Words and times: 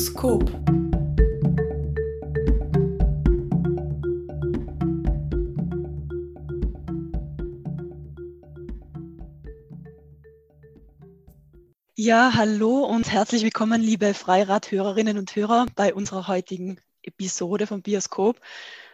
Bioskop. 0.00 0.50
Ja, 11.96 12.32
hallo 12.34 12.78
und 12.86 13.12
herzlich 13.12 13.42
willkommen, 13.42 13.82
liebe 13.82 14.14
Freirad-Hörerinnen 14.14 15.18
und 15.18 15.36
Hörer, 15.36 15.66
bei 15.74 15.92
unserer 15.92 16.28
heutigen 16.28 16.80
Episode 17.02 17.66
vom 17.66 17.82
Bioskop. 17.82 18.40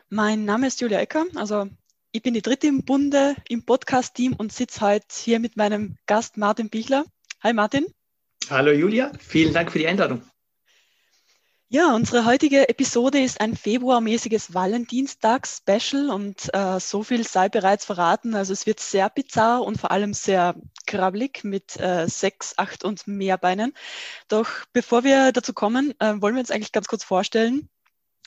Mein 0.09 0.45
Name 0.45 0.67
ist 0.67 0.81
Julia 0.81 0.99
Ecker, 0.99 1.27
also 1.37 1.69
ich 2.11 2.23
bin 2.23 2.35
die 2.35 2.43
dritte 2.43 2.67
im 2.67 2.85
Bunde 2.85 3.37
im 3.49 3.65
Podcast-Team 3.65 4.33
und 4.33 4.53
sitze 4.53 4.81
heute 4.81 5.07
hier 5.13 5.39
mit 5.39 5.57
meinem 5.57 5.99
Gast 6.07 6.37
Martin 6.37 6.69
Bichler. 6.69 7.05
Hi 7.45 7.53
Martin. 7.53 7.87
Hallo 8.51 8.73
Julia, 8.73 9.13
vielen 9.21 9.55
Dank 9.55 9.71
für 9.71 9.79
die 9.79 9.87
Einladung. 9.87 10.23
Ja, 11.69 11.95
unsere 11.97 12.25
heutige 12.25 12.69
Episode 12.69 13.21
ist 13.21 13.41
ein 13.41 13.57
februarmäßiges 13.57 14.55
Valentinstags-Special 14.55 16.11
und 16.11 16.49
äh, 16.55 16.79
so 16.79 17.03
viel 17.03 17.27
sei 17.27 17.49
bereits 17.49 17.85
verraten. 17.85 18.37
Also 18.37 18.53
es 18.53 18.67
wird 18.67 18.79
sehr 18.79 19.11
bizarr 19.11 19.63
und 19.65 19.81
vor 19.81 19.91
allem 19.91 20.15
sehr 20.15 20.55
krabbelig 20.87 21.43
mit 21.43 21.77
äh, 21.81 22.07
sechs, 22.09 22.57
acht 22.57 22.85
und 22.85 23.09
mehr 23.09 23.37
Beinen. 23.37 23.75
Doch 24.29 24.49
bevor 24.73 25.03
wir 25.03 25.33
dazu 25.33 25.53
kommen, 25.55 25.93
äh, 25.99 26.15
wollen 26.21 26.37
wir 26.37 26.41
uns 26.41 26.53
eigentlich 26.53 26.71
ganz 26.71 26.87
kurz 26.87 27.03
vorstellen. 27.03 27.69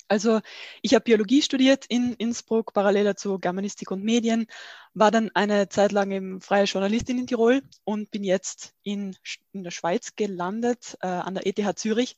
Also 0.09 0.41
ich 0.81 0.93
habe 0.93 1.03
Biologie 1.05 1.41
studiert 1.41 1.85
in 1.87 2.15
Innsbruck, 2.15 2.73
parallel 2.73 3.05
dazu 3.05 3.39
Germanistik 3.39 3.91
und 3.91 4.03
Medien, 4.03 4.47
war 4.93 5.11
dann 5.11 5.31
eine 5.33 5.69
Zeit 5.69 5.93
lang 5.93 6.11
eben 6.11 6.41
freie 6.41 6.65
Journalistin 6.65 7.19
in 7.19 7.27
Tirol 7.27 7.61
und 7.85 8.11
bin 8.11 8.25
jetzt 8.25 8.73
in, 8.83 9.15
in 9.53 9.63
der 9.63 9.71
Schweiz 9.71 10.15
gelandet, 10.17 10.97
äh, 11.01 11.07
an 11.07 11.35
der 11.35 11.47
ETH 11.47 11.79
Zürich. 11.79 12.17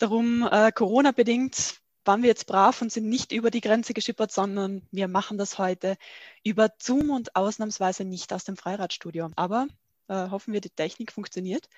Darum 0.00 0.48
äh, 0.50 0.72
Corona-bedingt 0.72 1.80
waren 2.04 2.22
wir 2.22 2.28
jetzt 2.28 2.46
brav 2.46 2.82
und 2.82 2.90
sind 2.90 3.08
nicht 3.08 3.30
über 3.30 3.50
die 3.50 3.60
Grenze 3.60 3.94
geschippert, 3.94 4.32
sondern 4.32 4.82
wir 4.90 5.06
machen 5.06 5.38
das 5.38 5.58
heute 5.58 5.96
über 6.42 6.70
Zoom 6.78 7.10
und 7.10 7.36
ausnahmsweise 7.36 8.04
nicht 8.04 8.32
aus 8.32 8.44
dem 8.44 8.56
Freiradstudio. 8.56 9.30
Aber 9.36 9.68
äh, 10.08 10.30
hoffen 10.30 10.52
wir, 10.52 10.60
die 10.60 10.70
Technik 10.70 11.12
funktioniert. 11.12 11.68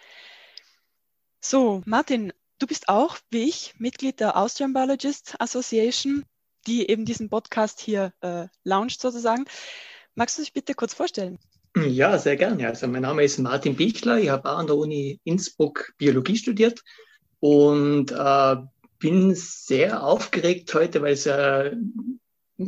So, 1.41 1.83
Martin, 1.85 2.33
Du 2.63 2.69
bist 2.69 2.89
auch, 2.89 3.19
wie 3.33 3.49
ich, 3.49 3.75
Mitglied 3.79 4.21
der 4.21 4.37
Austrian 4.37 4.73
Biologist 4.73 5.35
Association, 5.41 6.25
die 6.69 6.89
eben 6.89 7.05
diesen 7.05 7.29
Podcast 7.29 7.81
hier 7.81 8.13
äh, 8.21 8.47
launcht 8.63 9.01
sozusagen. 9.01 9.47
Magst 10.15 10.39
du 10.39 10.43
dich 10.43 10.53
bitte 10.53 10.75
kurz 10.75 10.95
vorstellen? 10.95 11.41
Ja, 11.75 12.17
sehr 12.19 12.37
gerne. 12.37 12.69
Also 12.69 12.87
mein 12.87 13.03
Name 13.03 13.25
ist 13.25 13.41
Martin 13.41 13.75
Bichler. 13.75 14.21
Ich 14.21 14.29
habe 14.29 14.49
an 14.49 14.69
der 14.69 14.77
Uni 14.77 15.19
Innsbruck 15.25 15.93
Biologie 15.99 16.37
studiert 16.37 16.85
und 17.43 18.13
äh, 18.13 18.57
bin 19.01 19.35
sehr 19.35 20.05
aufgeregt 20.05 20.73
heute, 20.75 21.03
weil 21.03 21.15
es 21.15 21.27
äh, 21.27 21.73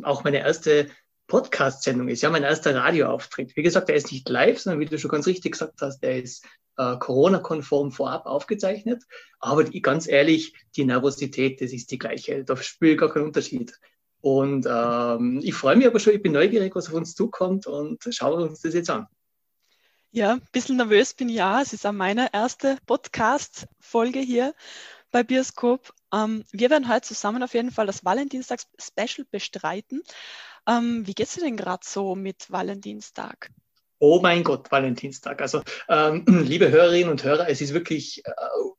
auch 0.03 0.25
meine 0.25 0.41
erste 0.41 0.89
Podcast-Sendung 1.29 2.09
ist, 2.09 2.23
ja, 2.23 2.31
mein 2.31 2.43
erster 2.43 2.75
Radioauftritt. 2.75 3.55
Wie 3.55 3.63
gesagt, 3.63 3.89
der 3.89 3.95
ist 3.95 4.11
nicht 4.11 4.29
live, 4.29 4.59
sondern 4.59 4.81
wie 4.81 4.87
du 4.87 4.99
schon 4.99 5.13
ganz 5.13 5.29
richtig 5.29 5.53
gesagt 5.53 5.81
hast, 5.81 6.01
der 6.01 6.21
ist 6.21 6.45
äh, 6.77 6.97
Corona-konform 6.97 7.93
vorab 7.93 8.27
aufgezeichnet. 8.27 9.05
Aber 9.39 9.63
die, 9.63 9.81
ganz 9.81 10.09
ehrlich, 10.09 10.55
die 10.75 10.85
Nervosität, 10.85 11.61
das 11.61 11.73
ist 11.73 11.93
die 11.93 11.99
gleiche. 11.99 12.43
Da 12.43 12.57
spüre 12.57 12.95
ich 12.95 12.99
gar 12.99 13.13
keinen 13.13 13.27
Unterschied. 13.27 13.79
Und 14.21 14.67
ähm, 14.69 15.41
ich 15.41 15.55
freue 15.55 15.77
mich 15.77 15.87
aber 15.87 16.01
schon, 16.01 16.15
ich 16.15 16.23
bin 16.23 16.33
neugierig, 16.33 16.75
was 16.75 16.89
auf 16.89 16.95
uns 16.95 17.15
zukommt 17.15 17.69
und 17.69 18.03
schauen 18.11 18.43
uns 18.43 18.61
das 18.61 18.75
jetzt 18.75 18.91
an. 18.91 19.07
Ja, 20.17 20.35
ein 20.35 20.43
bisschen 20.53 20.77
nervös 20.77 21.13
bin 21.13 21.29
ich 21.29 21.35
ja. 21.35 21.61
Es 21.61 21.73
ist 21.73 21.85
auch 21.85 21.91
meine 21.91 22.33
erste 22.33 22.79
Podcast-Folge 22.87 24.21
hier 24.21 24.55
bei 25.11 25.25
Bioskop. 25.25 25.93
Ähm, 26.15 26.45
wir 26.53 26.71
werden 26.71 26.89
heute 26.89 27.09
zusammen 27.09 27.43
auf 27.43 27.53
jeden 27.53 27.73
Fall 27.73 27.87
das 27.87 28.05
Valentinstags-Special 28.05 29.27
bestreiten. 29.29 30.05
Ähm, 30.69 31.05
wie 31.05 31.17
es 31.19 31.35
dir 31.35 31.41
denn 31.41 31.57
gerade 31.57 31.85
so 31.85 32.15
mit 32.15 32.49
Valentinstag? 32.49 33.51
Oh 33.99 34.21
mein 34.23 34.45
Gott, 34.45 34.71
Valentinstag. 34.71 35.43
Also, 35.43 35.63
ähm, 35.89 36.25
liebe 36.47 36.71
Hörerinnen 36.71 37.11
und 37.11 37.25
Hörer, 37.25 37.49
es 37.49 37.61
ist 37.61 37.75
wirklich 37.75 38.23
äh, 38.25 38.31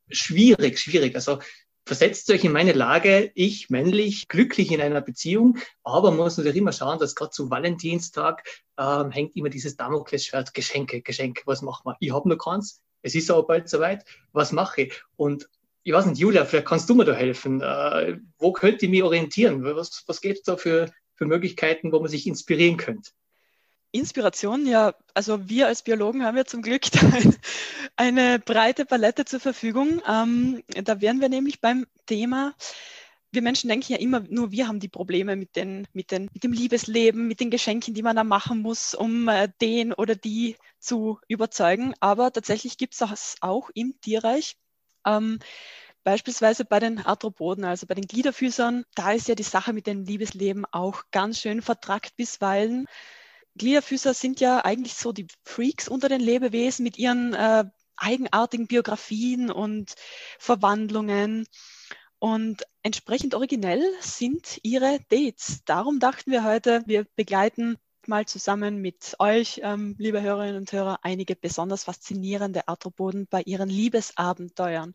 schwierig, 0.07 0.79
schwierig. 0.79 1.15
Also, 1.15 1.39
versetzt 1.85 2.29
euch 2.31 2.44
in 2.44 2.51
meine 2.51 2.73
Lage, 2.73 3.31
ich 3.35 3.69
männlich, 3.69 4.28
glücklich 4.28 4.72
in 4.72 4.81
einer 4.81 5.01
Beziehung, 5.01 5.57
aber 5.84 6.09
man 6.12 6.19
muss 6.19 6.38
natürlich 6.38 6.57
immer 6.57 6.72
schauen, 6.72 7.00
dass 7.00 7.16
gerade 7.16 7.31
zu 7.31 7.50
Valentinstag 7.50 8.44
ähm, 8.78 9.12
hängt 9.12 9.35
immer 9.35 9.50
dieses 9.50 9.78
Damoklesschwert, 9.78 10.53
Geschenke, 10.53 11.01
Geschenke, 11.01 11.44
was 11.46 11.62
machen 11.62 11.84
wir? 11.85 11.96
Ich 12.00 12.12
habe 12.12 12.28
noch 12.28 12.38
keins, 12.38 12.81
es 13.01 13.13
ist 13.13 13.29
aber 13.29 13.44
bald 13.46 13.69
soweit, 13.69 14.03
was 14.34 14.51
mache 14.51 14.84
ich? 14.84 15.03
Und 15.16 15.47
ich 15.84 15.94
weiß 15.94 16.07
nicht, 16.07 16.18
Julia, 16.18 16.46
vielleicht 16.46 16.68
kannst 16.68 16.90
du 16.90 16.96
mir 16.96 17.06
da 17.06 17.13
helfen. 17.13 17.62
Äh, 17.62 18.17
wo 18.40 18.52
könnte 18.52 18.85
ich 18.85 18.91
mich 18.91 19.03
orientieren? 19.03 19.63
Was, 19.63 20.03
was 20.07 20.19
gibt 20.19 20.40
es 20.40 20.44
da 20.44 20.57
für, 20.57 20.91
für 21.13 21.25
Möglichkeiten, 21.25 21.91
wo 21.91 22.00
man 22.00 22.09
sich 22.09 22.25
inspirieren 22.25 22.78
könnte? 22.78 23.12
Inspiration, 23.95 24.66
ja, 24.66 24.94
also 25.13 25.50
wir 25.50 25.67
als 25.67 25.83
Biologen 25.83 26.23
haben 26.23 26.38
ja 26.38 26.45
zum 26.45 26.61
Glück 26.61 26.83
eine 27.95 28.39
breite 28.39 28.85
Palette 28.85 29.25
zur 29.25 29.39
Verfügung. 29.39 30.01
Ähm, 30.07 30.63
da 30.67 31.01
wären 31.01 31.22
wir 31.22 31.29
nämlich 31.29 31.61
beim 31.61 31.85
Thema, 32.05 32.53
wir 33.31 33.41
Menschen 33.41 33.67
denken 33.67 33.91
ja 33.91 34.00
immer, 34.00 34.22
nur 34.29 34.51
wir 34.51 34.67
haben 34.67 34.79
die 34.79 34.88
Probleme 34.88 35.35
mit, 35.35 35.55
den, 35.55 35.88
mit, 35.94 36.11
den, 36.11 36.29
mit 36.34 36.44
dem 36.44 36.53
Liebesleben, 36.53 37.28
mit 37.28 37.39
den 37.39 37.51
Geschenken, 37.51 37.94
die 37.94 38.03
man 38.03 38.16
da 38.16 38.23
machen 38.23 38.61
muss, 38.61 38.94
um 38.95 39.28
äh, 39.28 39.50
den 39.61 39.94
oder 39.94 40.16
die 40.16 40.55
zu 40.79 41.19
überzeugen. 41.28 41.94
Aber 42.00 42.31
tatsächlich 42.31 42.78
gibt 42.78 42.94
es 42.94 43.00
das 43.00 43.35
auch 43.41 43.69
im 43.73 44.00
Tierreich. 44.01 44.55
Ähm, 45.05 45.39
Beispielsweise 46.05 46.66
bei 46.66 46.79
den 46.79 47.00
Arthropoden, 47.00 47.66
also 47.66 47.88
bei 47.88 47.95
den 47.95 48.05
Gliederfüßern, 48.05 48.85
da 48.94 49.13
ist 49.13 49.28
ja 49.28 49.34
die 49.34 49.41
Sache 49.41 49.73
mit 49.73 49.88
dem 49.88 50.03
Liebesleben 50.03 50.63
auch 50.72 51.01
ganz 51.09 51.39
schön 51.39 51.63
vertrackt 51.63 52.16
bisweilen. 52.16 52.85
Gliederfüßer 53.57 54.13
sind 54.13 54.39
ja 54.39 54.63
eigentlich 54.63 54.95
so 54.95 55.11
die 55.11 55.27
Freaks 55.43 55.88
unter 55.88 56.09
den 56.09 56.21
Lebewesen 56.21 56.83
mit 56.83 56.97
ihren 56.97 57.33
äh, 57.33 57.66
eigenartigen 57.97 58.67
Biografien 58.67 59.49
und 59.49 59.95
Verwandlungen. 60.39 61.47
Und 62.19 62.63
entsprechend 62.83 63.35
originell 63.35 63.83
sind 64.01 64.59
ihre 64.63 64.99
Dates. 65.09 65.63
Darum 65.66 65.99
dachten 65.99 66.31
wir 66.31 66.43
heute, 66.43 66.83
wir 66.85 67.05
begleiten 67.16 67.77
mal 68.07 68.25
zusammen 68.25 68.81
mit 68.81 69.16
euch, 69.19 69.61
ähm, 69.63 69.95
liebe 69.97 70.22
Hörerinnen 70.22 70.57
und 70.57 70.72
Hörer, 70.72 70.99
einige 71.01 71.35
besonders 71.35 71.83
faszinierende 71.83 72.67
Arthropoden 72.67 73.27
bei 73.29 73.41
ihren 73.41 73.69
Liebesabenteuern. 73.69 74.93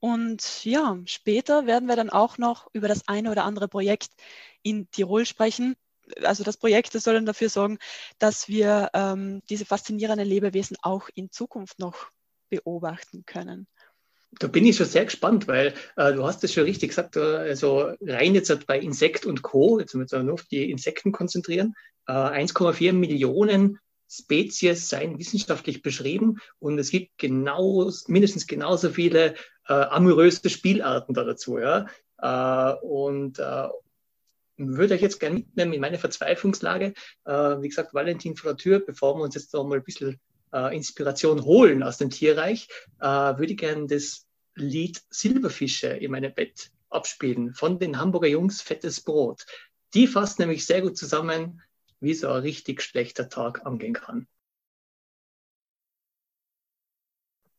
Und 0.00 0.64
ja, 0.64 0.98
später 1.06 1.66
werden 1.66 1.88
wir 1.88 1.96
dann 1.96 2.10
auch 2.10 2.38
noch 2.38 2.68
über 2.72 2.88
das 2.88 3.08
eine 3.08 3.30
oder 3.30 3.44
andere 3.44 3.68
Projekt 3.68 4.10
in 4.62 4.90
Tirol 4.90 5.26
sprechen, 5.26 5.74
also 6.22 6.44
das 6.44 6.56
Projekt 6.56 6.94
das 6.94 7.04
soll 7.04 7.14
dann 7.14 7.26
dafür 7.26 7.48
sorgen, 7.48 7.78
dass 8.18 8.48
wir 8.48 8.90
ähm, 8.94 9.42
diese 9.50 9.64
faszinierenden 9.64 10.26
Lebewesen 10.26 10.76
auch 10.82 11.08
in 11.14 11.30
Zukunft 11.30 11.78
noch 11.78 12.10
beobachten 12.50 13.24
können. 13.26 13.66
Da 14.32 14.46
bin 14.46 14.66
ich 14.66 14.76
schon 14.76 14.86
sehr 14.86 15.06
gespannt, 15.06 15.48
weil 15.48 15.74
äh, 15.96 16.12
du 16.12 16.24
hast 16.24 16.44
es 16.44 16.52
schon 16.52 16.64
richtig 16.64 16.90
gesagt, 16.90 17.16
äh, 17.16 17.20
also 17.20 17.92
rein 18.02 18.34
jetzt 18.34 18.66
bei 18.66 18.78
Insekt 18.78 19.24
und 19.24 19.42
Co., 19.42 19.80
jetzt 19.80 19.94
müssen 19.94 20.18
wir 20.18 20.22
nur 20.22 20.34
auf 20.34 20.44
die 20.44 20.70
Insekten 20.70 21.12
konzentrieren, 21.12 21.74
äh, 22.06 22.12
1,4 22.12 22.92
Millionen 22.92 23.78
Spezies 24.10 24.88
seien 24.88 25.18
wissenschaftlich 25.18 25.82
beschrieben 25.82 26.38
und 26.58 26.78
es 26.78 26.90
gibt 26.90 27.18
genau, 27.18 27.90
mindestens 28.06 28.46
genauso 28.46 28.90
viele 28.90 29.34
äh, 29.66 29.72
amoröse 29.72 30.48
Spielarten 30.48 31.14
da 31.14 31.24
dazu. 31.24 31.58
Ja? 31.58 31.86
Äh, 32.18 32.76
und 32.80 33.38
äh, 33.38 33.68
würde 34.58 34.94
euch 34.94 35.02
jetzt 35.02 35.20
gerne 35.20 35.36
mitnehmen 35.36 35.72
in 35.72 35.80
meine 35.80 35.98
Verzweiflungslage. 35.98 36.94
Äh, 37.24 37.32
wie 37.32 37.68
gesagt, 37.68 37.94
Valentin 37.94 38.36
vor 38.36 38.52
der 38.52 38.58
Tür, 38.58 38.80
bevor 38.80 39.16
wir 39.16 39.22
uns 39.22 39.34
jetzt 39.34 39.54
noch 39.54 39.64
mal 39.64 39.78
ein 39.78 39.84
bisschen 39.84 40.20
äh, 40.52 40.74
Inspiration 40.74 41.44
holen 41.44 41.82
aus 41.82 41.98
dem 41.98 42.10
Tierreich, 42.10 42.68
äh, 43.00 43.06
würde 43.06 43.52
ich 43.52 43.58
gerne 43.58 43.86
das 43.86 44.26
Lied 44.54 45.00
Silberfische 45.10 45.88
in 45.88 46.10
meinem 46.10 46.34
Bett 46.34 46.70
abspielen 46.90 47.54
von 47.54 47.78
den 47.78 47.98
Hamburger 47.98 48.28
Jungs 48.28 48.60
Fettes 48.60 49.00
Brot. 49.00 49.46
Die 49.94 50.06
fasst 50.06 50.38
nämlich 50.38 50.66
sehr 50.66 50.82
gut 50.82 50.96
zusammen, 50.96 51.62
wie 52.00 52.14
so 52.14 52.28
ein 52.28 52.42
richtig 52.42 52.82
schlechter 52.82 53.28
Tag 53.28 53.64
angehen 53.64 53.94
kann. 53.94 54.26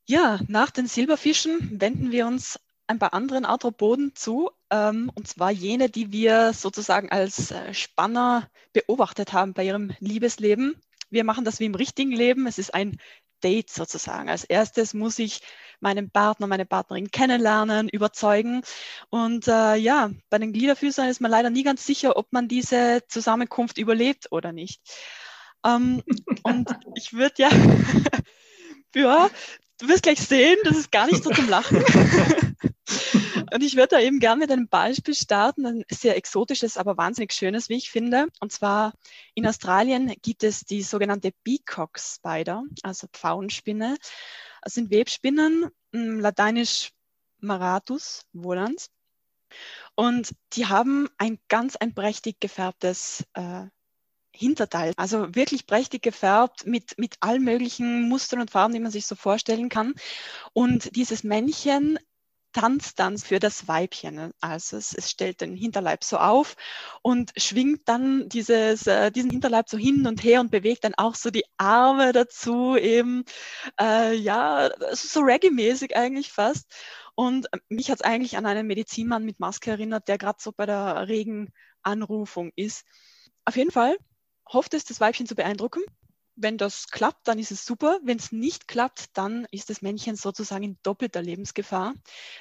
Ja, 0.06 0.40
nach 0.48 0.72
den 0.72 0.88
Silberfischen 0.88 1.80
wenden 1.80 2.12
wir 2.12 2.26
uns 2.26 2.60
ein 2.90 3.00
paar 3.00 3.14
anderen 3.14 3.46
Arthropoden 3.46 4.16
zu, 4.16 4.50
ähm, 4.72 5.12
und 5.14 5.28
zwar 5.28 5.52
jene, 5.52 5.90
die 5.90 6.12
wir 6.12 6.54
sozusagen 6.54 7.12
als 7.12 7.52
äh, 7.52 7.74
Spanner 7.74 8.50
beobachtet 8.74 9.32
haben 9.32 9.54
bei 9.54 9.64
ihrem 9.64 9.94
Liebesleben. 10.00 10.76
Wir 11.12 11.24
machen 11.24 11.46
das 11.46 11.60
wie 11.60 11.66
im 11.66 11.76
richtigen 11.76 12.12
Leben. 12.12 12.48
Es 12.48 12.58
ist 12.58 12.74
ein 12.74 12.98
Date 13.44 13.70
sozusagen. 13.70 14.28
Als 14.28 14.44
erstes 14.44 14.96
muss 14.96 15.20
ich 15.20 15.42
meinen 15.80 16.10
Partner, 16.10 16.48
meine 16.48 16.66
Partnerin 16.66 17.12
kennenlernen, 17.12 17.90
überzeugen. 17.90 18.64
Und 19.10 19.48
äh, 19.48 19.76
ja, 19.76 20.10
bei 20.32 20.40
den 20.40 20.52
Gliederfüßern 20.52 21.10
ist 21.10 21.22
man 21.22 21.32
leider 21.32 21.52
nie 21.52 21.64
ganz 21.64 21.86
sicher, 21.86 22.18
ob 22.18 22.34
man 22.34 22.48
diese 22.48 23.04
Zusammenkunft 23.08 23.78
überlebt 23.78 24.32
oder 24.32 24.52
nicht. 24.52 24.82
Ähm, 25.64 26.02
und 26.42 26.70
ich 26.96 27.14
würde 27.14 27.36
ja, 27.38 27.50
ja, 28.96 29.30
du 29.78 29.88
wirst 29.88 30.04
gleich 30.04 30.20
sehen, 30.20 30.58
das 30.64 30.76
ist 30.76 30.92
gar 30.92 31.06
nicht 31.06 31.24
so 31.24 31.30
zum 31.30 31.48
Lachen. 31.50 31.84
Und 33.54 33.64
ich 33.64 33.76
würde 33.76 33.96
da 33.96 34.00
eben 34.00 34.20
gerne 34.20 34.40
mit 34.40 34.52
einem 34.52 34.68
Beispiel 34.68 35.14
starten, 35.14 35.66
ein 35.66 35.86
sehr 35.90 36.18
exotisches, 36.18 36.78
aber 36.78 36.98
wahnsinnig 36.98 37.34
schönes, 37.34 37.70
wie 37.70 37.78
ich 37.78 37.90
finde. 37.90 38.28
Und 38.40 38.52
zwar 38.52 38.94
in 39.34 39.48
Australien 39.48 40.14
gibt 40.22 40.44
es 40.44 40.62
die 40.62 40.82
sogenannte 40.82 41.32
Peacock 41.44 42.00
Spider, 42.00 42.64
also 42.84 43.08
Pfauenspinne. 43.12 43.98
Das 44.62 44.74
sind 44.74 44.92
Webspinnen, 44.92 45.70
hm, 45.94 46.20
lateinisch 46.20 46.92
Maratus 47.40 48.26
volans. 48.34 48.90
Und 49.96 50.36
die 50.54 50.68
haben 50.68 51.10
ein 51.18 51.40
ganz 51.48 51.76
ein 51.76 51.94
prächtig 51.94 52.40
gefärbtes 52.40 53.26
äh, 53.34 53.66
Hinterteil. 54.32 54.94
Also 54.96 55.36
wirklich 55.36 55.66
prächtig 55.66 56.02
gefärbt 56.04 56.66
mit, 56.66 56.98
mit 56.98 57.16
allen 57.20 57.44
möglichen 57.44 58.08
Mustern 58.08 58.40
und 58.40 58.52
Farben, 58.52 58.74
die 58.74 58.80
man 58.80 58.92
sich 58.92 59.06
so 59.06 59.16
vorstellen 59.16 59.70
kann. 59.70 59.96
Und 60.54 60.96
dieses 60.96 61.24
Männchen 61.24 62.00
tanzt 62.54 63.00
dann 63.00 63.18
für 63.18 63.40
das 63.40 63.68
Weibchen. 63.68 64.32
Also 64.42 64.78
es, 64.78 64.94
es, 64.94 65.10
stellt 65.10 65.42
den 65.42 65.56
Hinterleib 65.56 66.04
so 66.04 66.18
auf 66.18 66.56
und 67.02 67.32
schwingt 67.38 67.88
dann 67.88 68.30
dieses, 68.30 68.88
äh, 68.88 69.12
diesen 69.12 69.30
Hinterleib 69.32 69.70
so 69.70 69.78
hin 69.78 70.08
und 70.08 70.24
her 70.24 70.40
und 70.42 70.52
bewegt 70.52 70.84
dann 70.84 70.96
auch 70.96 71.16
so 71.16 71.30
die 71.30 71.46
Arme 71.58 72.12
dazu, 72.12 72.76
eben, 72.76 73.24
äh, 73.80 74.16
ja, 74.16 74.70
so 74.94 75.22
Reggae-mäßig 75.22 75.96
eigentlich 75.96 76.32
fast. 76.32 76.66
Und 77.16 77.48
mich 77.70 77.92
hat 77.92 78.00
es 78.00 78.06
eigentlich 78.06 78.38
an 78.38 78.46
einen 78.46 78.68
Medizinmann 78.68 79.26
mit 79.26 79.40
Maske 79.40 79.72
erinnert, 79.72 80.08
der 80.08 80.18
gerade 80.18 80.40
so 80.42 80.52
bei 80.52 80.66
der 80.66 81.08
Regenanrufung 81.08 82.52
ist. 82.56 82.86
Auf 83.46 83.58
jeden 83.58 83.72
Fall 83.72 83.98
hofft 84.48 84.74
es, 84.74 84.86
das 84.86 85.00
Weibchen 85.00 85.28
zu 85.28 85.36
beeindrucken. 85.36 85.82
Wenn 86.42 86.58
das 86.58 86.88
klappt, 86.88 87.28
dann 87.28 87.38
ist 87.38 87.52
es 87.52 87.66
super. 87.66 88.00
Wenn 88.04 88.18
es 88.18 88.32
nicht 88.32 88.68
klappt, 88.68 89.18
dann 89.18 89.46
ist 89.52 89.70
das 89.70 89.82
Männchen 89.82 90.16
sozusagen 90.16 90.64
in 90.64 90.78
doppelter 90.84 91.22
Lebensgefahr, 91.22 91.94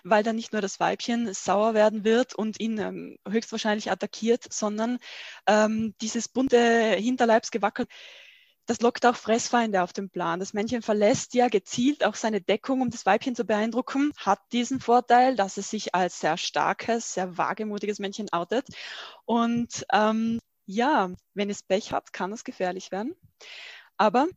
weil 0.04 0.22
dann 0.22 0.36
nicht 0.36 0.52
nur 0.52 0.62
das 0.62 0.78
Weibchen 0.78 1.32
sauer 1.34 1.74
werden 1.74 2.04
wird 2.04 2.34
und 2.34 2.60
ihn 2.60 2.78
ähm, 2.78 3.18
höchstwahrscheinlich 3.28 3.90
attackiert, 3.90 4.46
sondern 4.52 4.98
ähm, 5.46 5.94
dieses 6.00 6.28
bunte 6.28 6.94
Hinterleibsgewackel, 6.94 7.86
das 8.68 8.82
lockt 8.82 9.06
auch 9.06 9.16
Fressfeinde 9.16 9.82
auf 9.82 9.94
den 9.94 10.10
Plan. 10.10 10.40
Das 10.40 10.52
Männchen 10.52 10.82
verlässt 10.82 11.32
ja 11.32 11.48
gezielt 11.48 12.04
auch 12.04 12.14
seine 12.14 12.42
Deckung, 12.42 12.82
um 12.82 12.90
das 12.90 13.06
Weibchen 13.06 13.34
zu 13.34 13.44
beeindrucken, 13.44 14.12
hat 14.18 14.40
diesen 14.52 14.78
Vorteil, 14.78 15.36
dass 15.36 15.56
es 15.56 15.70
sich 15.70 15.94
als 15.94 16.20
sehr 16.20 16.36
starkes, 16.36 17.14
sehr 17.14 17.38
wagemutiges 17.38 17.98
Männchen 17.98 18.30
outet. 18.30 18.66
Und 19.24 19.86
ähm, 19.90 20.38
ja, 20.66 21.10
wenn 21.32 21.48
es 21.48 21.62
Pech 21.62 21.92
hat, 21.92 22.12
kann 22.12 22.30
es 22.30 22.44
gefährlich 22.44 22.92
werden. 22.92 23.16
Aber 23.98 24.28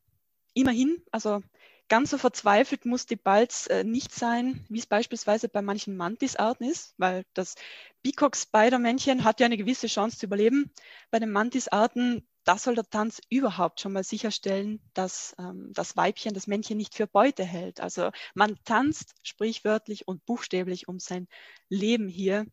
immerhin, 0.54 1.02
also 1.12 1.42
ganz 1.88 2.10
so 2.10 2.18
verzweifelt 2.18 2.86
muss 2.86 3.06
die 3.06 3.16
Balz 3.16 3.68
äh, 3.68 3.84
nicht 3.84 4.13
sein, 4.13 4.66
wie 4.69 4.80
es 4.80 4.86
beispielsweise 4.86 5.50
bei 5.50 5.62
manchen 5.62 5.98
Mantisarten 5.98 6.66
ist, 6.69 6.94
weil 6.98 7.25
das 7.34 7.56
Peacock-Spider-Männchen 8.02 9.24
hat 9.24 9.40
ja 9.40 9.46
eine 9.46 9.58
gewisse 9.58 9.88
Chance 9.88 10.18
zu 10.18 10.25
überleben. 10.25 10.72
Bei 11.12 11.19
den 11.19 11.31
Mantisarten, 11.31 12.25
da 12.46 12.58
soll 12.58 12.75
der 12.75 12.90
Tanz 12.90 13.22
überhaupt 13.30 13.81
schon 13.81 13.92
mal 13.92 14.06
sicherstellen, 14.06 14.81
dass 14.94 15.36
ähm, 15.38 15.72
das 15.74 15.98
Weibchen 15.98 16.34
das 16.34 16.48
Männchen 16.48 16.78
nicht 16.78 16.96
für 16.96 17.08
Beute 17.08 17.44
hält. 17.44 17.81
Also 17.81 18.12
man 18.34 18.58
tanzt 18.63 19.13
sprichwörtlich 19.22 20.08
und 20.08 20.25
buchstäblich 20.25 20.88
um 20.88 21.00
sein 21.00 21.28
Leben 21.68 22.08
hier 22.08 22.48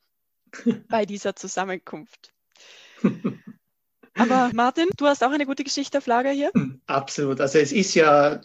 bei 0.89 1.07
dieser 1.07 1.37
Zusammenkunft. 1.37 2.35
Aber 4.19 4.51
Martin, 4.55 4.89
du 4.97 5.07
hast 5.07 5.25
auch 5.25 5.31
eine 5.31 5.47
gute 5.47 5.65
Geschichte 5.65 5.99
auf 5.99 6.07
Lager 6.07 6.31
hier? 6.31 6.51
Hm, 6.55 6.81
absolut. 6.87 7.41
Also 7.41 7.59
es 7.59 7.73
ist 7.73 7.95
ja 7.95 8.41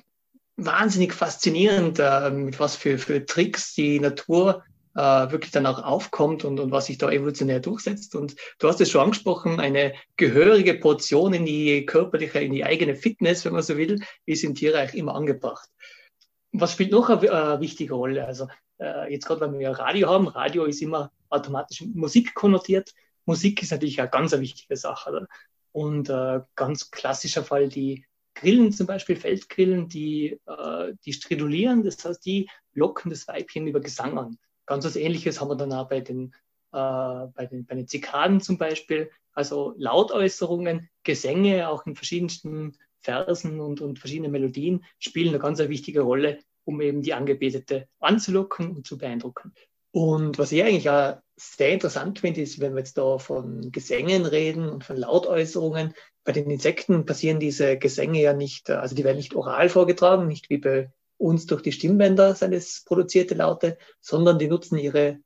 wahnsinnig 0.55 1.13
faszinierend, 1.13 1.99
äh, 1.99 2.29
mit 2.29 2.59
was 2.59 2.75
für, 2.75 2.97
für 2.97 3.25
Tricks 3.25 3.73
die 3.73 3.99
Natur 3.99 4.63
äh, 4.95 4.99
wirklich 5.31 5.51
dann 5.51 5.65
auch 5.65 5.83
aufkommt 5.83 6.45
und, 6.45 6.59
und 6.59 6.71
was 6.71 6.85
sich 6.85 6.97
da 6.97 7.09
evolutionär 7.09 7.59
durchsetzt. 7.59 8.15
Und 8.15 8.35
du 8.59 8.67
hast 8.67 8.79
es 8.79 8.91
schon 8.91 9.01
angesprochen, 9.01 9.59
eine 9.59 9.93
gehörige 10.17 10.75
Portion 10.75 11.33
in 11.33 11.45
die 11.45 11.85
körperliche, 11.85 12.39
in 12.39 12.53
die 12.53 12.63
eigene 12.63 12.95
Fitness, 12.95 13.45
wenn 13.45 13.53
man 13.53 13.63
so 13.63 13.77
will, 13.77 13.99
ist 14.25 14.43
im 14.43 14.55
Tierreich 14.55 14.93
immer 14.93 15.15
angebracht. 15.15 15.69
Was 16.51 16.73
spielt 16.73 16.91
noch 16.91 17.09
eine 17.09 17.27
äh, 17.27 17.59
wichtige 17.59 17.95
Rolle? 17.95 18.25
Also 18.27 18.47
äh, 18.79 19.11
jetzt 19.11 19.25
gerade, 19.25 19.41
wenn 19.41 19.57
wir 19.57 19.71
Radio 19.71 20.09
haben, 20.09 20.27
Radio 20.27 20.65
ist 20.65 20.81
immer 20.81 21.11
automatisch 21.29 21.81
Musik 21.81 22.35
konnotiert. 22.35 22.93
Musik 23.25 23.63
ist 23.63 23.71
natürlich 23.71 23.99
eine 23.99 24.09
ganz 24.09 24.33
eine 24.33 24.43
wichtige 24.43 24.77
Sache. 24.77 25.09
Oder? 25.09 25.27
Und 25.73 26.09
äh, 26.09 26.41
ganz 26.55 26.91
klassischer 26.91 27.43
Fall 27.43 27.67
die 27.67 28.05
Grillen, 28.35 28.71
zum 28.71 28.87
Beispiel 28.87 29.15
Feldgrillen, 29.15 29.89
die, 29.89 30.39
äh, 30.45 30.93
die 31.03 31.13
stridulieren, 31.13 31.83
das 31.83 32.03
heißt, 32.03 32.25
die 32.25 32.49
locken 32.73 33.11
das 33.11 33.27
Weibchen 33.27 33.67
über 33.67 33.79
Gesang 33.79 34.17
an. 34.17 34.37
Ganz 34.65 34.85
was 34.85 34.95
Ähnliches 34.95 35.41
haben 35.41 35.49
wir 35.49 35.55
dann 35.55 35.73
auch 35.73 35.89
bei 35.89 35.99
den, 35.99 36.33
äh, 36.71 37.27
bei 37.33 37.47
den, 37.49 37.65
bei 37.65 37.75
den 37.75 37.87
Zikaden 37.87 38.39
zum 38.39 38.57
Beispiel. 38.57 39.11
Also 39.33 39.73
Lautäußerungen, 39.77 40.89
Gesänge, 41.03 41.67
auch 41.69 41.85
in 41.85 41.95
verschiedensten 41.95 42.77
Versen 43.01 43.59
und, 43.59 43.81
und 43.81 43.99
verschiedene 43.99 44.29
Melodien 44.29 44.85
spielen 44.99 45.29
eine 45.29 45.39
ganz 45.39 45.59
wichtige 45.59 46.01
Rolle, 46.01 46.39
um 46.63 46.81
eben 46.81 47.01
die 47.01 47.13
Angebetete 47.13 47.87
anzulocken 47.99 48.75
und 48.75 48.87
zu 48.87 48.97
beeindrucken. 48.97 49.53
Und 49.93 50.39
was 50.39 50.51
ich 50.51 50.63
eigentlich 50.63 50.89
auch 50.89 51.17
sehr 51.35 51.69
interessant 51.69 52.19
finde, 52.19 52.41
ist, 52.41 52.59
wenn 52.59 52.73
wir 52.73 52.79
jetzt 52.79 52.97
da 52.97 53.19
von 53.19 53.71
Gesängen 53.71 54.25
reden 54.25 54.67
und 54.67 54.83
von 54.83 54.97
Lautäußerungen, 54.97 55.93
bei 56.23 56.31
den 56.31 56.49
Insekten 56.49 57.05
passieren 57.05 57.39
diese 57.39 57.77
Gesänge 57.77 58.19
ja 58.19 58.33
nicht, 58.33 58.71
also 58.71 58.95
die 58.95 59.03
werden 59.03 59.17
nicht 59.17 59.35
oral 59.35 59.69
vorgetragen, 59.69 60.25
nicht 60.25 60.49
wie 60.49 60.57
bei 60.57 60.91
uns 61.17 61.45
durch 61.45 61.61
die 61.61 61.71
Stimmbänder 61.71 62.33
seines 62.33 62.83
produzierte 62.85 63.35
Laute, 63.35 63.77
sondern 64.01 64.39
die 64.39 64.47
nutzen 64.47 64.79
ihre, 64.79 65.19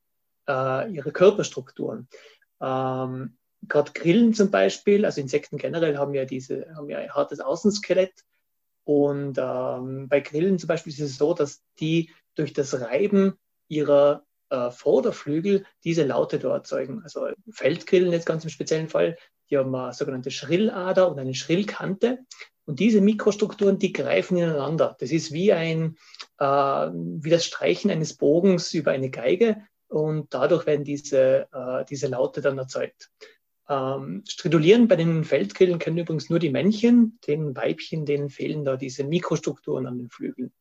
äh, 0.50 0.92
ihre 0.92 1.13
Körperstrukturen. 1.13 2.10
Ähm, 2.60 3.38
Gerade 3.70 3.92
Grillen 3.94 4.34
zum 4.34 4.52
Beispiel, 4.52 5.06
also 5.06 5.22
Insekten 5.22 5.58
generell 5.58 5.98
haben 5.98 6.13
ja 6.13 6.25
diese, 6.25 6.75
haben 6.75 6.90
ja 6.90 6.98
ein 6.98 7.13
hartes 7.13 7.40
Außenskelett. 7.40 8.25
Und 8.84 9.38
ähm, 9.38 10.10
bei 10.10 10.20
Grillen 10.20 10.60
zum 10.60 10.68
Beispiel 10.68 10.92
ist 10.92 11.00
es 11.00 11.18
so, 11.18 11.34
dass 11.34 11.63
die 11.80 12.12
durch 12.36 12.52
das 12.52 12.81
Reiben 12.81 13.38
ihrer 13.70 14.26
äh, 14.50 14.72
Vorderflügel 14.72 15.66
diese 15.84 16.04
Laute 16.04 16.40
dort 16.40 16.56
erzeugen. 16.56 17.02
Also 17.04 17.28
Feldgrillen 17.52 18.12
jetzt 18.12 18.26
ganz 18.26 18.44
im 18.44 18.50
speziellen 18.50 18.90
Fall, 18.90 19.18
die 19.50 19.58
haben 19.58 19.74
eine 19.74 19.94
sogenannte 19.94 20.32
Schrillader 20.32 21.10
und 21.10 21.20
eine 21.20 21.34
Schrillkante. 21.34 22.20
Und 22.66 22.80
diese 22.80 23.00
Mikrostrukturen, 23.00 23.80
die 23.80 23.94
greifen 23.94 24.38
ineinander. 24.38 24.98
Das 25.00 25.12
ist 25.12 25.32
wie 25.32 25.54
ein, 25.54 25.98
äh, 26.38 26.46
wie 26.46 27.30
das 27.30 27.46
Streichen 27.46 27.89
eines 27.89 28.18
Bogens 28.18 28.74
über 28.74 28.92
eine 28.92 29.10
Geige. 29.10 29.63
Und 29.88 30.34
dadurch 30.34 30.66
werden 30.66 30.84
diese, 30.84 31.48
äh, 31.54 31.86
diese 31.89 32.08
Laute 32.08 32.42
dann 32.42 32.58
erzeugt. 32.58 33.10
Ähm, 33.70 34.24
stridulieren 34.27 34.88
bei 34.88 34.96
den 34.96 35.24
Feldgrillen 35.24 35.80
können 35.80 35.98
übrigens 35.98 36.30
nur 36.30 36.39
die 36.39 36.50
Männchen, 36.50 37.20
den 37.27 37.56
Weibchen, 37.56 38.06
denen 38.06 38.30
fehlen 38.30 38.63
da 38.63 38.77
diese 38.77 39.04
Mikrostrukturen 39.04 39.88
an 39.88 39.98
den 39.98 40.10
Flügeln. 40.10 40.54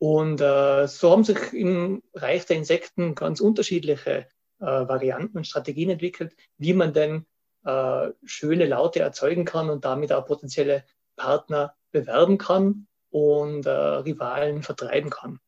Und 0.00 0.40
äh, 0.40 0.88
so 0.88 1.10
haben 1.10 1.24
sich 1.24 1.52
im 1.52 2.02
Reich 2.14 2.46
der 2.46 2.56
Insekten 2.56 3.14
ganz 3.14 3.38
unterschiedliche 3.38 4.26
äh, 4.58 4.64
Varianten 4.64 5.36
und 5.36 5.46
Strategien 5.46 5.90
entwickelt, 5.90 6.34
wie 6.56 6.72
man 6.72 6.94
denn 6.94 7.26
äh, 7.66 8.08
schöne 8.24 8.64
Laute 8.64 9.00
erzeugen 9.00 9.44
kann 9.44 9.68
und 9.68 9.84
damit 9.84 10.10
auch 10.10 10.24
potenzielle 10.24 10.84
Partner 11.16 11.74
bewerben 11.92 12.38
kann 12.38 12.86
und 13.10 13.66
äh, 13.66 13.70
Rivalen 13.70 14.62
vertreiben 14.62 15.10
kann. 15.10 15.38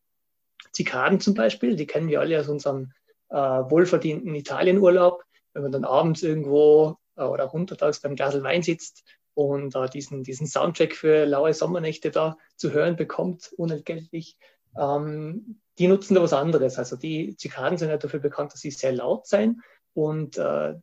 Zikaden 0.72 1.18
zum 1.18 1.32
Beispiel, 1.32 1.74
die 1.74 1.86
kennen 1.86 2.08
wir 2.08 2.20
alle 2.20 2.38
aus 2.38 2.48
unserem 2.48 2.92
äh, 3.30 3.36
wohlverdienten 3.36 4.34
Italienurlaub, 4.34 5.24
wenn 5.54 5.62
man 5.62 5.72
dann 5.72 5.86
abends 5.86 6.22
irgendwo 6.22 6.98
äh, 7.16 7.22
oder 7.22 7.54
untertags 7.54 8.00
beim 8.00 8.16
Glas 8.16 8.42
Wein 8.42 8.62
sitzt 8.62 9.02
und 9.34 9.74
äh, 9.74 9.88
diesen, 9.88 10.22
diesen 10.22 10.46
Soundtrack 10.46 10.94
für 10.94 11.24
laue 11.24 11.54
Sommernächte 11.54 12.10
da 12.10 12.36
zu 12.56 12.72
hören 12.72 12.96
bekommt, 12.96 13.52
unentgeltlich. 13.56 14.36
Ähm, 14.76 15.60
die 15.78 15.88
nutzen 15.88 16.14
da 16.14 16.22
was 16.22 16.32
anderes. 16.32 16.78
Also 16.78 16.96
die 16.96 17.36
Zikaden 17.36 17.78
sind 17.78 17.88
ja 17.88 17.96
dafür 17.96 18.20
bekannt, 18.20 18.52
dass 18.52 18.60
sie 18.60 18.70
sehr 18.70 18.92
laut 18.92 19.26
sein 19.26 19.62
und 19.94 20.36
äh, 20.36 20.74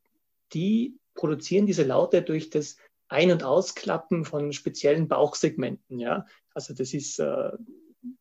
die 0.54 0.98
produzieren 1.14 1.66
diese 1.66 1.84
Laute 1.84 2.22
durch 2.22 2.50
das 2.50 2.78
Ein- 3.08 3.32
und 3.32 3.44
Ausklappen 3.44 4.26
von 4.26 4.54
speziellen 4.54 5.08
Bauchsegmenten. 5.08 6.00
Ja? 6.00 6.26
Also 6.54 6.74
das 6.74 6.94
ist, 6.94 7.20
äh, 7.20 7.52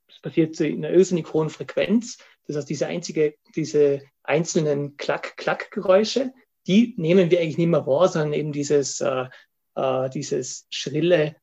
das 0.06 0.20
passiert 0.20 0.60
in 0.60 0.84
einer 0.84 0.94
irrsinnig 0.94 1.32
hohen 1.32 1.50
Frequenz. 1.50 2.18
Das 2.46 2.56
heißt, 2.56 2.68
diese 2.68 2.86
einzige, 2.86 3.34
diese 3.54 4.02
einzelnen 4.22 4.96
Klack-Klack-Geräusche, 4.96 6.32
die 6.66 6.94
nehmen 6.98 7.30
wir 7.30 7.40
eigentlich 7.40 7.58
nicht 7.58 7.68
mehr 7.68 7.86
wahr, 7.86 8.08
sondern 8.08 8.34
eben 8.34 8.52
dieses 8.52 9.00
äh, 9.00 9.26
äh, 9.78 10.10
dieses 10.10 10.66
schrille, 10.70 11.36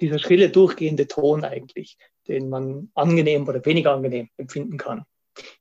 dieser 0.00 0.18
schrille 0.18 0.50
durchgehende 0.50 1.08
Ton 1.08 1.44
eigentlich, 1.44 1.96
den 2.28 2.48
man 2.48 2.90
angenehm 2.94 3.48
oder 3.48 3.64
weniger 3.64 3.92
angenehm 3.92 4.28
empfinden 4.36 4.76
kann. 4.76 5.04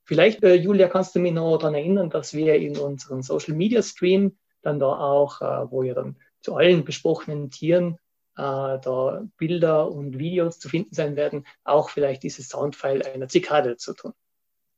Vielleicht, 0.04 0.44
äh, 0.44 0.56
Julia, 0.56 0.90
kannst 0.90 1.16
du 1.16 1.20
mich 1.20 1.32
noch 1.32 1.58
daran 1.58 1.76
erinnern, 1.76 2.10
dass 2.10 2.34
wir 2.34 2.56
in 2.56 2.78
unserem 2.78 3.22
Social 3.22 3.56
Media 3.56 3.82
Stream 3.82 4.38
dann 4.62 4.80
da 4.80 4.88
auch, 4.88 5.42
äh, 5.42 5.72
wo 5.72 5.84
ja 5.84 5.94
dann 5.94 6.18
zu 6.42 6.56
allen 6.56 6.84
besprochenen 6.84 7.50
Tieren 7.50 7.98
äh, 8.36 8.80
da 8.82 9.24
Bilder 9.38 9.90
und 9.90 10.20
Videos 10.20 10.60
zu 10.60 10.68
finden 10.68 10.94
sein 10.94 11.16
werden, 11.16 11.46
auch 11.64 11.90
vielleicht 11.90 12.24
dieses 12.24 12.50
Soundfile 12.50 13.06
einer 13.14 13.30
Zikade 13.30 13.78
zu 13.78 13.94
tun. 13.94 14.14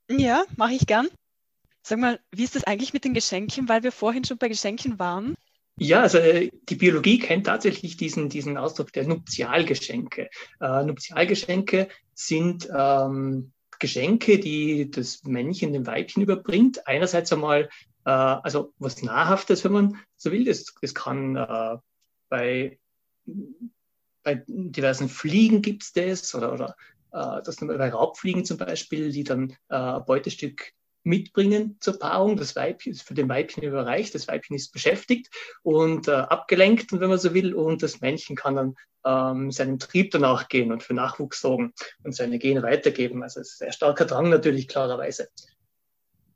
Ja, 0.10 0.44
mache 0.58 0.74
ich 0.74 0.86
gern. 0.86 1.08
Sag 1.82 1.98
mal, 1.98 2.20
wie 2.32 2.44
ist 2.44 2.56
das 2.56 2.66
eigentlich 2.66 2.94
mit 2.94 3.06
den 3.06 3.16
Geschenken, 3.16 3.68
weil 3.70 3.82
wir 3.82 3.92
vorhin 3.92 4.24
schon 4.24 4.38
bei 4.38 4.50
Geschenken 4.50 5.00
waren? 5.00 5.36
Ja, 5.84 6.02
also 6.04 6.20
äh, 6.20 6.52
die 6.70 6.76
Biologie 6.76 7.18
kennt 7.18 7.48
tatsächlich 7.48 7.98
diesen, 7.98 8.30
diesen 8.30 8.56
Ausdruck 8.56 8.94
der 8.94 9.08
Nuptialgeschenke. 9.08 10.30
Äh, 10.60 10.84
Nuptialgeschenke 10.84 11.88
sind 12.14 12.70
ähm, 12.72 13.52
Geschenke, 13.80 14.38
die 14.38 14.92
das 14.92 15.24
Männchen 15.24 15.74
dem 15.74 15.88
Weibchen 15.88 16.22
überbringt. 16.22 16.86
Einerseits 16.86 17.34
einmal, 17.34 17.68
äh, 18.06 18.12
also 18.12 18.76
was 18.78 19.02
Nahrhaftes, 19.02 19.64
wenn 19.64 19.72
man 19.72 19.98
so 20.18 20.32
will. 20.32 20.46
Das, 20.46 20.66
das 20.80 20.94
kann 20.94 21.36
äh, 21.36 21.78
bei, 22.30 22.78
bei 24.22 24.44
diversen 24.46 25.10
Fliegen 25.10 25.64
gibt 25.64 25.82
es 25.82 25.94
das 25.94 26.36
oder, 26.36 26.54
oder 26.54 26.76
äh, 27.12 27.42
das 27.44 27.56
bei 27.56 27.90
Raubfliegen 27.90 28.46
zum 28.46 28.60
Beispiel, 28.60 29.12
die 29.12 29.24
dann 29.24 29.58
äh, 29.70 30.00
Beutestück 30.02 30.74
mitbringen 31.04 31.78
zur 31.80 32.00
Paarung. 32.00 32.38
Das 32.38 32.56
Weibchen 32.56 32.92
ist 32.94 33.04
für 33.04 33.14
den 33.14 33.30
Weibchen 33.30 33.64
überreicht, 33.64 34.14
das 34.16 34.28
Weibchen 34.28 34.56
ist 34.56 34.72
beschäftigt 34.72 35.30
und 35.64 36.08
äh, 36.08 36.12
abgelenkt, 36.12 36.92
wenn 36.92 37.10
man 37.10 37.20
so 37.20 37.34
will, 37.34 37.54
und 37.54 37.84
das 37.84 38.02
Männchen 38.02 38.36
kann 38.36 38.56
dann 38.56 38.76
ähm, 39.06 39.52
seinem 39.52 39.80
Trieb 39.80 40.12
danach 40.12 40.48
gehen 40.48 40.72
und 40.72 40.84
für 40.84 40.94
Nachwuchs 40.94 41.42
sorgen 41.42 41.74
und 42.04 42.16
seine 42.16 42.40
Gene 42.40 42.62
weitergeben. 42.64 43.24
Also 43.24 43.40
es 43.40 43.54
ist 43.54 43.62
ein 43.62 43.66
sehr 43.66 43.74
starker 43.74 44.06
Drang 44.06 44.30
natürlich 44.30 44.68
klarerweise. 44.68 45.30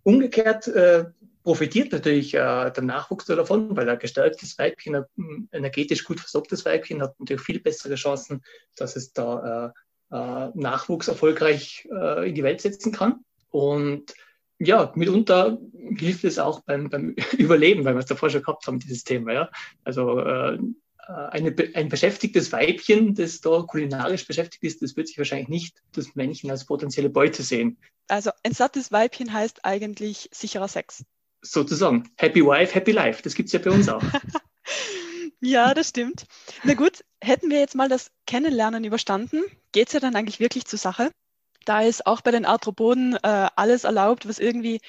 Umgekehrt 0.03 0.67
äh, 0.67 1.05
profitiert 1.43 1.91
natürlich 1.91 2.33
äh, 2.33 2.71
der 2.71 2.83
Nachwuchs 2.83 3.25
davon, 3.25 3.75
weil 3.77 3.87
ein 3.87 3.99
gestärktes 3.99 4.57
Weibchen, 4.57 4.95
ein 4.95 5.49
energetisch 5.51 6.03
gut 6.03 6.19
versorgtes 6.19 6.65
Weibchen 6.65 7.01
hat 7.01 7.19
natürlich 7.19 7.43
viel 7.43 7.59
bessere 7.59 7.95
Chancen, 7.95 8.43
dass 8.75 8.95
es 8.95 9.13
da 9.13 9.73
äh, 10.11 10.15
äh, 10.15 10.51
Nachwuchs 10.53 11.07
erfolgreich 11.07 11.87
äh, 11.91 12.29
in 12.29 12.35
die 12.35 12.43
Welt 12.43 12.61
setzen 12.61 12.91
kann. 12.91 13.23
Und 13.51 14.13
ja, 14.59 14.91
mitunter 14.95 15.57
hilft 15.97 16.23
es 16.23 16.39
auch 16.39 16.61
beim, 16.61 16.89
beim 16.89 17.15
Überleben, 17.37 17.85
weil 17.85 17.95
wir 17.95 17.99
es 17.99 18.05
davor 18.05 18.29
schon 18.29 18.41
gehabt 18.41 18.67
haben, 18.67 18.79
dieses 18.79 19.03
Thema. 19.03 19.33
Ja? 19.33 19.49
Also 19.83 20.19
äh, 20.19 20.57
eine, 21.07 21.55
ein 21.73 21.89
beschäftigtes 21.89 22.51
Weibchen, 22.51 23.13
das 23.15 23.41
da 23.41 23.63
kulinarisch 23.67 24.25
beschäftigt 24.27 24.63
ist, 24.63 24.81
das 24.81 24.95
wird 24.95 25.07
sich 25.07 25.17
wahrscheinlich 25.17 25.49
nicht 25.49 25.81
das 25.93 26.15
Männchen 26.15 26.49
als 26.49 26.65
potenzielle 26.65 27.09
Beute 27.09 27.43
sehen. 27.43 27.77
Also 28.07 28.31
ein 28.43 28.53
sattes 28.53 28.91
Weibchen 28.91 29.33
heißt 29.33 29.65
eigentlich 29.65 30.29
sicherer 30.31 30.67
Sex. 30.67 31.03
Sozusagen. 31.41 32.09
Happy 32.17 32.43
Wife, 32.43 32.73
Happy 32.73 32.91
Life. 32.91 33.21
Das 33.21 33.35
gibt 33.35 33.47
es 33.47 33.53
ja 33.53 33.59
bei 33.59 33.69
uns 33.69 33.87
auch. 33.87 34.01
ja, 35.41 35.73
das 35.75 35.89
stimmt. 35.89 36.25
Na 36.63 36.73
gut, 36.73 37.03
hätten 37.21 37.49
wir 37.51 37.59
jetzt 37.59 37.75
mal 37.75 37.89
das 37.89 38.09
Kennenlernen 38.25 38.83
überstanden, 38.83 39.43
geht 39.71 39.87
es 39.87 39.93
ja 39.93 39.99
dann 39.99 40.15
eigentlich 40.15 40.39
wirklich 40.39 40.65
zur 40.65 40.79
Sache 40.79 41.11
da 41.65 41.81
ist 41.81 42.05
auch 42.05 42.21
bei 42.21 42.31
den 42.31 42.45
Arthropoden 42.45 43.15
äh, 43.21 43.47
alles 43.55 43.83
erlaubt, 43.83 44.27
was 44.27 44.39
irgendwie 44.39 44.79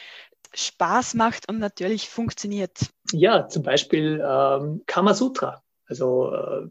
Spaß 0.54 1.14
macht 1.14 1.49
und 1.49 1.59
natürlich 1.59 2.09
funktioniert. 2.09 2.90
Ja, 3.12 3.49
zum 3.49 3.62
Beispiel 3.62 4.25
ähm, 4.26 4.83
Kamasutra. 4.87 5.62
Also 5.87 6.33
äh, 6.33 6.68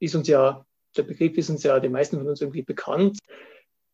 ist 0.00 0.14
uns 0.14 0.28
ja, 0.28 0.64
der 0.96 1.02
Begriff 1.02 1.36
ist 1.36 1.50
uns 1.50 1.62
ja 1.62 1.80
den 1.80 1.92
meisten 1.92 2.18
von 2.18 2.28
uns 2.28 2.40
irgendwie 2.40 2.62
bekannt. 2.62 3.18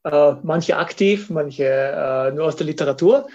Äh, 0.05 0.35
manche 0.43 0.77
aktiv, 0.77 1.31
manche 1.31 1.65
äh, 1.65 2.33
nur 2.33 2.47
aus 2.47 2.57
der 2.57 2.67
Literatur 2.67 3.29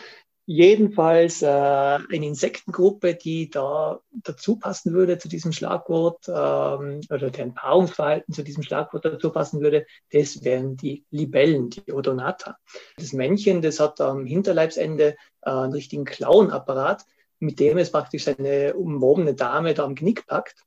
jedenfalls 0.45 1.41
äh, 1.41 1.47
eine 1.47 2.25
Insektengruppe, 2.25 3.15
die 3.15 3.49
da 3.49 3.99
dazu 4.11 4.57
passen 4.57 4.93
würde 4.93 5.17
zu 5.17 5.27
diesem 5.27 5.51
Schlagwort 5.51 6.27
ähm, 6.27 7.01
oder 7.09 7.31
deren 7.31 7.55
Paarungsverhalten 7.55 8.33
zu 8.33 8.43
diesem 8.43 8.63
Schlagwort 8.63 9.05
dazu 9.05 9.31
passen 9.31 9.61
würde, 9.61 9.85
das 10.11 10.43
wären 10.43 10.77
die 10.77 11.03
Libellen, 11.09 11.71
die 11.71 11.91
Odonata. 11.91 12.57
Das 12.97 13.13
Männchen, 13.13 13.61
das 13.61 13.79
hat 13.79 13.99
am 14.01 14.25
Hinterleibsende 14.25 15.15
äh, 15.41 15.49
einen 15.49 15.73
richtigen 15.73 16.05
Klauenapparat, 16.05 17.05
mit 17.39 17.59
dem 17.59 17.77
es 17.79 17.91
praktisch 17.91 18.25
seine 18.25 18.75
umwobene 18.75 19.33
Dame 19.33 19.73
da 19.73 19.83
am 19.83 19.95
Genick 19.95 20.27
packt. 20.27 20.63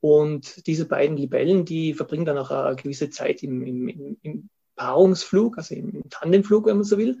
Und 0.00 0.66
diese 0.66 0.86
beiden 0.86 1.16
Libellen, 1.16 1.64
die 1.64 1.94
verbringen 1.94 2.24
dann 2.24 2.38
auch 2.38 2.50
eine 2.50 2.76
gewisse 2.76 3.08
Zeit 3.08 3.42
im, 3.42 3.62
im, 3.62 4.18
im 4.20 4.50
Paarungsflug, 4.76 5.58
also 5.58 5.74
im 5.74 6.02
Tandemflug, 6.10 6.66
wenn 6.66 6.76
man 6.76 6.84
so 6.84 6.98
will 6.98 7.18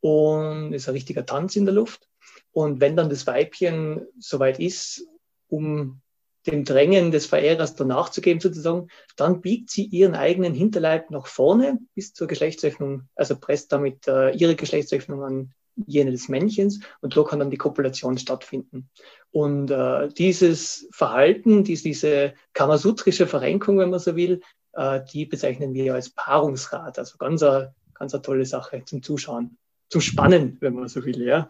und 0.00 0.72
ist 0.72 0.88
ein 0.88 0.94
richtiger 0.94 1.26
Tanz 1.26 1.56
in 1.56 1.64
der 1.64 1.74
Luft. 1.74 2.08
Und 2.52 2.80
wenn 2.80 2.96
dann 2.96 3.10
das 3.10 3.26
Weibchen 3.26 4.06
soweit 4.18 4.58
ist, 4.58 5.06
um 5.48 6.00
dem 6.46 6.64
Drängen 6.64 7.10
des 7.10 7.26
Verehrers 7.26 7.74
danach 7.74 8.08
zu 8.08 8.20
geben 8.20 8.40
sozusagen, 8.40 8.88
dann 9.16 9.40
biegt 9.40 9.70
sie 9.70 9.84
ihren 9.84 10.14
eigenen 10.14 10.54
Hinterleib 10.54 11.10
nach 11.10 11.26
vorne 11.26 11.78
bis 11.94 12.14
zur 12.14 12.26
Geschlechtsöffnung, 12.26 13.08
also 13.14 13.36
presst 13.36 13.72
damit 13.72 14.08
äh, 14.08 14.30
ihre 14.30 14.56
Geschlechtsöffnung 14.56 15.22
an 15.22 15.52
jene 15.86 16.10
des 16.10 16.28
Männchens 16.28 16.80
und 17.00 17.14
so 17.14 17.22
kann 17.22 17.38
dann 17.38 17.50
die 17.50 17.56
Kopulation 17.56 18.18
stattfinden. 18.18 18.88
Und 19.30 19.70
äh, 19.70 20.08
dieses 20.08 20.88
Verhalten, 20.90 21.64
dies, 21.64 21.82
diese 21.82 22.34
kamasutrische 22.52 23.26
Verrenkung, 23.26 23.78
wenn 23.78 23.90
man 23.90 24.00
so 24.00 24.16
will, 24.16 24.40
äh, 24.72 25.00
die 25.12 25.26
bezeichnen 25.26 25.74
wir 25.74 25.94
als 25.94 26.10
Paarungsrat. 26.10 26.98
Also 26.98 27.18
ganz 27.18 27.42
eine, 27.42 27.74
ganz 27.94 28.12
tolle 28.12 28.46
Sache 28.46 28.82
zum 28.84 29.02
Zuschauen 29.02 29.58
zum 29.88 30.00
Spannen, 30.00 30.58
wenn 30.60 30.74
man 30.74 30.88
so 30.88 31.04
will, 31.04 31.22
ja. 31.22 31.48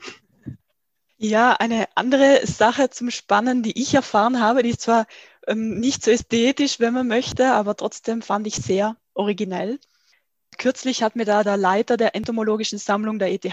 Ja, 1.16 1.54
eine 1.54 1.88
andere 1.96 2.46
Sache 2.46 2.90
zum 2.90 3.10
Spannen, 3.10 3.62
die 3.64 3.80
ich 3.80 3.94
erfahren 3.94 4.40
habe, 4.40 4.62
die 4.62 4.70
ist 4.70 4.82
zwar 4.82 5.06
ähm, 5.48 5.80
nicht 5.80 6.04
so 6.04 6.12
ästhetisch, 6.12 6.78
wenn 6.78 6.94
man 6.94 7.08
möchte, 7.08 7.52
aber 7.52 7.74
trotzdem 7.74 8.22
fand 8.22 8.46
ich 8.46 8.54
sehr 8.54 8.96
originell. 9.14 9.80
Kürzlich 10.58 11.02
hat 11.02 11.16
mir 11.16 11.24
da 11.24 11.42
der 11.42 11.56
Leiter 11.56 11.96
der 11.96 12.14
entomologischen 12.14 12.78
Sammlung 12.78 13.18
der 13.18 13.32
ETH, 13.32 13.44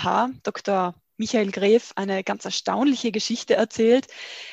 Dr. 0.44 0.94
Michael 1.18 1.52
Gref, 1.52 1.94
eine 1.96 2.24
ganz 2.24 2.46
erstaunliche 2.46 3.12
Geschichte 3.12 3.56
erzählt, 3.56 4.08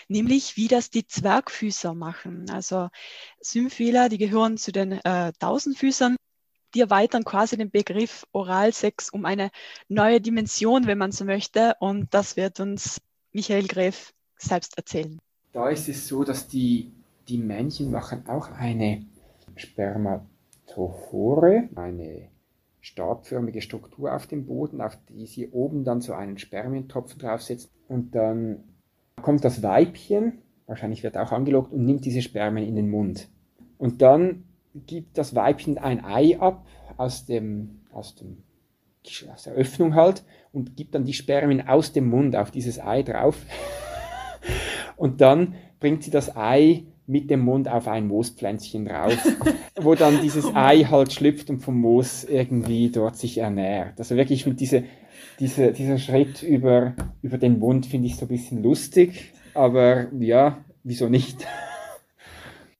nämlich 0.08 0.56
wie 0.56 0.68
das 0.68 0.90
die 0.90 1.06
Zwergfüßer 1.06 1.94
machen. 1.94 2.48
Also 2.50 2.88
Symphiler, 3.40 4.08
die 4.08 4.18
gehören 4.18 4.56
zu 4.56 4.72
den 4.72 4.92
äh, 4.92 5.32
Tausendfüßern 5.38 6.16
die 6.74 6.80
erweitern 6.80 7.24
quasi 7.24 7.56
den 7.56 7.70
Begriff 7.70 8.26
Oralsex 8.32 9.10
um 9.10 9.24
eine 9.24 9.50
neue 9.88 10.20
Dimension, 10.20 10.86
wenn 10.86 10.98
man 10.98 11.12
so 11.12 11.24
möchte. 11.24 11.76
Und 11.80 12.12
das 12.12 12.36
wird 12.36 12.60
uns 12.60 13.00
Michael 13.32 13.66
Greff 13.66 14.12
selbst 14.36 14.76
erzählen. 14.76 15.18
Da 15.52 15.68
ist 15.68 15.88
es 15.88 16.08
so, 16.08 16.24
dass 16.24 16.48
die, 16.48 16.92
die 17.28 17.38
Männchen 17.38 17.90
machen 17.90 18.28
auch 18.28 18.50
eine 18.50 19.04
Spermatophore, 19.56 21.68
eine 21.74 22.28
stabförmige 22.80 23.62
Struktur 23.62 24.14
auf 24.14 24.26
dem 24.26 24.46
Boden, 24.46 24.80
auf 24.80 24.98
die 25.08 25.26
sie 25.26 25.50
oben 25.50 25.84
dann 25.84 26.00
so 26.00 26.14
einen 26.14 26.38
Spermientropfen 26.38 27.18
draufsetzt. 27.18 27.70
Und 27.88 28.14
dann 28.14 28.64
kommt 29.20 29.44
das 29.44 29.62
Weibchen, 29.62 30.38
wahrscheinlich 30.66 31.02
wird 31.02 31.16
auch 31.16 31.32
angelockt, 31.32 31.72
und 31.72 31.84
nimmt 31.84 32.04
diese 32.04 32.22
Spermien 32.22 32.66
in 32.66 32.76
den 32.76 32.90
Mund. 32.90 33.28
Und 33.78 34.02
dann 34.02 34.44
gibt 34.74 35.18
das 35.18 35.34
Weibchen 35.34 35.78
ein 35.78 36.04
Ei 36.04 36.38
ab 36.38 36.66
aus 36.96 37.26
dem, 37.26 37.80
aus 37.92 38.14
dem 38.14 38.42
aus 39.32 39.42
der 39.42 39.54
Öffnung 39.54 39.94
halt 39.94 40.22
und 40.52 40.76
gibt 40.76 40.94
dann 40.94 41.04
die 41.04 41.12
Spermien 41.12 41.66
aus 41.66 41.92
dem 41.92 42.08
Mund 42.08 42.36
auf 42.36 42.52
dieses 42.52 42.78
Ei 42.78 43.02
drauf. 43.02 43.36
und 44.96 45.20
dann 45.20 45.54
bringt 45.80 46.04
sie 46.04 46.12
das 46.12 46.36
Ei 46.36 46.84
mit 47.06 47.30
dem 47.30 47.40
Mund 47.40 47.68
auf 47.68 47.88
ein 47.88 48.06
Moospflänzchen 48.06 48.84
drauf, 48.84 49.16
wo 49.80 49.94
dann 49.94 50.22
dieses 50.22 50.46
Ei 50.54 50.84
halt 50.84 51.12
schlüpft 51.12 51.50
und 51.50 51.58
vom 51.58 51.80
Moos 51.80 52.24
irgendwie 52.24 52.90
dort 52.90 53.16
sich 53.16 53.38
ernährt. 53.38 53.98
Also 53.98 54.16
wirklich 54.16 54.46
mit 54.46 54.60
diese, 54.60 54.84
diese, 55.40 55.72
dieser 55.72 55.98
Schritt 55.98 56.42
über, 56.42 56.94
über 57.22 57.38
den 57.38 57.58
Mund 57.58 57.86
finde 57.86 58.06
ich 58.06 58.16
so 58.16 58.26
ein 58.26 58.28
bisschen 58.28 58.62
lustig, 58.62 59.32
aber 59.54 60.12
ja, 60.12 60.64
wieso 60.84 61.08
nicht? 61.08 61.46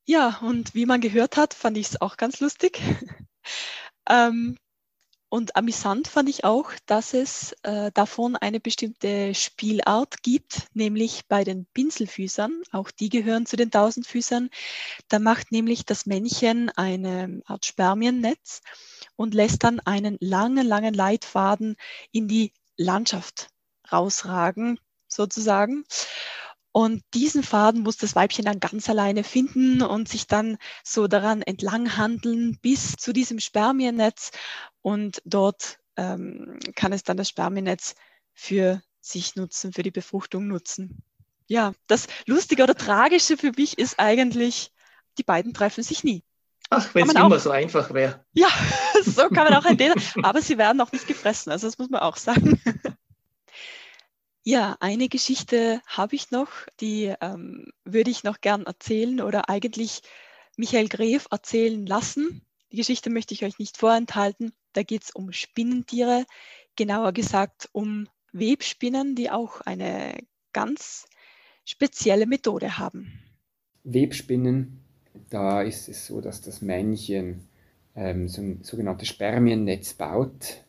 Ja, 0.05 0.39
und 0.43 0.75
wie 0.75 0.87
man 0.87 1.01
gehört 1.01 1.37
hat, 1.37 1.55
fand 1.55 1.77
ich 1.77 1.89
es 1.89 2.01
auch 2.01 2.17
ganz 2.17 2.41
lustig. 2.41 2.81
ähm, 4.09 4.57
und 5.29 5.57
amüsant 5.57 6.09
fand 6.09 6.29
ich 6.29 6.45
auch, 6.45 6.73
dass 6.85 7.15
es 7.15 7.53
äh, 7.63 7.91
davon 7.93 8.37
eine 8.37 8.61
bestimmte 8.61 9.35
Spielart 9.35 10.23
gibt, 10.23 10.67
nämlich 10.75 11.23
bei 11.27 11.43
den 11.43 11.65
Pinselfüßern. 11.73 12.63
Auch 12.71 12.91
die 12.91 13.09
gehören 13.09 13.47
zu 13.47 13.57
den 13.57 13.71
Tausendfüßern. 13.71 14.51
Da 15.09 15.19
macht 15.21 15.51
nämlich 15.51 15.87
das 15.87 16.05
Männchen 16.05 16.69
eine 16.69 17.41
Art 17.47 17.65
Spermiennetz 17.65 18.61
und 19.17 19.33
lässt 19.33 19.65
dann 19.65 19.81
einen 19.81 20.19
langen, 20.21 20.67
langen 20.67 20.93
Leitfaden 20.93 21.77
in 22.11 22.29
die 22.29 22.53
Landschaft 22.77 23.49
rausragen, 23.91 24.79
sozusagen. 25.09 25.85
Und 26.73 27.03
diesen 27.13 27.43
Faden 27.43 27.83
muss 27.83 27.99
das 27.99 28.17
Weibchen 28.17 28.47
dann 28.47 28.59
ganz 28.59 28.89
alleine 28.89 29.25
finden 29.25 29.83
und 29.83 30.09
sich 30.09 30.27
dann 30.27 30.57
so 30.83 31.07
daran 31.07 31.43
entlang 31.43 31.99
handeln 31.99 32.59
bis 32.63 32.97
zu 32.97 33.13
diesem 33.13 33.41
Spermiennetz. 33.41 34.31
Und 34.81 35.21
dort 35.27 35.79
ähm, 35.97 36.59
kann 36.75 36.95
es 36.95 37.05
dann 37.05 37.19
das 37.19 37.29
Spermiennetz 37.29 37.95
für 38.33 38.83
sich 39.01 39.37
nutzen, 39.37 39.73
für 39.73 39.83
die 39.83 39.91
Befruchtung 39.91 40.49
nutzen. 40.49 41.03
Ja, 41.47 41.75
das 41.89 42.07
Lustige 42.27 42.63
oder 42.63 42.75
Tragische 42.75 43.37
für 43.37 43.53
mich 43.55 43.79
ist 43.79 43.99
eigentlich, 43.99 44.73
die 45.19 45.25
beiden 45.25 45.53
treffen 45.53 45.85
sich 45.85 46.03
nie. 46.03 46.25
Ach, 46.71 46.95
wenn 46.95 47.07
es 47.07 47.15
immer 47.15 47.39
so 47.39 47.51
einfach 47.51 47.93
wäre. 47.93 48.25
Ja, 48.33 48.49
so 49.05 49.29
kann 49.29 49.51
man 49.51 49.55
auch 49.55 49.67
ein 49.67 49.79
aber 50.23 50.41
sie 50.41 50.57
werden 50.57 50.81
auch 50.81 50.93
nicht 50.93 51.07
gefressen, 51.07 51.53
also 51.53 51.67
das 51.67 51.77
muss 51.77 51.91
man 51.91 52.01
auch 52.01 52.17
sagen. 52.17 52.59
Ja, 54.45 54.77
eine 54.81 55.09
Geschichte 55.09 55.81
habe 55.87 56.17
ich 56.17 56.33
noch, 56.33 56.49
die 56.81 57.15
ähm, 57.21 57.67
würde 57.85 58.11
ich 58.11 58.25
noch 58.25 58.41
gern 58.41 58.65
erzählen 58.65 59.21
oder 59.21 59.49
eigentlich 59.49 60.03
Michael 60.57 60.89
Gref 60.89 61.29
erzählen 61.31 61.87
lassen. 61.87 62.43
Die 62.73 62.77
Geschichte 62.77 63.09
möchte 63.09 63.35
ich 63.35 63.45
euch 63.45 63.61
nicht 63.61 63.77
vorenthalten. 63.77 64.53
Da 64.73 64.83
geht 64.83 65.05
es 65.05 65.11
um 65.13 65.33
Spinnentiere, 65.33 66.25
genauer 66.75 67.13
gesagt 67.13 67.69
um 67.71 68.09
Webspinnen, 68.33 69.15
die 69.15 69.31
auch 69.31 69.61
eine 69.61 70.19
ganz 70.53 71.07
spezielle 71.65 72.27
Methode 72.27 72.79
haben. 72.79 73.13
Webspinnen, 73.85 74.81
da 75.31 75.63
ist 75.63 75.89
es 75.89 76.07
so, 76.07 76.21
dass 76.21 76.41
das 76.41 76.63
Männchen 76.63 77.47
ähm, 77.95 78.27
so 78.27 78.43
ein 78.43 78.65
sogenanntes 78.65 79.07
Spermiennetz 79.09 79.95
baut 79.95 80.65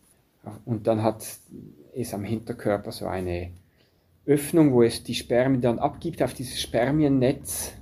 und 0.65 0.87
dann 0.87 1.01
hat 1.01 1.25
es 1.95 2.13
am 2.13 2.23
Hinterkörper 2.23 2.91
so 2.91 3.07
eine 3.07 3.51
Öffnung, 4.25 4.71
wo 4.73 4.83
es 4.83 5.03
die 5.03 5.15
Spermien 5.15 5.61
dann 5.61 5.79
abgibt 5.79 6.23
auf 6.23 6.33
dieses 6.33 6.61
Spermiennetz 6.61 7.73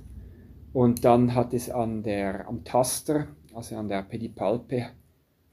und 0.72 1.04
dann 1.04 1.34
hat 1.34 1.54
es 1.54 1.70
an 1.70 2.02
der, 2.02 2.48
am 2.48 2.64
Taster, 2.64 3.28
also 3.54 3.76
an 3.76 3.88
der 3.88 4.02
Pedipalpe, 4.02 4.86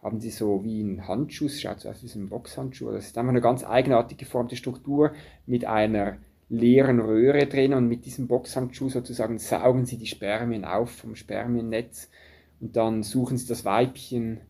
haben 0.02 0.20
sie 0.20 0.32
so 0.32 0.64
wie 0.64 0.82
ein 0.82 1.08
Handschuh, 1.08 1.50
schaut 1.50 1.82
so 1.82 1.90
aus 1.90 2.02
wie 2.02 2.20
ein 2.20 2.30
Boxhandschuh. 2.30 2.92
Das 2.92 3.06
ist 3.06 3.18
einfach 3.18 3.30
eine 3.30 3.42
ganz 3.42 3.64
eigenartig 3.64 4.18
geformte 4.18 4.56
Struktur 4.56 5.12
mit 5.46 5.66
einer 5.66 6.18
leeren 6.48 7.00
Röhre 7.00 7.46
drin 7.46 7.74
und 7.74 7.88
mit 7.88 8.06
diesem 8.06 8.28
Boxhandschuh 8.28 8.90
sozusagen 8.90 9.38
saugen 9.38 9.86
sie 9.86 9.98
die 9.98 10.08
Spermien 10.08 10.66
auf 10.66 10.90
vom 10.90 11.16
Spermiennetz 11.16 12.10
und 12.60 12.76
dann 12.76 13.04
suchen 13.04 13.38
sie 13.38 13.48
das 13.48 13.66
Weibchen, 13.66 14.42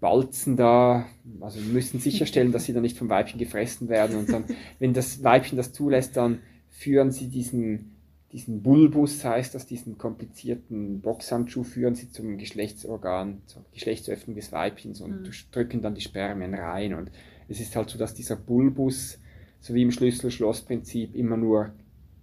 balzen 0.00 0.56
da, 0.56 1.06
also 1.40 1.60
müssen 1.60 2.00
sicherstellen, 2.00 2.52
dass 2.52 2.64
sie 2.64 2.72
dann 2.72 2.82
nicht 2.82 2.98
vom 2.98 3.08
Weibchen 3.08 3.38
gefressen 3.38 3.88
werden 3.88 4.16
und 4.16 4.30
dann, 4.30 4.44
wenn 4.78 4.92
das 4.92 5.22
Weibchen 5.22 5.56
das 5.56 5.72
zulässt, 5.72 6.16
dann 6.16 6.40
führen 6.68 7.10
sie 7.10 7.28
diesen 7.28 7.94
diesen 8.34 8.62
Bulbus 8.62 9.24
heißt 9.24 9.54
das, 9.54 9.64
diesen 9.64 9.96
komplizierten 9.96 11.00
Boxhandschuh 11.00 11.62
führen 11.62 11.94
sie 11.94 12.10
zum 12.10 12.36
Geschlechtsorgan, 12.36 13.42
zur 13.46 13.64
Geschlechtsöffnung 13.72 14.34
des 14.34 14.50
Weibchens 14.50 15.00
und 15.00 15.22
mhm. 15.22 15.30
drücken 15.52 15.82
dann 15.82 15.94
die 15.94 16.00
Spermien 16.00 16.52
rein. 16.52 16.94
Und 16.94 17.12
es 17.46 17.60
ist 17.60 17.76
halt 17.76 17.90
so, 17.90 17.96
dass 17.96 18.12
dieser 18.12 18.34
Bulbus, 18.34 19.20
so 19.60 19.72
wie 19.72 19.82
im 19.82 19.92
Schlüssel-Schloss-Prinzip, 19.92 21.14
immer 21.14 21.36
nur 21.36 21.74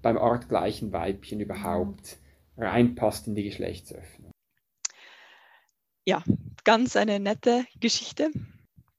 beim 0.01 0.17
artgleichen 0.17 0.91
Weibchen 0.91 1.39
überhaupt 1.39 2.17
mhm. 2.57 2.63
reinpasst 2.63 3.27
in 3.27 3.35
die 3.35 3.43
Geschlechtsöffnung. 3.43 4.20
Ja, 6.05 6.24
ganz 6.63 6.96
eine 6.96 7.20
nette 7.20 7.65
Geschichte. 7.79 8.31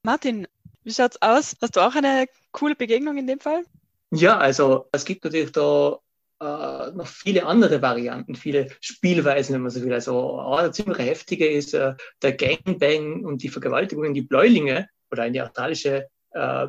Martin, 0.03 0.47
wie 0.83 0.93
schaut's 0.93 1.21
aus? 1.21 1.55
Hast 1.61 1.75
du 1.75 1.81
auch 1.81 1.95
eine 1.95 2.27
coole 2.51 2.75
Begegnung 2.75 3.17
in 3.17 3.27
dem 3.27 3.39
Fall? 3.39 3.63
Ja, 4.11 4.37
also 4.37 4.87
es 4.91 5.03
gibt 5.03 5.23
natürlich 5.25 5.51
da 5.51 5.99
äh, 6.39 6.91
noch 6.91 7.07
viele 7.07 7.45
andere 7.45 7.81
Varianten, 7.81 8.35
viele 8.35 8.69
Spielweisen, 8.79 9.53
wenn 9.53 9.63
man 9.63 9.71
so 9.71 9.81
will. 9.81 9.93
Also 9.93 10.39
eine 10.39 10.71
ziemlich 10.71 10.99
heftige 10.99 11.47
ist 11.47 11.73
äh, 11.73 11.95
der 12.21 12.33
Gangbang 12.33 13.25
und 13.25 13.43
die 13.43 13.49
Vergewaltigung 13.49 14.05
in 14.05 14.13
die 14.13 14.21
Bläulinge 14.21 14.87
oder 15.11 15.25
in 15.25 15.33
die 15.33 15.41
australische 15.41 16.07
äh, 16.31 16.67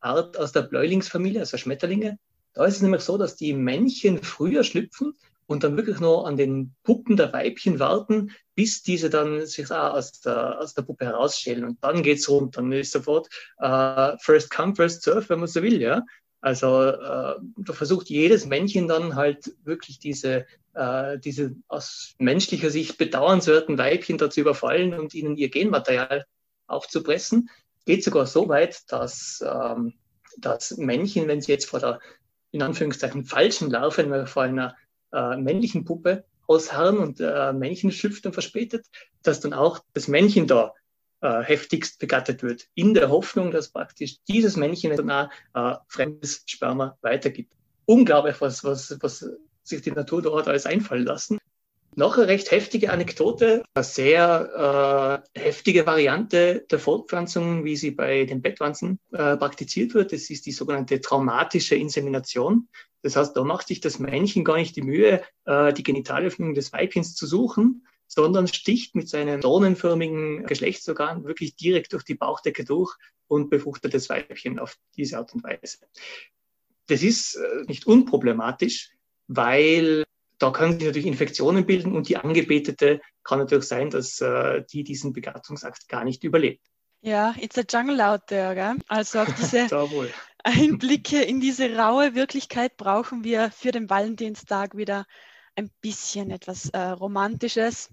Art 0.00 0.38
aus 0.38 0.52
der 0.52 0.62
Bläulingsfamilie, 0.62 1.40
also 1.40 1.56
Schmetterlinge. 1.58 2.18
Da 2.54 2.64
ist 2.64 2.76
es 2.76 2.82
nämlich 2.82 3.02
so, 3.02 3.18
dass 3.18 3.36
die 3.36 3.52
Männchen 3.52 4.22
früher 4.22 4.64
schlüpfen 4.64 5.16
und 5.46 5.62
dann 5.62 5.76
wirklich 5.76 6.00
nur 6.00 6.26
an 6.26 6.36
den 6.36 6.74
Puppen 6.82 7.16
der 7.16 7.32
Weibchen 7.32 7.78
warten, 7.78 8.32
bis 8.54 8.82
diese 8.82 9.10
dann 9.10 9.46
sich 9.46 9.70
aus 9.70 10.20
der, 10.20 10.58
aus 10.60 10.74
der 10.74 10.82
Puppe 10.82 11.06
herausschälen. 11.06 11.64
Und 11.64 11.82
dann 11.82 12.02
geht's 12.02 12.28
rund. 12.28 12.56
Dann 12.56 12.72
ist 12.72 12.92
sofort 12.92 13.28
äh, 13.58 14.16
First 14.18 14.50
Come, 14.50 14.74
First 14.74 15.02
Serve, 15.02 15.28
wenn 15.28 15.38
man 15.38 15.48
so 15.48 15.62
will. 15.62 15.80
Ja? 15.80 16.02
Also 16.40 16.82
äh, 16.82 17.34
da 17.58 17.72
versucht 17.72 18.08
jedes 18.08 18.46
Männchen 18.46 18.88
dann 18.88 19.14
halt 19.14 19.54
wirklich 19.64 19.98
diese, 19.98 20.46
äh, 20.74 21.18
diese 21.18 21.54
aus 21.68 22.14
menschlicher 22.18 22.70
Sicht 22.70 22.98
bedauernswerten 22.98 23.78
Weibchen 23.78 24.18
dazu 24.18 24.40
überfallen 24.40 24.94
und 24.94 25.14
ihnen 25.14 25.36
ihr 25.36 25.48
Genmaterial 25.48 26.26
aufzupressen. 26.66 27.50
Geht 27.84 28.02
sogar 28.02 28.26
so 28.26 28.48
weit, 28.48 28.82
dass 28.88 29.44
ähm, 29.46 29.94
das 30.38 30.76
Männchen, 30.76 31.28
wenn 31.28 31.40
sie 31.40 31.52
jetzt 31.52 31.66
vor 31.66 31.80
der 31.80 32.00
in 32.52 32.62
Anführungszeichen 32.62 33.24
falschen 33.24 33.70
Larve, 33.70 33.98
wenn 33.98 34.10
wir 34.10 34.26
vor 34.26 34.42
einer 34.44 34.76
äh, 35.16 35.36
männlichen 35.36 35.84
Puppe 35.84 36.24
ausharren 36.46 36.98
und 36.98 37.20
äh, 37.20 37.52
Männchen 37.52 37.90
schlüpft 37.90 38.26
und 38.26 38.32
verspätet, 38.32 38.86
dass 39.22 39.40
dann 39.40 39.52
auch 39.52 39.80
das 39.94 40.08
Männchen 40.08 40.46
da 40.46 40.74
äh, 41.22 41.42
heftigst 41.42 41.98
begattet 41.98 42.42
wird, 42.42 42.68
in 42.74 42.94
der 42.94 43.08
Hoffnung, 43.08 43.50
dass 43.50 43.70
praktisch 43.70 44.18
dieses 44.28 44.56
Männchen 44.56 44.96
dann 44.96 45.10
auch 45.10 45.28
äh, 45.54 45.76
fremdes 45.88 46.42
Sperma 46.46 46.96
weitergibt. 47.00 47.52
Unglaublich, 47.86 48.40
was, 48.40 48.62
was, 48.62 48.96
was 49.00 49.28
sich 49.62 49.82
die 49.82 49.92
Natur 49.92 50.22
dort 50.22 50.48
alles 50.48 50.66
einfallen 50.66 51.04
lassen. 51.04 51.38
Noch 51.98 52.18
eine 52.18 52.28
recht 52.28 52.50
heftige 52.50 52.92
Anekdote, 52.92 53.64
eine 53.72 53.82
sehr 53.82 55.24
äh, 55.34 55.40
heftige 55.40 55.86
Variante 55.86 56.66
der 56.70 56.78
Fortpflanzung, 56.78 57.64
wie 57.64 57.74
sie 57.74 57.90
bei 57.90 58.26
den 58.26 58.42
Bettwanzen 58.42 59.00
äh, 59.12 59.34
praktiziert 59.38 59.94
wird. 59.94 60.12
Das 60.12 60.28
ist 60.28 60.44
die 60.44 60.52
sogenannte 60.52 61.00
traumatische 61.00 61.74
Insemination. 61.74 62.68
Das 63.00 63.16
heißt, 63.16 63.34
da 63.34 63.44
macht 63.44 63.68
sich 63.68 63.80
das 63.80 63.98
Männchen 63.98 64.44
gar 64.44 64.58
nicht 64.58 64.76
die 64.76 64.82
Mühe, 64.82 65.22
äh, 65.46 65.72
die 65.72 65.82
Genitalöffnung 65.82 66.52
des 66.52 66.70
Weibchens 66.70 67.14
zu 67.14 67.26
suchen, 67.26 67.86
sondern 68.06 68.46
sticht 68.46 68.94
mit 68.94 69.08
seinem 69.08 69.40
dornenförmigen 69.40 70.44
Geschlechtsorgan 70.44 71.24
wirklich 71.24 71.56
direkt 71.56 71.94
durch 71.94 72.04
die 72.04 72.14
Bauchdecke 72.14 72.66
durch 72.66 72.94
und 73.26 73.48
befruchtet 73.48 73.94
das 73.94 74.10
Weibchen 74.10 74.58
auf 74.58 74.76
diese 74.98 75.16
Art 75.16 75.32
und 75.32 75.44
Weise. 75.44 75.78
Das 76.88 77.02
ist 77.02 77.36
äh, 77.36 77.64
nicht 77.66 77.86
unproblematisch, 77.86 78.90
weil 79.28 80.04
da 80.38 80.50
können 80.50 80.78
sich 80.78 80.86
natürlich 80.86 81.06
Infektionen 81.06 81.66
bilden 81.66 81.96
und 81.96 82.08
die 82.08 82.16
Angebetete 82.16 83.00
kann 83.24 83.38
natürlich 83.38 83.66
sein, 83.66 83.90
dass 83.90 84.20
äh, 84.20 84.62
die 84.70 84.84
diesen 84.84 85.12
Begattungsakt 85.12 85.88
gar 85.88 86.04
nicht 86.04 86.24
überlebt. 86.24 86.64
Ja, 87.00 87.34
it's 87.38 87.58
a 87.58 87.64
jungle 87.68 88.00
out 88.00 88.26
there, 88.26 88.54
gell? 88.54 88.76
Also 88.88 89.20
auch 89.20 89.30
diese 89.30 89.68
Einblicke 90.44 91.22
in 91.22 91.40
diese 91.40 91.76
raue 91.76 92.14
Wirklichkeit 92.14 92.76
brauchen 92.76 93.24
wir 93.24 93.50
für 93.50 93.72
den 93.72 93.88
Valentinstag 93.88 94.76
wieder 94.76 95.06
ein 95.54 95.70
bisschen 95.80 96.30
etwas 96.30 96.68
äh, 96.70 96.78
Romantisches. 96.78 97.90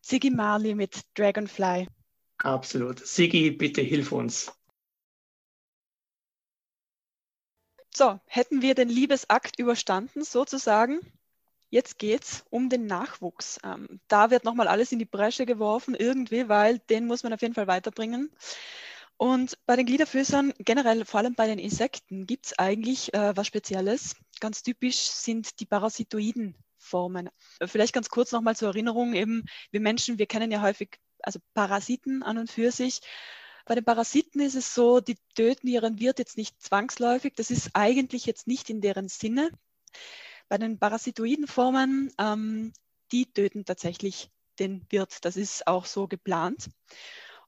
Siggy 0.00 0.30
Marley 0.30 0.74
mit 0.74 1.02
Dragonfly. 1.14 1.88
Absolut. 2.38 3.04
Siggy, 3.06 3.50
bitte 3.50 3.80
hilf 3.80 4.12
uns. 4.12 4.52
So, 7.94 8.20
hätten 8.26 8.62
wir 8.62 8.74
den 8.74 8.88
Liebesakt 8.88 9.58
überstanden, 9.58 10.22
sozusagen. 10.22 11.00
Jetzt 11.70 11.98
geht 11.98 12.24
es 12.24 12.44
um 12.50 12.70
den 12.70 12.86
Nachwuchs. 12.86 13.58
Ähm, 13.62 14.00
da 14.08 14.30
wird 14.30 14.44
nochmal 14.44 14.68
alles 14.68 14.92
in 14.92 14.98
die 14.98 15.04
Bresche 15.04 15.46
geworfen, 15.46 15.94
irgendwie, 15.94 16.48
weil 16.48 16.78
den 16.78 17.06
muss 17.06 17.22
man 17.22 17.32
auf 17.32 17.42
jeden 17.42 17.54
Fall 17.54 17.66
weiterbringen. 17.66 18.30
Und 19.16 19.58
bei 19.66 19.76
den 19.76 19.86
Gliederfüßern, 19.86 20.54
generell 20.58 21.04
vor 21.04 21.20
allem 21.20 21.34
bei 21.34 21.46
den 21.46 21.58
Insekten, 21.58 22.26
gibt 22.26 22.46
es 22.46 22.58
eigentlich 22.58 23.12
äh, 23.12 23.36
was 23.36 23.48
Spezielles. 23.48 24.16
Ganz 24.40 24.62
typisch 24.62 24.96
sind 24.96 25.60
die 25.60 25.66
Parasitoiden 25.66 26.54
Formen. 26.78 27.28
Vielleicht 27.66 27.92
ganz 27.92 28.08
kurz 28.08 28.32
nochmal 28.32 28.56
zur 28.56 28.68
Erinnerung, 28.68 29.14
eben 29.14 29.44
wir 29.72 29.80
Menschen, 29.80 30.18
wir 30.18 30.26
kennen 30.26 30.50
ja 30.50 30.62
häufig 30.62 30.98
also 31.22 31.40
Parasiten 31.52 32.22
an 32.22 32.38
und 32.38 32.50
für 32.50 32.70
sich. 32.70 33.00
Bei 33.66 33.74
den 33.74 33.84
Parasiten 33.84 34.40
ist 34.40 34.54
es 34.54 34.74
so, 34.74 35.00
die 35.00 35.18
töten 35.34 35.66
ihren 35.66 35.98
Wirt 35.98 36.18
jetzt 36.18 36.38
nicht 36.38 36.62
zwangsläufig. 36.62 37.34
Das 37.34 37.50
ist 37.50 37.70
eigentlich 37.74 38.24
jetzt 38.24 38.46
nicht 38.46 38.70
in 38.70 38.80
deren 38.80 39.08
Sinne. 39.08 39.50
Bei 40.48 40.58
den 40.58 40.78
parasitoiden 40.78 41.46
Formen, 41.46 42.12
ähm, 42.18 42.72
die 43.12 43.26
töten 43.32 43.64
tatsächlich 43.64 44.30
den 44.58 44.84
Wirt. 44.90 45.24
Das 45.24 45.36
ist 45.36 45.66
auch 45.66 45.84
so 45.84 46.08
geplant. 46.08 46.68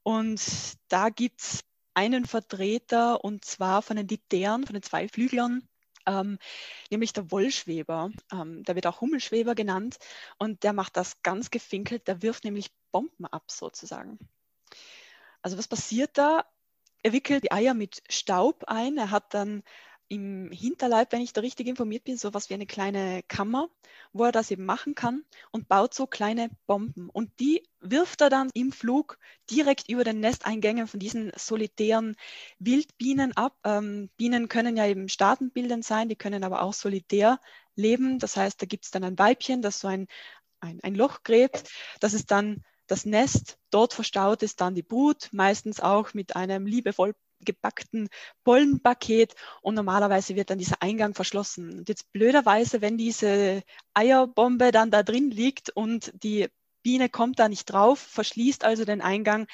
Und 0.02 0.40
da 0.88 1.08
gibt 1.08 1.40
es 1.40 1.60
einen 1.94 2.24
Vertreter, 2.24 3.24
und 3.24 3.44
zwar 3.44 3.82
von 3.82 3.96
den 3.96 4.06
Dipteren, 4.06 4.64
von 4.64 4.74
den 4.74 4.82
Zweiflüglern, 4.82 5.68
ähm, 6.06 6.38
nämlich 6.90 7.12
der 7.12 7.30
Wollschweber. 7.30 8.10
Ähm, 8.32 8.62
der 8.64 8.74
wird 8.74 8.86
auch 8.86 9.00
Hummelschweber 9.00 9.54
genannt 9.54 9.98
und 10.38 10.62
der 10.62 10.72
macht 10.72 10.96
das 10.96 11.22
ganz 11.22 11.50
gefinkelt. 11.50 12.08
Der 12.08 12.22
wirft 12.22 12.44
nämlich 12.44 12.70
Bomben 12.92 13.26
ab 13.26 13.50
sozusagen. 13.50 14.18
Also 15.42 15.58
was 15.58 15.68
passiert 15.68 16.16
da? 16.16 16.44
Er 17.02 17.12
wickelt 17.12 17.44
die 17.44 17.52
Eier 17.52 17.74
mit 17.74 18.02
Staub 18.10 18.64
ein. 18.66 18.98
Er 18.98 19.10
hat 19.10 19.32
dann 19.34 19.62
im 20.10 20.50
Hinterleib, 20.50 21.12
wenn 21.12 21.20
ich 21.20 21.32
da 21.32 21.40
richtig 21.40 21.68
informiert 21.68 22.02
bin, 22.02 22.18
so 22.18 22.34
was 22.34 22.50
wie 22.50 22.54
eine 22.54 22.66
kleine 22.66 23.22
Kammer, 23.28 23.68
wo 24.12 24.24
er 24.24 24.32
das 24.32 24.50
eben 24.50 24.66
machen 24.66 24.96
kann 24.96 25.24
und 25.52 25.68
baut 25.68 25.94
so 25.94 26.08
kleine 26.08 26.50
Bomben. 26.66 27.08
Und 27.08 27.30
die 27.38 27.62
wirft 27.78 28.20
er 28.20 28.28
dann 28.28 28.50
im 28.52 28.72
Flug 28.72 29.18
direkt 29.48 29.88
über 29.88 30.02
den 30.02 30.18
Nesteingängen 30.18 30.88
von 30.88 30.98
diesen 30.98 31.30
solitären 31.36 32.16
Wildbienen 32.58 33.36
ab. 33.36 33.56
Ähm, 33.62 34.10
Bienen 34.16 34.48
können 34.48 34.76
ja 34.76 34.86
eben 34.86 35.08
staatenbildend 35.08 35.84
sein, 35.84 36.08
die 36.08 36.16
können 36.16 36.42
aber 36.42 36.62
auch 36.62 36.74
solitär 36.74 37.38
leben. 37.76 38.18
Das 38.18 38.36
heißt, 38.36 38.60
da 38.60 38.66
gibt 38.66 38.86
es 38.86 38.90
dann 38.90 39.04
ein 39.04 39.18
Weibchen, 39.18 39.62
das 39.62 39.78
so 39.78 39.86
ein, 39.86 40.08
ein, 40.58 40.80
ein 40.82 40.96
Loch 40.96 41.22
gräbt. 41.22 41.70
Das 42.00 42.14
ist 42.14 42.32
dann 42.32 42.64
das 42.88 43.04
Nest. 43.04 43.58
Dort 43.70 43.94
verstaut 43.94 44.42
ist 44.42 44.60
dann 44.60 44.74
die 44.74 44.82
Brut, 44.82 45.28
meistens 45.30 45.78
auch 45.78 46.14
mit 46.14 46.34
einem 46.34 46.66
liebevoll 46.66 47.14
gebackten 47.44 48.08
Pollenpaket 48.44 49.34
und 49.62 49.74
normalerweise 49.74 50.36
wird 50.36 50.50
dann 50.50 50.58
dieser 50.58 50.82
Eingang 50.82 51.14
verschlossen. 51.14 51.78
Und 51.78 51.88
jetzt 51.88 52.12
blöderweise, 52.12 52.80
wenn 52.80 52.98
diese 52.98 53.62
Eierbombe 53.94 54.72
dann 54.72 54.90
da 54.90 55.02
drin 55.02 55.30
liegt 55.30 55.70
und 55.70 56.12
die 56.22 56.48
Biene 56.82 57.08
kommt 57.08 57.38
da 57.38 57.48
nicht 57.48 57.66
drauf, 57.66 57.98
verschließt 57.98 58.64
also 58.64 58.84
den 58.84 59.00
Eingang, 59.00 59.46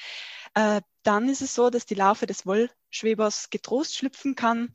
äh, 0.55 0.81
dann 1.03 1.29
ist 1.29 1.43
es 1.43 1.55
so, 1.55 1.71
dass 1.71 1.87
die 1.87 1.95
Larve 1.95 2.27
des 2.27 2.47
Wollschwebers 2.47 3.51
getrost 3.51 3.97
schlüpfen 3.97 4.35
kann. 4.35 4.73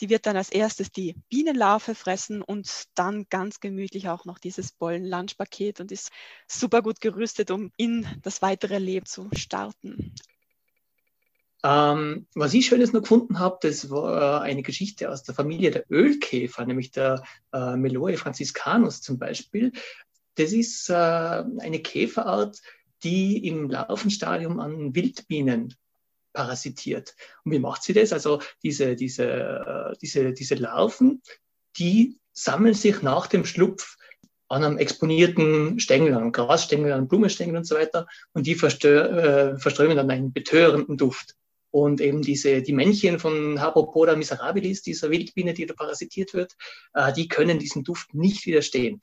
Die 0.00 0.08
wird 0.08 0.26
dann 0.26 0.36
als 0.36 0.50
erstes 0.50 0.90
die 0.90 1.14
Bienenlarve 1.28 1.94
fressen 1.94 2.42
und 2.42 2.68
dann 2.94 3.26
ganz 3.30 3.60
gemütlich 3.60 4.08
auch 4.08 4.24
noch 4.24 4.38
dieses 4.38 4.72
Bollen-Lunchpaket 4.72 5.80
und 5.80 5.92
ist 5.92 6.10
super 6.48 6.82
gut 6.82 7.00
gerüstet, 7.00 7.50
um 7.50 7.70
in 7.76 8.06
das 8.22 8.42
weitere 8.42 8.78
Leben 8.78 9.06
zu 9.06 9.28
starten. 9.34 10.14
Ähm, 11.64 12.26
was 12.34 12.52
ich 12.52 12.66
Schönes 12.66 12.92
noch 12.92 13.00
gefunden 13.00 13.38
habe, 13.38 13.56
das 13.62 13.88
war 13.88 14.42
eine 14.42 14.62
Geschichte 14.62 15.10
aus 15.10 15.22
der 15.22 15.34
Familie 15.34 15.70
der 15.70 15.90
Ölkäfer, 15.90 16.66
nämlich 16.66 16.90
der 16.90 17.22
äh, 17.54 17.76
Meloe 17.76 18.18
franciscanus 18.18 19.00
zum 19.00 19.18
Beispiel. 19.18 19.72
Das 20.34 20.52
ist 20.52 20.90
äh, 20.90 20.92
eine 20.92 21.80
Käferart, 21.80 22.60
die 23.02 23.46
im 23.46 23.70
Larvenstadium 23.70 24.60
an 24.60 24.94
Wildbienen 24.94 25.74
parasitiert. 26.34 27.14
Und 27.44 27.52
wie 27.52 27.58
macht 27.60 27.82
sie 27.82 27.94
das? 27.94 28.12
Also 28.12 28.42
diese, 28.62 28.94
diese, 28.94 29.24
äh, 29.24 29.96
diese, 30.02 30.34
diese 30.34 30.56
Larven, 30.56 31.22
die 31.78 32.18
sammeln 32.34 32.74
sich 32.74 33.00
nach 33.00 33.26
dem 33.26 33.46
Schlupf 33.46 33.96
an 34.48 34.64
einem 34.64 34.76
exponierten 34.76 35.80
Stängel, 35.80 36.12
an 36.12 36.22
einem 36.22 36.32
Grasstängel, 36.32 36.92
an 36.92 36.98
einem 36.98 37.08
Blumenstängel 37.08 37.56
und 37.56 37.64
so 37.64 37.76
weiter. 37.76 38.06
Und 38.34 38.46
die 38.46 38.52
äh, 38.52 39.58
verströmen 39.58 39.96
dann 39.96 40.10
einen 40.10 40.34
betörenden 40.34 40.98
Duft. 40.98 41.36
Und 41.74 42.00
eben 42.00 42.22
diese, 42.22 42.62
die 42.62 42.72
Männchen 42.72 43.18
von 43.18 43.60
Habropoda 43.60 44.14
miserabilis, 44.14 44.82
dieser 44.82 45.10
Wildbiene, 45.10 45.54
die 45.54 45.66
da 45.66 45.74
parasitiert 45.74 46.32
wird, 46.32 46.52
äh, 46.92 47.12
die 47.12 47.26
können 47.26 47.58
diesem 47.58 47.82
Duft 47.82 48.14
nicht 48.14 48.46
widerstehen. 48.46 49.00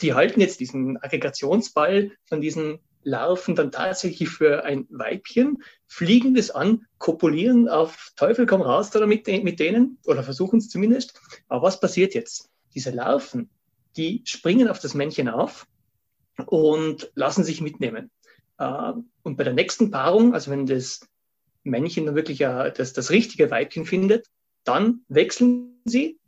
Die 0.00 0.14
halten 0.14 0.40
jetzt 0.40 0.58
diesen 0.58 0.96
Aggregationsball 1.02 2.12
von 2.24 2.40
diesen 2.40 2.78
Larven 3.02 3.56
dann 3.56 3.72
tatsächlich 3.72 4.30
für 4.30 4.64
ein 4.64 4.86
Weibchen, 4.88 5.62
fliegen 5.86 6.34
das 6.34 6.50
an, 6.50 6.86
kopulieren 6.96 7.68
auf 7.68 8.12
Teufel 8.16 8.46
komm 8.46 8.62
raus 8.62 8.96
oder 8.96 9.06
mit, 9.06 9.26
mit 9.26 9.60
denen 9.60 9.98
oder 10.06 10.22
versuchen 10.22 10.60
es 10.60 10.70
zumindest. 10.70 11.20
Aber 11.48 11.60
was 11.60 11.78
passiert 11.78 12.14
jetzt? 12.14 12.48
Diese 12.74 12.88
Larven, 12.90 13.50
die 13.98 14.22
springen 14.24 14.68
auf 14.68 14.78
das 14.78 14.94
Männchen 14.94 15.28
auf 15.28 15.66
und 16.46 17.12
lassen 17.14 17.44
sich 17.44 17.60
mitnehmen. 17.60 18.10
Äh, 18.56 18.94
und 19.24 19.36
bei 19.36 19.44
der 19.44 19.52
nächsten 19.52 19.90
Paarung, 19.90 20.32
also 20.32 20.50
wenn 20.50 20.64
das 20.64 21.00
Männchen 21.64 22.06
dann 22.06 22.14
wirklich 22.14 22.38
das, 22.38 22.92
das 22.92 23.10
richtige 23.10 23.50
Weibchen 23.50 23.84
findet, 23.84 24.26
dann 24.64 25.02
wechseln 25.08 25.80
sie, 25.84 26.18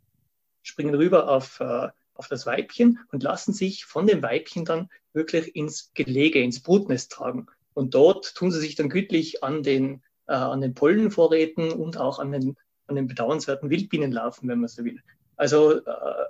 springen 0.63 0.95
rüber 0.95 1.29
auf 1.29 1.59
äh, 1.59 1.89
auf 2.21 2.27
das 2.27 2.45
Weibchen 2.45 2.99
und 3.11 3.23
lassen 3.23 3.51
sich 3.51 3.85
von 3.85 4.05
dem 4.05 4.21
Weibchen 4.21 4.63
dann 4.63 4.89
wirklich 5.11 5.55
ins 5.55 5.91
Gelege, 5.95 6.39
ins 6.39 6.61
Brutnest 6.61 7.11
tragen. 7.11 7.47
Und 7.73 7.95
dort 7.95 8.35
tun 8.35 8.51
sie 8.51 8.59
sich 8.59 8.75
dann 8.75 8.89
gütlich 8.89 9.43
an 9.43 9.63
den, 9.63 10.03
äh, 10.27 10.33
an 10.33 10.61
den 10.61 10.75
Pollenvorräten 10.75 11.71
und 11.71 11.97
auch 11.97 12.19
an 12.19 12.31
den, 12.31 12.57
an 12.85 12.95
den 12.95 13.07
bedauernswerten 13.07 13.71
Wildbienenlarven, 13.71 14.47
wenn 14.47 14.59
man 14.59 14.67
so 14.67 14.85
will. 14.85 15.01
Also 15.35 15.83
äh, 15.83 16.25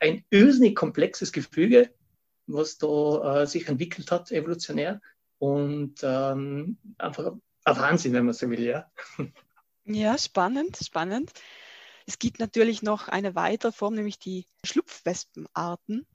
ein 0.00 0.22
irrsinnig 0.28 0.74
komplexes 0.76 1.32
Gefüge, 1.32 1.90
was 2.46 2.76
da 2.76 3.42
äh, 3.42 3.46
sich 3.46 3.68
entwickelt 3.68 4.10
hat, 4.10 4.30
evolutionär. 4.32 5.00
Und 5.38 5.94
ähm, 6.02 6.76
einfach 6.98 7.32
ein 7.64 7.76
Wahnsinn, 7.76 8.12
wenn 8.12 8.24
man 8.24 8.34
so 8.34 8.48
will, 8.50 8.60
ja. 8.60 8.90
Ja, 9.84 10.16
spannend, 10.16 10.78
spannend. 10.82 11.32
Es 12.06 12.18
gibt 12.18 12.38
natürlich 12.38 12.82
noch 12.82 13.08
eine 13.08 13.34
weitere 13.34 13.72
Form, 13.72 13.94
nämlich 13.94 14.18
die 14.18 14.46
Schlupfwespenarten. 14.64 16.06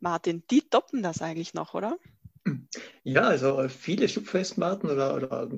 Martin, 0.00 0.42
die 0.50 0.62
toppen 0.62 1.02
das 1.02 1.22
eigentlich 1.22 1.54
noch, 1.54 1.74
oder? 1.74 1.98
Ja, 3.02 3.22
also 3.22 3.68
viele 3.68 4.08
Schlupfwespenarten 4.08 4.90
oder, 4.90 5.14
oder 5.14 5.50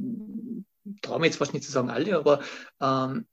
traue 1.03 1.21
mir 1.21 1.27
jetzt 1.27 1.37
fast 1.37 1.53
nicht 1.53 1.65
zu 1.65 1.73
sagen 1.73 1.91
alle, 1.91 2.17
aber 2.17 2.41
ähm, 2.81 3.27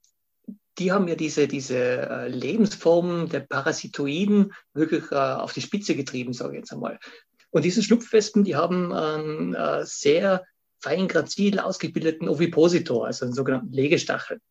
die 0.79 0.91
haben 0.91 1.07
ja 1.07 1.15
diese, 1.15 1.47
diese 1.47 1.77
äh, 1.77 2.27
Lebensform 2.27 3.29
der 3.29 3.41
Parasitoiden 3.41 4.53
wirklich 4.73 5.11
äh, 5.11 5.15
auf 5.15 5.53
die 5.53 5.61
Spitze 5.61 5.95
getrieben, 5.95 6.33
sage 6.33 6.53
ich 6.53 6.59
jetzt 6.59 6.73
einmal. 6.73 6.99
Und 7.51 7.63
diese 7.63 7.83
Schlupfwespen, 7.83 8.43
die 8.43 8.55
haben 8.55 8.91
einen 8.91 9.53
äh, 9.53 9.85
sehr 9.85 10.43
fein 10.83 11.07
grazil 11.07 11.59
ausgebildeten 11.59 12.27
Ovipositor, 12.27 13.07
also 13.07 13.25
einen 13.25 13.33
sogenannten 13.33 13.71
Legestachel. 13.71 14.41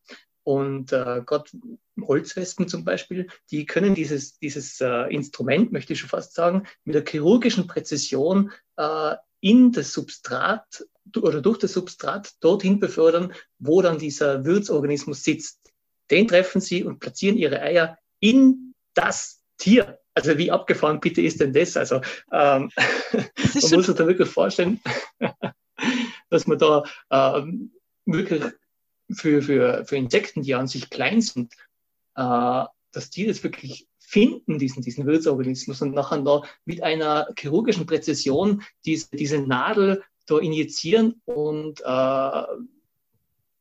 Und 0.45 0.93
äh, 0.93 1.23
Gott, 1.25 1.53
Holzwespen 2.01 2.67
zum 2.67 2.85
Beispiel, 2.85 3.29
die 3.51 3.67
können 3.67 3.95
dieses, 3.95 4.39
dieses 4.39 4.81
äh, 4.81 5.15
Instrument, 5.15 5.73
möchte 5.73 5.93
ich 5.93 6.01
schon 6.01 6.09
fast 6.09 6.35
sagen, 6.35 6.65
mit 6.85 6.95
der 6.95 7.05
chirurgischen 7.05 7.67
Präzision 7.67 8.51
äh, 8.77 9.15
in 9.41 9.73
das 9.73 9.93
Substrat 9.93 10.85
oder 11.17 11.43
durch 11.43 11.59
das 11.59 11.75
Substrat 11.75 12.33
dorthin 12.41 12.81
befördern, 12.81 13.33
wo 13.59 13.83
dann 13.83 13.99
dieser 13.99 14.45
Wirtsorganismus 14.45 15.23
sitzt. 15.23 15.61
Den 16.11 16.27
treffen 16.29 16.61
sie 16.61 16.83
und 16.83 16.99
platzieren 16.99 17.37
ihre 17.37 17.61
Eier 17.61 17.99
in 18.21 18.75
das 18.95 19.43
Tier. 19.59 19.99
Also 20.15 20.39
wie 20.39 20.51
abgefahren 20.51 21.01
bitte 21.01 21.23
ist 21.23 21.41
denn 21.41 21.53
das? 21.53 21.77
Also 21.77 21.97
ähm, 22.33 22.71
man 23.13 23.71
muss 23.73 23.87
sich 23.87 23.95
da 23.95 24.07
wirklich 24.07 24.29
vorstellen, 24.29 24.81
dass 26.33 26.47
man 26.47 26.59
da 26.59 26.85
ähm, 27.11 27.73
wirklich 28.07 28.43
für, 29.13 29.43
für, 29.43 29.85
für 29.85 29.97
Insekten, 29.97 30.43
die 30.43 30.55
an 30.55 30.67
sich 30.67 30.89
klein 30.89 31.21
sind, 31.21 31.53
äh, 32.17 32.65
dass 32.93 33.11
die 33.11 33.27
das 33.27 33.45
wirklich 33.45 33.87
finden, 33.99 34.59
diesen, 34.59 34.83
diesen 34.83 35.07
Wirtsorganismus 35.07 35.83
und 35.83 35.95
nachher 35.95 36.23
da 36.23 36.43
mit 36.65 36.83
einer 36.83 37.29
chirurgischen 37.39 37.87
Präzision 37.87 38.63
diese, 38.85 39.09
diese 39.11 39.41
Nadel 39.41 40.03
da 40.27 40.39
injizieren 40.39 41.21
und 41.27 41.83
äh, 41.85 42.43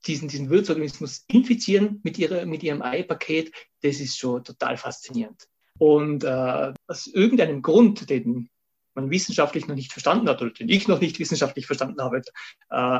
diesen, 0.07 0.29
diesen 0.29 0.49
Wirtsorganismus 0.49 1.25
infizieren 1.27 1.99
mit, 2.03 2.17
ihrer, 2.17 2.45
mit 2.45 2.63
ihrem 2.63 2.81
Eipaket, 2.81 3.53
das 3.81 3.99
ist 3.99 4.17
schon 4.17 4.43
total 4.43 4.77
faszinierend. 4.77 5.47
Und 5.77 6.23
äh, 6.23 6.73
aus 6.87 7.07
irgendeinem 7.07 7.61
Grund, 7.61 8.09
den 8.09 8.49
man 8.93 9.09
wissenschaftlich 9.09 9.67
noch 9.67 9.75
nicht 9.75 9.91
verstanden 9.91 10.29
hat 10.29 10.41
oder 10.41 10.51
den 10.51 10.69
ich 10.69 10.87
noch 10.87 11.01
nicht 11.01 11.19
wissenschaftlich 11.19 11.65
verstanden 11.65 12.01
habe, 12.01 12.21
äh, 12.69 12.99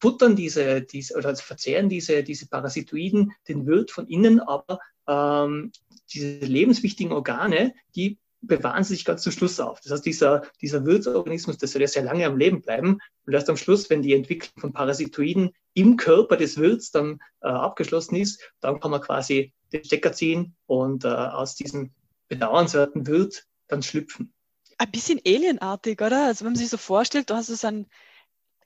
futtern 0.00 0.36
diese, 0.36 0.82
diese 0.82 1.16
oder 1.16 1.34
verzehren 1.36 1.88
diese, 1.88 2.22
diese 2.22 2.48
Parasitoiden 2.48 3.32
den 3.48 3.66
Wirt 3.66 3.90
von 3.90 4.06
innen, 4.06 4.40
aber 4.40 4.78
ähm, 5.06 5.72
diese 6.12 6.38
lebenswichtigen 6.38 7.12
Organe, 7.12 7.74
die 7.96 8.18
bewahren 8.40 8.84
sich 8.84 9.04
ganz 9.04 9.22
zum 9.22 9.32
Schluss 9.32 9.58
auf. 9.58 9.80
Das 9.80 9.92
heißt, 9.92 10.06
dieser, 10.06 10.42
dieser 10.60 10.84
Wirtsorganismus, 10.84 11.58
das 11.58 11.72
soll 11.72 11.82
ja 11.82 11.88
sehr 11.88 12.04
lange 12.04 12.24
am 12.24 12.36
Leben 12.36 12.62
bleiben. 12.62 12.98
Und 13.26 13.32
erst 13.32 13.50
am 13.50 13.56
Schluss, 13.56 13.90
wenn 13.90 14.02
die 14.02 14.14
Entwicklung 14.14 14.60
von 14.60 14.72
Parasitoiden 14.72 15.50
im 15.74 15.96
Körper 15.96 16.36
des 16.36 16.56
Wirts 16.56 16.92
dann 16.92 17.18
äh, 17.40 17.48
abgeschlossen 17.48 18.14
ist, 18.14 18.40
dann 18.60 18.78
kann 18.78 18.92
man 18.92 19.00
quasi 19.00 19.52
den 19.72 19.84
Stecker 19.84 20.12
ziehen 20.12 20.54
und 20.66 21.04
äh, 21.04 21.08
aus 21.08 21.56
diesem 21.56 21.90
bedauernswerten 22.28 23.06
Wirt 23.06 23.44
dann 23.66 23.82
schlüpfen. 23.82 24.32
Ein 24.78 24.90
bisschen 24.90 25.20
alienartig, 25.26 26.00
oder? 26.00 26.26
Also 26.26 26.44
wenn 26.44 26.52
man 26.52 26.58
sich 26.58 26.70
so 26.70 26.76
vorstellt, 26.76 27.30
du 27.30 27.34
hast 27.34 27.46
so 27.46 27.66
ein 27.66 27.86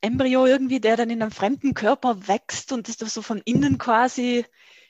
Embryo 0.03 0.47
irgendwie, 0.47 0.81
der 0.81 0.97
dann 0.97 1.11
in 1.11 1.23
einem 1.23 1.31
fremden 1.31 1.75
Körper 1.75 2.29
wächst 2.29 2.73
und 2.73 2.89
das 2.89 3.15
so 3.15 3.23
von 3.23 3.41
innen 3.45 3.79
quasi 3.79 4.45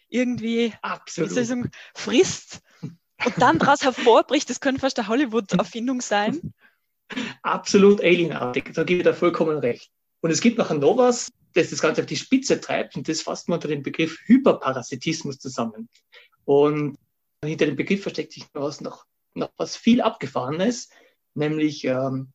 irgendwie 0.09 0.73
sagen, 1.07 1.71
frisst 1.95 2.61
und 2.83 3.35
dann 3.39 3.59
daraus 3.59 3.83
hervorbricht. 3.83 4.51
Das 4.51 4.61
könnte 4.61 4.81
fast 4.81 4.99
eine 4.99 5.09
Hollywood-Erfindung 5.09 6.01
sein. 6.01 6.55
Absolut 7.43 8.01
alienartig, 8.01 8.73
da 8.73 8.85
gebe 8.85 9.01
ich 9.01 9.07
dir 9.07 9.15
vollkommen 9.15 9.59
recht. 9.59 9.91
Und 10.21 10.31
es 10.31 10.41
gibt 10.41 10.59
noch 10.59 10.71
ein 10.71 10.79
Novas, 10.79 11.31
das 11.53 11.71
das 11.71 11.83
Ganze 11.83 12.01
auf 12.01 12.07
die 12.07 12.17
Spitze 12.17 12.61
treibt 12.61 12.97
und 12.97 13.09
das 13.09 13.23
fasst 13.23 13.49
man 13.49 13.57
unter 13.57 13.69
dem 13.69 13.83
Begriff 13.83 14.19
Hyperparasitismus 14.27 15.39
zusammen. 15.39 15.89
Und 16.45 16.99
hinter 17.45 17.67
dem 17.67 17.77
Begriff 17.77 18.03
versteckt 18.03 18.33
sich 18.33 18.45
noch 18.55 18.63
was, 18.63 18.81
noch, 18.81 19.05
noch 19.35 19.51
was 19.57 19.77
viel 19.77 20.01
Abgefahrenes, 20.01 20.89
nämlich 21.35 21.85
ähm, 21.85 22.33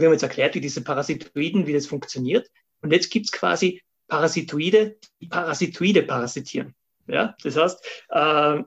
wir 0.00 0.06
haben 0.06 0.12
jetzt 0.12 0.22
erklärt, 0.22 0.54
wie 0.54 0.60
diese 0.60 0.82
Parasitoiden, 0.82 1.66
wie 1.66 1.72
das 1.72 1.86
funktioniert. 1.86 2.50
Und 2.80 2.92
jetzt 2.92 3.10
gibt 3.10 3.26
es 3.26 3.32
quasi 3.32 3.82
Parasitoide, 4.08 4.96
die 5.20 5.26
Parasitoide 5.26 6.02
parasitieren. 6.02 6.74
Ja, 7.06 7.34
das 7.42 7.56
heißt, 7.56 7.84
äh, 8.10 8.62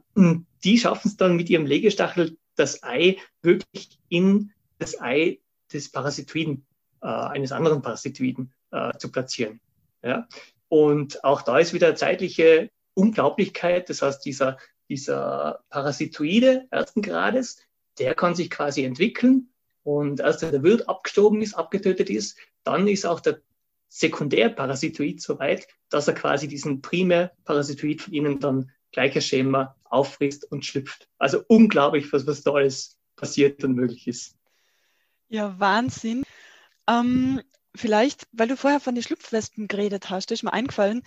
die 0.63 0.79
schaffen 0.79 1.07
es 1.07 1.17
dann 1.17 1.35
mit 1.35 1.49
ihrem 1.49 1.65
Legestachel, 1.65 2.37
das 2.55 2.83
Ei 2.83 3.17
wirklich 3.41 3.99
in 4.09 4.51
das 4.79 4.99
Ei 4.99 5.39
des 5.71 5.91
Parasitoiden, 5.91 6.65
äh, 7.01 7.07
eines 7.07 7.51
anderen 7.51 7.81
Parasitoiden 7.81 8.51
äh, 8.71 8.97
zu 8.97 9.11
platzieren. 9.11 9.61
Ja? 10.03 10.27
Und 10.69 11.23
auch 11.23 11.43
da 11.43 11.59
ist 11.59 11.73
wieder 11.73 11.95
zeitliche 11.95 12.71
Unglaublichkeit. 12.95 13.89
Das 13.89 14.01
heißt, 14.01 14.25
dieser, 14.25 14.57
dieser 14.89 15.63
Parasitoide 15.69 16.67
ersten 16.71 17.03
Grades, 17.03 17.61
der 17.99 18.15
kann 18.15 18.35
sich 18.35 18.49
quasi 18.49 18.83
entwickeln 18.83 19.50
und 19.83 20.21
als 20.21 20.39
der 20.39 20.63
Wirt 20.63 20.87
abgestorben 20.87 21.41
ist, 21.41 21.53
abgetötet 21.53 22.09
ist, 22.09 22.37
dann 22.63 22.87
ist 22.87 23.05
auch 23.05 23.19
der 23.19 23.41
Sekundärparasitoid 23.89 25.21
so 25.21 25.39
weit, 25.39 25.67
dass 25.89 26.07
er 26.07 26.13
quasi 26.13 26.47
diesen 26.47 26.81
Primärparasitoid 26.81 28.01
von 28.01 28.13
ihnen 28.13 28.39
dann 28.39 28.71
gleiches 28.91 29.25
Schema 29.25 29.75
auffrisst 29.85 30.49
und 30.49 30.65
schlüpft. 30.65 31.09
Also 31.17 31.43
unglaublich, 31.47 32.11
was, 32.13 32.25
was 32.25 32.43
da 32.43 32.51
alles 32.53 32.97
passiert 33.15 33.63
und 33.63 33.75
möglich 33.75 34.07
ist. 34.07 34.35
Ja, 35.29 35.59
Wahnsinn. 35.59 36.23
Ähm, 36.87 37.41
vielleicht, 37.75 38.27
weil 38.31 38.47
du 38.47 38.57
vorher 38.57 38.79
von 38.79 38.95
den 38.95 39.03
Schlupfwespen 39.03 39.67
geredet 39.67 40.09
hast, 40.09 40.31
ist 40.31 40.43
mir 40.43 40.53
eingefallen, 40.53 41.03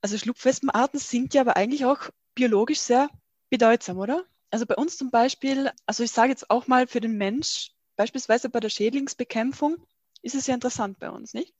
also 0.00 0.18
Schlupfwespenarten 0.18 1.00
sind 1.00 1.34
ja 1.34 1.40
aber 1.40 1.56
eigentlich 1.56 1.84
auch 1.84 2.10
biologisch 2.34 2.80
sehr 2.80 3.08
bedeutsam, 3.48 3.98
oder? 3.98 4.24
Also 4.50 4.66
bei 4.66 4.74
uns 4.74 4.96
zum 4.96 5.10
Beispiel, 5.10 5.70
also 5.86 6.04
ich 6.04 6.10
sage 6.10 6.30
jetzt 6.30 6.50
auch 6.50 6.66
mal 6.66 6.86
für 6.86 7.00
den 7.00 7.16
Mensch, 7.16 7.70
beispielsweise 7.96 8.48
bei 8.48 8.60
der 8.60 8.70
Schädlingsbekämpfung, 8.70 9.76
ist 10.22 10.34
es 10.34 10.46
ja 10.46 10.54
interessant 10.54 10.98
bei 10.98 11.10
uns, 11.10 11.34
nicht? 11.34 11.52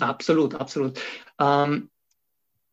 Absolut, 0.00 0.54
absolut. 0.54 1.00
Ähm, 1.38 1.90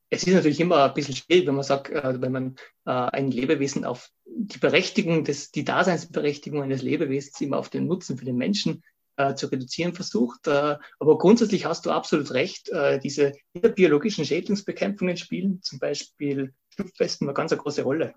es 0.09 0.23
ist 0.23 0.33
natürlich 0.33 0.59
immer 0.59 0.83
ein 0.83 0.93
bisschen 0.93 1.15
schwierig, 1.15 1.47
wenn 1.47 1.55
man 1.55 1.63
sagt, 1.63 1.89
äh, 1.89 2.21
wenn 2.21 2.31
man 2.31 2.55
äh, 2.85 2.91
ein 2.91 3.31
Lebewesen 3.31 3.85
auf 3.85 4.09
die 4.25 4.59
Berechtigung, 4.59 5.23
des, 5.23 5.51
die 5.51 5.63
Daseinsberechtigung 5.63 6.61
eines 6.61 6.81
Lebewesens 6.81 7.39
immer 7.41 7.57
auf 7.57 7.69
den 7.69 7.87
Nutzen 7.87 8.17
für 8.17 8.25
den 8.25 8.35
Menschen 8.35 8.83
äh, 9.15 9.35
zu 9.35 9.47
reduzieren 9.47 9.93
versucht. 9.93 10.47
Äh, 10.47 10.77
aber 10.99 11.17
grundsätzlich 11.17 11.65
hast 11.65 11.85
du 11.85 11.91
absolut 11.91 12.31
recht. 12.31 12.69
Äh, 12.69 12.99
diese 12.99 13.33
biologischen 13.53 14.25
Schädlingsbekämpfungen 14.25 15.17
spielen 15.17 15.61
zum 15.61 15.79
Beispiel 15.79 16.53
Schlupfwespen 16.69 17.27
eine 17.27 17.33
ganz 17.33 17.55
große 17.55 17.83
Rolle. 17.83 18.13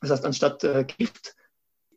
Das 0.00 0.10
heißt, 0.10 0.24
anstatt 0.24 0.64
äh, 0.64 0.84
Gift 0.84 1.34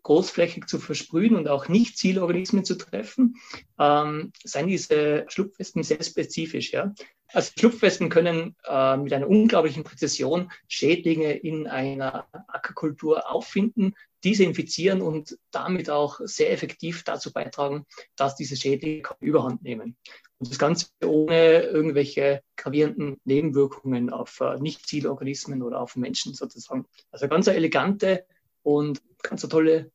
großflächig 0.06 0.68
zu 0.68 0.78
versprühen 0.78 1.36
und 1.36 1.48
auch 1.48 1.68
nicht 1.68 1.98
Zielorganismen 1.98 2.63
zu 2.63 2.76
treffen, 2.76 3.38
ähm, 3.80 4.32
sind 4.44 4.68
diese 4.68 5.26
Schlupfwespen 5.28 5.82
sehr 5.82 6.04
spezifisch. 6.04 6.72
Ja? 6.72 6.94
Also 7.34 7.52
Schlupfwespen 7.58 8.10
können 8.10 8.56
äh, 8.65 8.98
mit 8.98 9.12
einer 9.13 9.28
unglaublichen 9.28 9.84
Präzision 9.84 10.52
Schädlinge 10.68 11.34
in 11.34 11.65
einer 11.65 12.28
Ackerkultur 12.48 13.32
auffinden, 13.32 13.96
diese 14.24 14.44
infizieren 14.44 15.02
und 15.02 15.39
damit 15.50 15.89
auch 15.89 16.20
sehr 16.24 16.52
effektiv 16.52 17.04
dazu 17.04 17.34
beitragen, 17.34 17.86
dass 18.15 18.36
diese 18.36 18.56
Schädlinge 18.56 19.02
überhand 19.22 19.63
nehmen. 19.63 19.98
Und 20.38 20.52
das 20.52 20.60
Ganze 20.60 20.88
ohne 21.04 21.62
irgendwelche 21.62 22.44
gravierenden 22.58 23.18
Nebenwirkungen 23.24 24.12
auf 24.12 24.39
äh, 24.39 24.60
Nicht-Zielorganismen 24.60 25.63
oder 25.63 25.82
auf 25.82 25.96
Menschen 25.96 26.36
sozusagen. 26.36 26.86
Also 27.10 27.28
ganz 27.28 27.48
eine 27.48 27.58
elegante 27.58 28.28
und 28.62 29.02
ganz 29.24 29.44
eine 29.44 29.50
tolle 29.50 29.91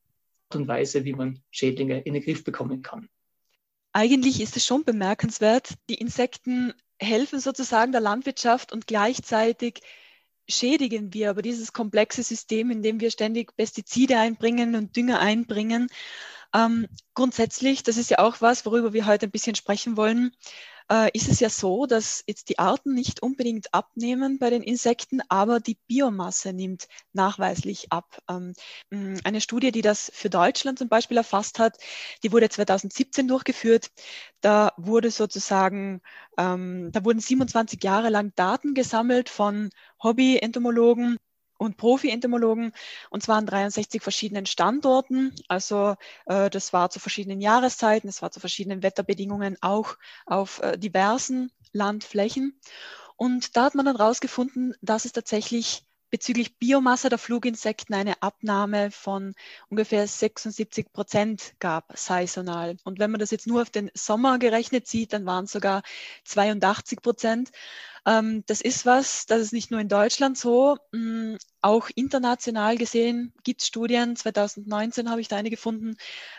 und 0.55 0.67
Weise, 0.67 1.05
wie 1.05 1.13
man 1.13 1.41
Schädlinge 1.51 2.01
in 2.01 2.13
den 2.13 2.23
Griff 2.23 2.43
bekommen 2.43 2.81
kann. 2.81 3.09
Eigentlich 3.93 4.41
ist 4.41 4.55
es 4.55 4.65
schon 4.65 4.85
bemerkenswert, 4.85 5.75
die 5.89 5.95
Insekten 5.95 6.73
helfen 6.99 7.39
sozusagen 7.39 7.91
der 7.91 8.01
Landwirtschaft 8.01 8.71
und 8.71 8.87
gleichzeitig 8.87 9.81
schädigen 10.47 11.13
wir 11.13 11.29
aber 11.29 11.41
dieses 11.41 11.73
komplexe 11.73 12.23
System, 12.23 12.71
in 12.71 12.83
dem 12.83 12.99
wir 12.99 13.11
ständig 13.11 13.55
Pestizide 13.55 14.17
einbringen 14.17 14.75
und 14.75 14.95
Dünger 14.95 15.19
einbringen. 15.19 15.87
Ähm, 16.53 16.87
grundsätzlich, 17.13 17.83
das 17.83 17.97
ist 17.97 18.11
ja 18.11 18.19
auch 18.19 18.41
was, 18.41 18.65
worüber 18.65 18.93
wir 18.93 19.05
heute 19.05 19.27
ein 19.27 19.31
bisschen 19.31 19.55
sprechen 19.55 19.97
wollen, 19.97 20.31
äh, 20.91 21.09
ist 21.13 21.29
es 21.29 21.39
ja 21.39 21.49
so, 21.49 21.85
dass 21.85 22.23
jetzt 22.27 22.49
die 22.49 22.59
Arten 22.59 22.93
nicht 22.93 23.23
unbedingt 23.23 23.73
abnehmen 23.73 24.39
bei 24.39 24.49
den 24.49 24.61
Insekten, 24.61 25.21
aber 25.29 25.59
die 25.59 25.77
Biomasse 25.87 26.51
nimmt 26.53 26.87
nachweislich 27.13 27.91
ab. 27.91 28.21
Ähm, 28.29 28.53
eine 29.23 29.41
Studie, 29.41 29.71
die 29.71 29.81
das 29.81 30.11
für 30.13 30.29
Deutschland 30.29 30.79
zum 30.79 30.89
Beispiel 30.89 31.17
erfasst 31.17 31.59
hat, 31.59 31.77
die 32.23 32.31
wurde 32.31 32.49
2017 32.49 33.27
durchgeführt. 33.27 33.91
Da 34.41 34.73
wurde 34.77 35.11
sozusagen, 35.11 36.01
ähm, 36.37 36.91
da 36.91 37.05
wurden 37.05 37.19
27 37.19 37.81
Jahre 37.83 38.09
lang 38.09 38.33
Daten 38.35 38.73
gesammelt 38.73 39.29
von 39.29 39.69
Hobby-Entomologen 40.03 41.17
und 41.61 41.77
Profi-Entomologen 41.77 42.73
und 43.11 43.21
zwar 43.21 43.37
an 43.37 43.45
63 43.45 44.01
verschiedenen 44.01 44.47
Standorten. 44.47 45.35
Also 45.47 45.95
äh, 46.25 46.49
das 46.49 46.73
war 46.73 46.89
zu 46.89 46.99
verschiedenen 46.99 47.39
Jahreszeiten, 47.39 48.07
es 48.07 48.23
war 48.23 48.31
zu 48.31 48.39
verschiedenen 48.39 48.81
Wetterbedingungen, 48.81 49.57
auch 49.61 49.95
auf 50.25 50.59
äh, 50.63 50.79
diversen 50.79 51.51
Landflächen. 51.71 52.59
Und 53.15 53.55
da 53.55 53.65
hat 53.65 53.75
man 53.75 53.85
dann 53.85 53.97
herausgefunden, 53.97 54.73
dass 54.81 55.05
es 55.05 55.11
tatsächlich 55.11 55.83
bezüglich 56.11 56.57
Biomasse 56.57 57.09
der 57.09 57.17
Fluginsekten 57.17 57.95
eine 57.95 58.21
Abnahme 58.21 58.91
von 58.91 59.33
ungefähr 59.69 60.05
76 60.05 60.91
Prozent 60.91 61.53
gab, 61.59 61.97
saisonal. 61.97 62.77
Und 62.83 62.99
wenn 62.99 63.11
man 63.11 63.19
das 63.19 63.31
jetzt 63.31 63.47
nur 63.47 63.61
auf 63.61 63.69
den 63.69 63.89
Sommer 63.93 64.37
gerechnet 64.37 64.87
sieht, 64.87 65.13
dann 65.13 65.25
waren 65.25 65.45
es 65.45 65.53
sogar 65.53 65.83
82 66.25 67.01
Prozent. 67.01 67.51
Ähm, 68.05 68.43
das 68.47 68.61
ist 68.61 68.85
was, 68.85 69.25
das 69.25 69.41
ist 69.41 69.53
nicht 69.53 69.71
nur 69.71 69.79
in 69.79 69.87
Deutschland 69.87 70.37
so, 70.37 70.77
mh, 70.91 71.33
mm, 71.33 71.37
auch 71.61 71.89
international 71.95 72.77
gesehen 72.77 73.33
gibt 73.43 73.61
es 73.61 73.67
Studien, 73.67 74.15
2019 74.15 75.09
habe 75.09 75.21
ich 75.21 75.27
da 75.27 75.37
eine 75.37 75.49
gefunden, 75.51 75.95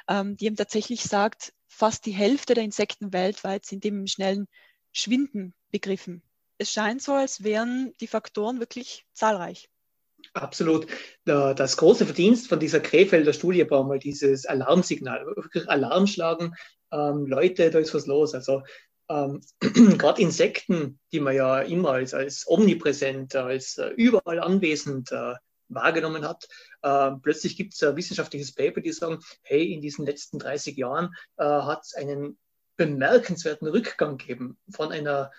ähm, 0.09 0.37
die 0.37 0.47
eben 0.47 0.57
tatsächlich 0.57 1.03
sagt, 1.05 1.53
fast 1.69 2.07
die 2.07 2.13
Hälfte 2.13 2.55
der 2.55 2.65
Insekten 2.65 3.13
weltweit 3.13 3.65
sind 3.65 3.85
im 3.85 4.07
schnellen 4.07 4.49
Schwinden 4.93 5.55
begriffen 5.71 6.23
es 6.63 6.73
scheint 6.73 7.03
so, 7.03 7.13
als 7.13 7.43
wären 7.43 7.93
die 8.01 8.07
Faktoren 8.07 8.61
wirklich 8.61 9.05
zahlreich. 9.13 9.69
Absolut. 10.35 10.87
Das 11.25 11.77
große 11.77 12.07
Verdienst 12.07 12.49
von 12.49 12.61
dieser 12.61 12.81
Krefelder 12.81 13.33
Studie 13.33 13.69
war 13.69 13.85
mal 13.85 13.99
dieses 13.99 14.47
Alarmsignal. 14.47 15.27
Wirklich 15.27 15.69
Alarm 15.69 16.07
schlagen, 16.07 16.55
ähm, 16.93 17.27
Leute, 17.27 17.71
da 17.71 17.79
ist 17.79 17.93
was 17.93 18.07
los. 18.07 18.35
Also 18.35 18.63
ähm, 19.09 19.41
gerade 19.99 20.23
Insekten, 20.23 21.01
die 21.11 21.21
man 21.21 21.35
ja 21.35 21.61
immer 21.61 21.91
als, 21.91 22.15
als 22.15 22.47
omnipräsent, 22.47 23.35
als 23.35 23.79
äh, 23.79 23.89
überall 23.89 24.41
anwesend 24.41 25.11
äh, 25.11 25.35
wahrgenommen 25.69 26.27
hat. 26.27 26.47
Äh, 26.83 27.11
plötzlich 27.23 27.57
gibt 27.57 27.75
es 27.75 27.83
ein 27.83 27.97
wissenschaftliches 27.97 28.55
Paper, 28.55 28.81
die 28.81 28.93
sagen, 28.93 29.19
hey, 29.43 29.73
in 29.73 29.81
diesen 29.81 30.07
letzten 30.07 30.39
30 30.39 30.77
Jahren 30.77 31.15
äh, 31.37 31.45
hat 31.45 31.83
es 31.83 31.95
einen 31.95 32.39
bemerkenswerten 32.77 33.69
Rückgang 33.69 34.19
gegeben 34.19 34.59
von 34.71 34.93
einer 34.93 35.31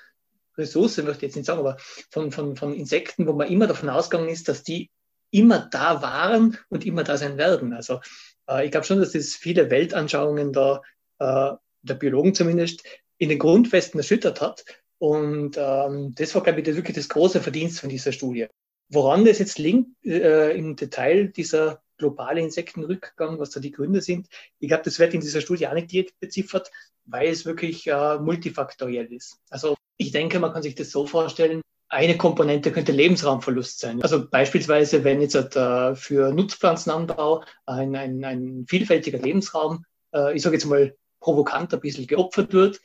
Ressource, 0.58 0.98
möchte 0.98 1.18
ich 1.18 1.22
jetzt 1.30 1.36
nicht 1.36 1.46
sagen, 1.46 1.60
aber 1.60 1.78
von, 2.10 2.32
von, 2.32 2.56
von 2.56 2.74
Insekten, 2.74 3.28
wo 3.28 3.34
man 3.34 3.50
immer 3.50 3.68
davon 3.68 3.90
ausgegangen 3.90 4.30
ist, 4.30 4.48
dass 4.48 4.64
die 4.64 4.90
immer 5.32 5.68
da 5.72 6.02
waren 6.02 6.58
und 6.70 6.86
immer 6.86 7.04
da 7.04 7.18
sein 7.18 7.38
werden. 7.38 7.74
Also 7.74 8.00
äh, 8.48 8.66
ich 8.66 8.72
glaube 8.72 8.86
schon, 8.86 9.00
dass 9.00 9.14
das 9.14 9.34
viele 9.34 9.70
Weltanschauungen 9.70 10.54
da, 10.54 10.82
äh, 11.20 11.54
der 11.82 11.94
Biologen 11.96 12.36
zumindest, 12.36 12.84
in 13.18 13.30
den 13.30 13.40
Grundfesten 13.40 14.00
erschüttert 14.00 14.42
hat. 14.42 14.64
Und 15.00 15.58
ähm, 15.58 16.14
das 16.16 16.34
war, 16.36 16.44
glaube 16.44 16.62
ich, 16.62 16.66
wirklich 16.68 16.96
das 16.96 17.10
große 17.10 17.42
Verdienst 17.42 17.80
von 17.80 17.90
dieser 17.90 18.12
Studie. 18.12 18.48
Woran 18.90 19.26
das 19.26 19.40
jetzt 19.40 19.58
liegt 19.58 19.88
äh, 20.06 20.56
im 20.56 20.76
Detail, 20.76 21.30
dieser 21.30 21.82
globale 21.98 22.42
Insektenrückgang, 22.42 23.40
was 23.40 23.50
da 23.52 23.60
die 23.60 23.72
Gründe 23.72 24.02
sind, 24.02 24.28
ich 24.60 24.68
glaube, 24.68 24.84
das 24.84 25.00
wird 25.00 25.14
in 25.14 25.22
dieser 25.22 25.42
Studie 25.42 25.68
auch 25.68 25.74
nicht 25.74 26.20
beziffert, 26.20 26.72
weil 27.06 27.30
es 27.30 27.46
wirklich 27.46 27.88
äh, 27.88 28.18
multifaktoriell 28.18 29.12
ist. 29.12 29.40
Also 29.50 29.76
ich 29.98 30.12
denke, 30.12 30.40
man 30.40 30.54
kann 30.54 30.64
sich 30.64 30.76
das 30.76 30.92
so 30.92 31.06
vorstellen, 31.06 31.62
eine 31.90 32.18
Komponente 32.18 32.72
könnte 32.72 32.92
Lebensraumverlust 32.92 33.80
sein. 33.80 34.02
Also 34.02 34.28
beispielsweise, 34.28 35.04
wenn 35.04 35.22
jetzt 35.22 35.36
äh, 35.36 35.96
für 35.96 36.34
Nutzpflanzenanbau 36.34 37.44
ein, 37.66 37.96
ein, 37.96 38.24
ein 38.24 38.66
vielfältiger 38.68 39.20
Lebensraum, 39.20 39.86
äh, 40.14 40.36
ich 40.36 40.42
sage 40.42 40.56
jetzt 40.56 40.66
mal 40.66 40.96
provokant 41.20 41.74
ein 41.74 41.80
bisschen 41.80 42.08
geopfert 42.08 42.52
wird, 42.54 42.82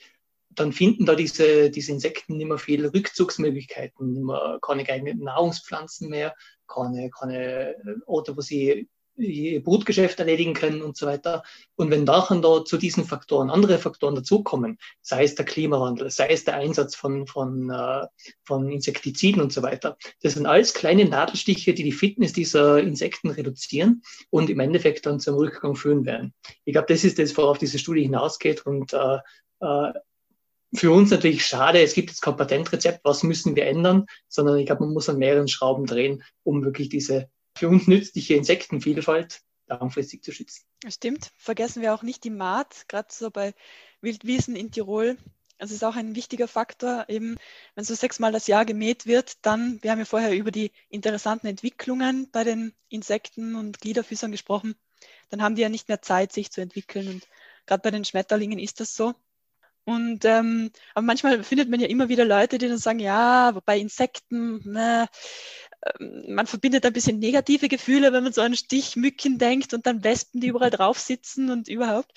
dann 0.51 0.73
finden 0.73 1.07
da 1.07 1.15
diese, 1.15 1.71
diese 1.71 1.93
Insekten 1.93 2.37
mehr 2.37 2.59
viele 2.59 2.93
Rückzugsmöglichkeiten, 2.93 4.13
nicht 4.13 4.25
mehr, 4.25 4.59
keine 4.61 4.85
geeigneten 4.85 5.25
Nahrungspflanzen 5.25 6.11
mehr, 6.11 6.35
keine, 6.67 7.11
keine 7.11 7.77
Orte, 8.07 8.37
wo 8.37 8.41
sie 8.41 8.89
Brutgeschäft 9.19 10.19
erledigen 10.21 10.55
können 10.55 10.83
und 10.83 10.97
so 10.97 11.07
weiter. 11.07 11.43
Und 11.77 11.91
wenn 11.91 12.05
nachher 12.05 12.41
da 12.41 12.65
zu 12.65 12.77
diesen 12.77 13.05
Faktoren 13.05 13.51
andere 13.51 13.79
Faktoren 13.79 14.15
dazukommen, 14.15 14.79
sei 15.03 15.25
es 15.25 15.35
der 15.35 15.45
Klimawandel, 15.45 16.11
sei 16.11 16.29
es 16.29 16.45
der 16.45 16.55
Einsatz 16.55 16.95
von, 16.95 17.27
von, 17.27 17.71
äh, 17.71 18.07
von 18.45 18.71
Insektiziden 18.71 19.43
und 19.43 19.53
so 19.53 19.63
weiter, 19.63 19.97
das 20.23 20.35
sind 20.35 20.47
alles 20.47 20.73
kleine 20.73 21.05
Nadelstiche, 21.05 21.75
die 21.75 21.83
die 21.83 21.93
Fitness 21.93 22.33
dieser 22.33 22.79
Insekten 22.79 23.31
reduzieren 23.31 24.03
und 24.31 24.51
im 24.51 24.61
Endeffekt 24.61 25.07
dann 25.07 25.21
zum 25.21 25.35
Rückgang 25.35 25.75
führen 25.75 26.05
werden. 26.05 26.33
Ich 26.65 26.73
glaube, 26.73 26.87
das 26.89 27.05
ist 27.05 27.19
das, 27.19 27.37
worauf 27.37 27.59
diese 27.59 27.79
Studie 27.79 28.03
hinausgeht 28.03 28.67
und 28.67 28.93
äh, 28.93 29.19
äh, 29.61 29.93
für 30.75 30.93
uns 30.93 31.11
natürlich 31.11 31.47
schade, 31.47 31.81
es 31.81 31.95
gibt 31.95 32.11
jetzt 32.11 32.21
kein 32.21 32.37
Patentrezept, 32.37 33.01
was 33.03 33.23
müssen 33.23 33.57
wir 33.57 33.67
ändern, 33.67 34.07
sondern 34.29 34.59
ich 34.59 34.67
glaube, 34.67 34.85
man 34.85 34.93
muss 34.93 35.09
an 35.09 35.19
mehreren 35.19 35.49
Schrauben 35.49 35.87
drehen, 35.87 36.23
um 36.43 36.63
wirklich 36.63 36.91
diese 36.91 37.31
für 37.59 37.69
uns 37.69 37.87
nützliche 37.87 38.35
Insektenvielfalt 38.35 39.43
langfristig 39.67 40.25
zu 40.25 40.33
schützen. 40.33 40.65
Stimmt. 40.89 41.31
Vergessen 41.37 41.83
wir 41.83 41.95
auch 41.95 42.03
nicht 42.03 42.25
die 42.25 42.31
Maat, 42.31 42.87
gerade 42.89 43.09
so 43.11 43.31
bei 43.31 43.55
Wildwiesen 44.01 44.57
in 44.57 44.71
Tirol. 44.71 45.17
Das 45.59 45.73
ist 45.73 45.85
auch 45.85 45.97
ein 45.97 46.15
wichtiger 46.15 46.47
Faktor, 46.47 47.07
eben 47.09 47.37
wenn 47.75 47.85
so 47.85 47.95
sechsmal 47.95 48.31
das 48.31 48.47
Jahr 48.47 48.65
gemäht 48.65 49.07
wird, 49.07 49.45
dann, 49.45 49.83
wir 49.83 49.91
haben 49.91 49.99
ja 49.99 50.05
vorher 50.05 50.33
über 50.33 50.53
die 50.53 50.71
interessanten 50.89 51.49
Entwicklungen 51.49 52.31
bei 52.31 52.45
den 52.45 52.73
Insekten 52.89 53.57
und 53.57 53.81
Gliederfüßern 53.81 54.31
gesprochen, 54.31 54.77
dann 55.31 55.43
haben 55.43 55.57
die 55.57 55.63
ja 55.63 55.69
nicht 55.69 55.89
mehr 55.89 56.01
Zeit, 56.01 56.33
sich 56.33 56.53
zu 56.53 56.61
entwickeln. 56.61 57.09
Und 57.09 57.29
gerade 57.67 57.83
bei 57.83 57.91
den 57.91 58.05
Schmetterlingen 58.05 58.61
ist 58.61 58.79
das 58.79 58.95
so. 58.95 59.15
Und 59.85 60.27
ähm, 60.27 60.71
aber 60.95 61.07
manchmal 61.07 61.43
findet 61.43 61.71
man 61.71 61.81
ja 61.81 61.89
immer 61.89 62.11
wieder 62.11 62.27
Leute, 62.27 62.59
die 62.59 62.69
dann 62.69 62.77
sagen, 62.77 62.99
ja, 62.99 63.59
bei 63.65 63.79
Insekten, 63.79 64.61
ne, 64.71 65.09
man 65.99 66.47
verbindet 66.47 66.85
ein 66.85 66.93
bisschen 66.93 67.19
negative 67.19 67.69
Gefühle, 67.69 68.13
wenn 68.13 68.25
man 68.25 68.33
so 68.33 68.43
an 68.43 68.57
Stichmücken 68.57 69.39
denkt 69.39 69.75
und 69.75 69.87
dann 69.87 70.05
Wespen, 70.05 70.41
die 70.41 70.49
überall 70.49 70.71
drauf 70.71 70.99
sitzen 70.99 71.51
und 71.51 71.69
überhaupt. 71.69 72.13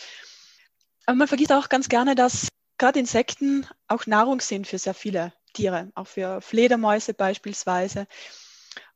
Aber 1.05 1.15
man 1.15 1.27
vergisst 1.27 1.51
auch 1.51 1.69
ganz 1.69 1.89
gerne, 1.89 2.15
dass 2.15 2.47
gerade 2.77 2.99
Insekten 2.99 3.67
auch 3.87 4.07
Nahrung 4.07 4.41
sind 4.41 4.67
für 4.67 4.77
sehr 4.77 4.93
viele 4.93 5.33
Tiere, 5.53 5.91
auch 5.95 6.07
für 6.07 6.41
Fledermäuse 6.41 7.13
beispielsweise. 7.13 8.07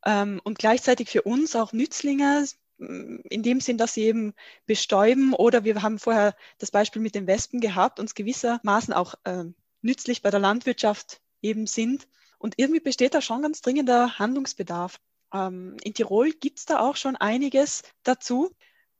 Ähm, 0.04 0.40
und 0.42 0.58
gleichzeitig 0.58 1.10
für 1.10 1.22
uns 1.22 1.54
auch 1.54 1.72
Nützlinge, 1.72 2.46
in 2.78 3.42
dem 3.42 3.60
Sinn, 3.60 3.78
dass 3.78 3.94
sie 3.94 4.02
eben 4.02 4.34
bestäuben 4.66 5.32
oder 5.32 5.64
wir 5.64 5.80
haben 5.82 5.98
vorher 5.98 6.34
das 6.58 6.70
Beispiel 6.70 7.00
mit 7.00 7.14
den 7.14 7.26
Wespen 7.26 7.60
gehabt, 7.60 8.00
uns 8.00 8.14
gewissermaßen 8.14 8.92
auch 8.92 9.14
äh, 9.24 9.44
nützlich 9.80 10.20
bei 10.22 10.30
der 10.30 10.40
Landwirtschaft 10.40 11.20
eben 11.40 11.66
sind. 11.66 12.06
Und 12.46 12.54
irgendwie 12.58 12.78
besteht 12.78 13.12
da 13.12 13.20
schon 13.20 13.42
ganz 13.42 13.60
dringender 13.60 14.20
Handlungsbedarf. 14.20 15.00
Ähm, 15.34 15.76
in 15.82 15.94
Tirol 15.94 16.30
gibt 16.30 16.60
es 16.60 16.64
da 16.64 16.78
auch 16.78 16.94
schon 16.94 17.16
einiges 17.16 17.82
dazu. 18.04 18.52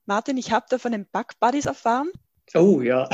Martin, 0.04 0.36
ich 0.36 0.50
habe 0.50 0.66
da 0.68 0.78
von 0.78 0.90
den 0.90 1.06
Bug 1.06 1.38
Buddies 1.38 1.66
erfahren. 1.66 2.10
Oh 2.54 2.80
ja. 2.80 3.08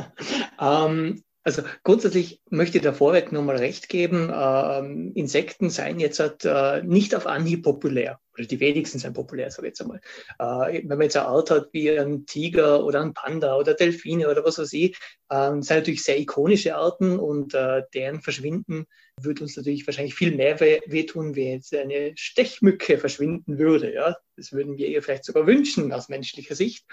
ähm, 0.58 1.22
also 1.44 1.62
grundsätzlich 1.82 2.40
möchte 2.48 2.78
ich 2.78 2.84
da 2.84 2.94
vorweg 2.94 3.30
nochmal 3.30 3.56
recht 3.56 3.90
geben. 3.90 4.32
Ähm, 4.34 5.12
Insekten 5.14 5.68
seien 5.68 6.00
jetzt 6.00 6.18
halt, 6.18 6.44
äh, 6.44 6.82
nicht 6.82 7.14
auf 7.14 7.26
Anhieb 7.26 7.62
populär. 7.64 8.18
Oder 8.32 8.46
die 8.46 8.60
wenigsten 8.60 8.98
sind 8.98 9.12
populär, 9.12 9.50
sage 9.50 9.68
ich 9.68 9.72
jetzt 9.72 9.82
einmal. 9.82 10.00
Äh, 10.38 10.80
wenn 10.80 10.88
man 10.88 11.02
jetzt 11.02 11.16
eine 11.16 11.28
Art 11.28 11.50
hat 11.50 11.68
wie 11.72 11.90
ein 11.90 12.24
Tiger 12.24 12.82
oder 12.84 13.02
ein 13.02 13.12
Panda 13.12 13.56
oder 13.56 13.74
Delfine 13.74 14.28
oder 14.28 14.42
was 14.42 14.58
weiß 14.58 14.72
ich, 14.72 14.96
ähm, 15.30 15.62
sind 15.62 15.76
natürlich 15.76 16.02
sehr 16.02 16.18
ikonische 16.18 16.74
Arten 16.76 17.18
und 17.18 17.52
äh, 17.54 17.82
deren 17.92 18.22
Verschwinden 18.22 18.86
würde 19.20 19.42
uns 19.42 19.56
natürlich 19.56 19.86
wahrscheinlich 19.86 20.14
viel 20.14 20.34
mehr 20.34 20.58
weh 20.60 20.80
wehtun, 20.86 21.36
wenn 21.36 21.52
jetzt 21.52 21.74
eine 21.74 22.12
Stechmücke 22.16 22.98
verschwinden 22.98 23.58
würde. 23.58 23.92
Ja? 23.92 24.16
Das 24.36 24.52
würden 24.52 24.78
wir 24.78 24.88
ihr 24.88 25.02
vielleicht 25.02 25.24
sogar 25.24 25.46
wünschen 25.46 25.92
aus 25.92 26.08
menschlicher 26.08 26.54
Sicht. 26.54 26.86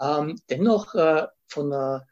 Ähm, 0.00 0.40
dennoch 0.48 0.94
äh, 0.94 1.26
von 1.46 1.72
einer 1.72 2.06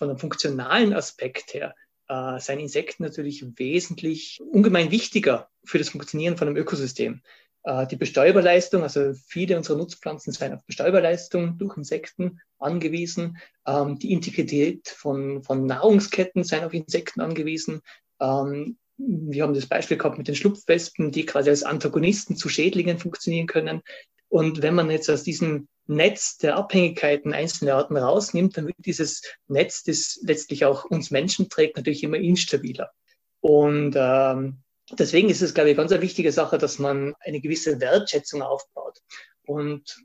von 0.00 0.08
einem 0.08 0.18
funktionalen 0.18 0.94
Aspekt 0.94 1.52
her 1.52 1.74
äh, 2.08 2.40
sind 2.40 2.58
Insekten 2.58 3.02
natürlich 3.02 3.44
wesentlich 3.58 4.40
ungemein 4.40 4.90
wichtiger 4.90 5.50
für 5.62 5.76
das 5.76 5.90
Funktionieren 5.90 6.38
von 6.38 6.48
einem 6.48 6.56
Ökosystem. 6.56 7.20
Äh, 7.64 7.86
die 7.86 7.96
Bestäuberleistung, 7.96 8.82
also 8.82 9.12
viele 9.12 9.58
unserer 9.58 9.76
Nutzpflanzen 9.76 10.32
sind 10.32 10.54
auf 10.54 10.64
Bestäuberleistung 10.64 11.58
durch 11.58 11.76
Insekten 11.76 12.40
angewiesen. 12.58 13.36
Ähm, 13.66 13.98
die 13.98 14.12
Integrität 14.12 14.88
von, 14.88 15.42
von 15.42 15.66
Nahrungsketten 15.66 16.44
sind 16.44 16.64
auf 16.64 16.72
Insekten 16.72 17.20
angewiesen. 17.20 17.82
Ähm, 18.22 18.78
wir 18.96 19.42
haben 19.42 19.52
das 19.52 19.66
Beispiel 19.66 19.98
gehabt 19.98 20.16
mit 20.16 20.28
den 20.28 20.34
Schlupfwespen, 20.34 21.10
die 21.10 21.26
quasi 21.26 21.50
als 21.50 21.62
Antagonisten 21.62 22.36
zu 22.36 22.48
Schädlingen 22.48 22.98
funktionieren 22.98 23.46
können. 23.46 23.82
Und 24.30 24.62
wenn 24.62 24.76
man 24.76 24.90
jetzt 24.90 25.10
aus 25.10 25.24
diesem 25.24 25.68
Netz 25.86 26.38
der 26.38 26.56
Abhängigkeiten 26.56 27.34
einzelner 27.34 27.74
Arten 27.74 27.96
rausnimmt, 27.96 28.56
dann 28.56 28.68
wird 28.68 28.76
dieses 28.78 29.22
Netz, 29.48 29.82
das 29.82 30.20
letztlich 30.22 30.64
auch 30.64 30.84
uns 30.84 31.10
Menschen 31.10 31.48
trägt, 31.48 31.76
natürlich 31.76 32.04
immer 32.04 32.16
instabiler. 32.16 32.92
Und 33.40 33.94
ähm, 33.96 34.62
deswegen 34.92 35.28
ist 35.30 35.42
es, 35.42 35.52
glaube 35.52 35.70
ich, 35.70 35.76
ganz 35.76 35.90
eine 35.90 36.00
wichtige 36.00 36.30
Sache, 36.30 36.58
dass 36.58 36.78
man 36.78 37.14
eine 37.20 37.40
gewisse 37.40 37.80
Wertschätzung 37.80 38.40
aufbaut. 38.40 39.00
Und 39.46 39.98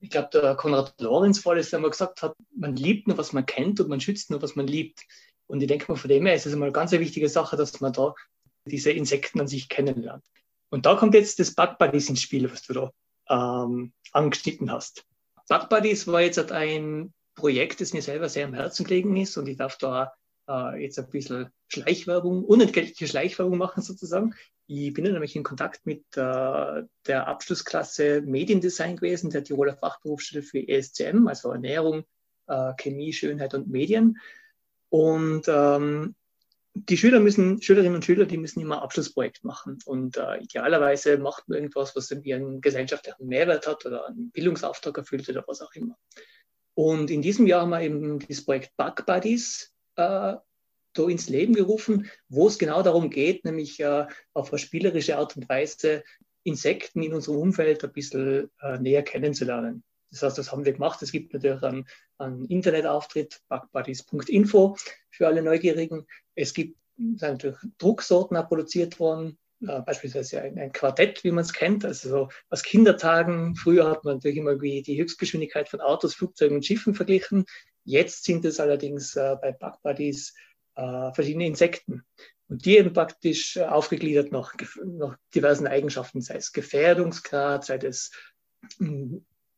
ich 0.00 0.10
glaube, 0.10 0.28
der 0.34 0.54
Konrad 0.54 1.00
Lorenz 1.00 1.38
vor 1.38 1.56
ist, 1.56 1.72
der 1.72 1.80
mal 1.80 1.90
gesagt 1.90 2.20
hat, 2.20 2.36
man 2.54 2.76
liebt 2.76 3.08
nur, 3.08 3.16
was 3.16 3.32
man 3.32 3.46
kennt 3.46 3.80
und 3.80 3.88
man 3.88 4.00
schützt 4.00 4.30
nur, 4.30 4.42
was 4.42 4.54
man 4.54 4.66
liebt. 4.66 5.00
Und 5.46 5.62
ich 5.62 5.68
denke 5.68 5.90
mal, 5.90 5.96
von 5.96 6.10
dem 6.10 6.26
her 6.26 6.34
ist 6.34 6.44
es 6.44 6.52
einmal 6.52 6.68
eine 6.68 6.74
ganz 6.74 6.92
wichtige 6.92 7.30
Sache, 7.30 7.56
dass 7.56 7.80
man 7.80 7.94
da 7.94 8.14
diese 8.66 8.90
Insekten 8.90 9.40
an 9.40 9.48
sich 9.48 9.70
kennenlernt. 9.70 10.24
Und 10.68 10.84
da 10.84 10.94
kommt 10.94 11.14
jetzt 11.14 11.38
das 11.38 11.54
Bug 11.54 11.78
Buddies 11.78 12.10
ins 12.10 12.20
Spiel, 12.20 12.50
was 12.52 12.62
du 12.62 12.74
da 12.74 12.92
ähm, 13.32 13.92
angeschnitten 14.12 14.70
hast. 14.70 15.04
Bug 15.48 15.68
Buddies 15.68 16.06
war 16.06 16.20
jetzt 16.20 16.52
ein 16.52 17.12
Projekt, 17.34 17.80
das 17.80 17.92
mir 17.92 18.02
selber 18.02 18.28
sehr 18.28 18.46
am 18.46 18.54
Herzen 18.54 18.84
gelegen 18.84 19.16
ist 19.16 19.36
und 19.36 19.48
ich 19.48 19.56
darf 19.56 19.76
da 19.78 20.12
äh, 20.48 20.82
jetzt 20.82 20.98
ein 20.98 21.08
bisschen 21.10 21.50
Schleichwerbung, 21.68 22.44
unentgeltliche 22.44 23.08
Schleichwerbung 23.08 23.58
machen 23.58 23.82
sozusagen. 23.82 24.34
Ich 24.66 24.92
bin 24.92 25.04
nämlich 25.04 25.34
in 25.34 25.42
Kontakt 25.42 25.86
mit 25.86 26.04
äh, 26.16 26.82
der 27.06 27.26
Abschlussklasse 27.26 28.22
Mediendesign 28.22 28.96
gewesen, 28.96 29.30
der 29.30 29.44
Tiroler 29.44 29.76
Fachberufsschule 29.76 30.42
für 30.42 30.66
ESCM, 30.66 31.26
also 31.26 31.50
Ernährung, 31.50 32.04
äh, 32.46 32.72
Chemie, 32.76 33.12
Schönheit 33.12 33.54
und 33.54 33.68
Medien. 33.68 34.18
Und 34.90 35.44
ähm, 35.48 36.14
die 36.74 36.96
Schüler 36.96 37.20
müssen, 37.20 37.60
Schülerinnen 37.60 37.96
und 37.96 38.04
Schüler, 38.04 38.24
die 38.24 38.38
müssen 38.38 38.60
immer 38.60 38.82
Abschlussprojekt 38.82 39.44
machen. 39.44 39.78
Und 39.84 40.16
äh, 40.16 40.38
idealerweise 40.38 41.18
macht 41.18 41.48
man 41.48 41.58
irgendwas, 41.58 41.94
was 41.94 42.10
irgendwie 42.10 42.34
einen 42.34 42.60
gesellschaftlichen 42.60 43.26
Mehrwert 43.26 43.66
hat 43.66 43.84
oder 43.84 44.06
einen 44.06 44.30
Bildungsauftrag 44.30 44.96
erfüllt 44.96 45.28
oder 45.28 45.44
was 45.46 45.60
auch 45.60 45.72
immer. 45.74 45.96
Und 46.74 47.10
in 47.10 47.20
diesem 47.20 47.46
Jahr 47.46 47.62
haben 47.62 47.70
wir 47.70 47.82
eben 47.82 48.18
das 48.20 48.44
Projekt 48.44 48.74
Bug 48.76 49.04
Buddies 49.04 49.72
äh, 49.96 50.36
da 50.94 51.08
ins 51.08 51.28
Leben 51.28 51.54
gerufen, 51.54 52.10
wo 52.28 52.48
es 52.48 52.58
genau 52.58 52.82
darum 52.82 53.10
geht, 53.10 53.44
nämlich 53.44 53.80
äh, 53.80 54.06
auf 54.32 54.50
eine 54.50 54.58
spielerische 54.58 55.18
Art 55.18 55.36
und 55.36 55.48
Weise 55.48 56.02
Insekten 56.44 57.02
in 57.02 57.14
unserem 57.14 57.38
Umfeld 57.38 57.84
ein 57.84 57.92
bisschen 57.92 58.50
äh, 58.60 58.78
näher 58.78 59.02
kennenzulernen. 59.02 59.84
Das 60.12 60.22
heißt, 60.22 60.38
das 60.38 60.52
haben 60.52 60.64
wir 60.64 60.72
gemacht. 60.72 61.02
Es 61.02 61.10
gibt 61.10 61.32
natürlich 61.32 61.62
einen, 61.62 61.88
einen 62.18 62.44
Internetauftritt, 62.44 63.40
bugbuddies.info 63.48 64.76
für 65.10 65.26
alle 65.26 65.42
Neugierigen. 65.42 66.06
Es 66.34 66.54
gibt 66.54 66.78
natürlich 66.96 67.56
Drucksorten 67.78 68.36
auch 68.36 68.48
produziert 68.48 69.00
worden, 69.00 69.38
äh, 69.66 69.80
beispielsweise 69.80 70.42
ein, 70.42 70.58
ein, 70.58 70.72
Quartett, 70.72 71.24
wie 71.24 71.30
man 71.30 71.44
es 71.44 71.52
kennt. 71.52 71.84
Also 71.84 72.08
so 72.08 72.28
aus 72.50 72.62
Kindertagen, 72.62 73.56
früher 73.56 73.88
hat 73.88 74.04
man 74.04 74.16
natürlich 74.16 74.36
immer 74.36 74.56
die 74.56 75.00
Höchstgeschwindigkeit 75.00 75.68
von 75.68 75.80
Autos, 75.80 76.14
Flugzeugen 76.14 76.56
und 76.56 76.66
Schiffen 76.66 76.94
verglichen. 76.94 77.46
Jetzt 77.84 78.24
sind 78.24 78.44
es 78.44 78.60
allerdings 78.60 79.16
äh, 79.16 79.36
bei 79.40 79.52
Bug 79.52 79.80
Buddies 79.82 80.34
äh, 80.74 81.12
verschiedene 81.12 81.46
Insekten. 81.46 82.04
Und 82.48 82.64
die 82.64 82.76
eben 82.76 82.92
praktisch 82.92 83.56
äh, 83.56 83.64
aufgegliedert 83.64 84.30
nach, 84.30 84.54
nach 84.84 85.16
diversen 85.34 85.66
Eigenschaften, 85.66 86.20
sei 86.20 86.36
es 86.36 86.52
Gefährdungsgrad, 86.52 87.64
sei 87.64 87.76
es 87.76 88.10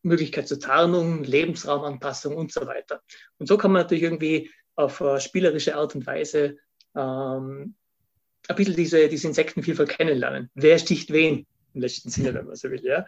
Möglichkeit 0.06 0.48
zur 0.48 0.60
Tarnung, 0.60 1.24
Lebensraumanpassung 1.24 2.36
und 2.36 2.52
so 2.52 2.66
weiter. 2.66 3.02
Und 3.38 3.46
so 3.46 3.56
kann 3.56 3.72
man 3.72 3.82
natürlich 3.82 4.04
irgendwie 4.04 4.50
auf 4.76 5.00
äh, 5.00 5.20
spielerische 5.20 5.76
Art 5.76 5.94
und 5.94 6.06
Weise 6.06 6.58
ähm, 6.94 7.74
ein 8.46 8.56
bisschen 8.56 8.76
diese, 8.76 9.08
diese 9.08 9.28
Insektenvielfalt 9.28 9.88
kennenlernen. 9.88 10.50
Wer 10.54 10.78
sticht 10.78 11.10
wen 11.12 11.46
im 11.74 11.80
letzten 11.80 12.10
Sinne, 12.10 12.34
wenn 12.34 12.46
man 12.46 12.56
so 12.56 12.70
will. 12.70 12.84
Ja? 12.84 13.06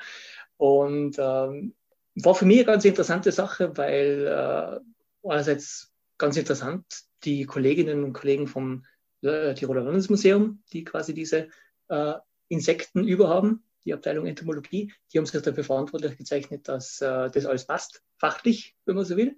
Und 0.57 1.17
ähm, 1.19 1.75
war 2.17 2.35
für 2.35 2.47
mich 2.47 2.59
eine 2.59 2.67
ganz 2.67 2.85
interessante 2.85 3.33
Sache, 3.33 3.77
weil 3.77 4.27
äh, 4.27 5.29
einerseits 5.29 5.93
ganz 6.19 6.37
interessant, 6.37 6.85
die 7.25 7.45
Kolleginnen 7.45 8.05
und 8.05 8.13
Kollegen 8.13 8.47
vom 8.47 8.85
äh, 9.23 9.55
Tiroler 9.55 9.83
Landesmuseum, 9.83 10.63
die 10.73 10.85
quasi 10.85 11.13
diese 11.15 11.49
äh, 11.89 12.15
Insekten 12.49 13.07
überhaben, 13.07 13.65
die 13.87 13.95
Abteilung 13.95 14.27
Entomologie, 14.27 14.93
die 15.13 15.19
haben 15.19 15.27
sich 15.27 15.41
dafür 15.41 15.65
verantwortlich 15.65 16.19
gezeichnet, 16.19 16.69
dass 16.69 17.01
äh, 17.01 17.31
das 17.31 17.47
alles 17.47 17.67
passt, 17.67 18.03
fachlich, 18.19 18.75
wenn 18.85 18.97
man 18.97 19.05
so 19.05 19.17
will. 19.17 19.37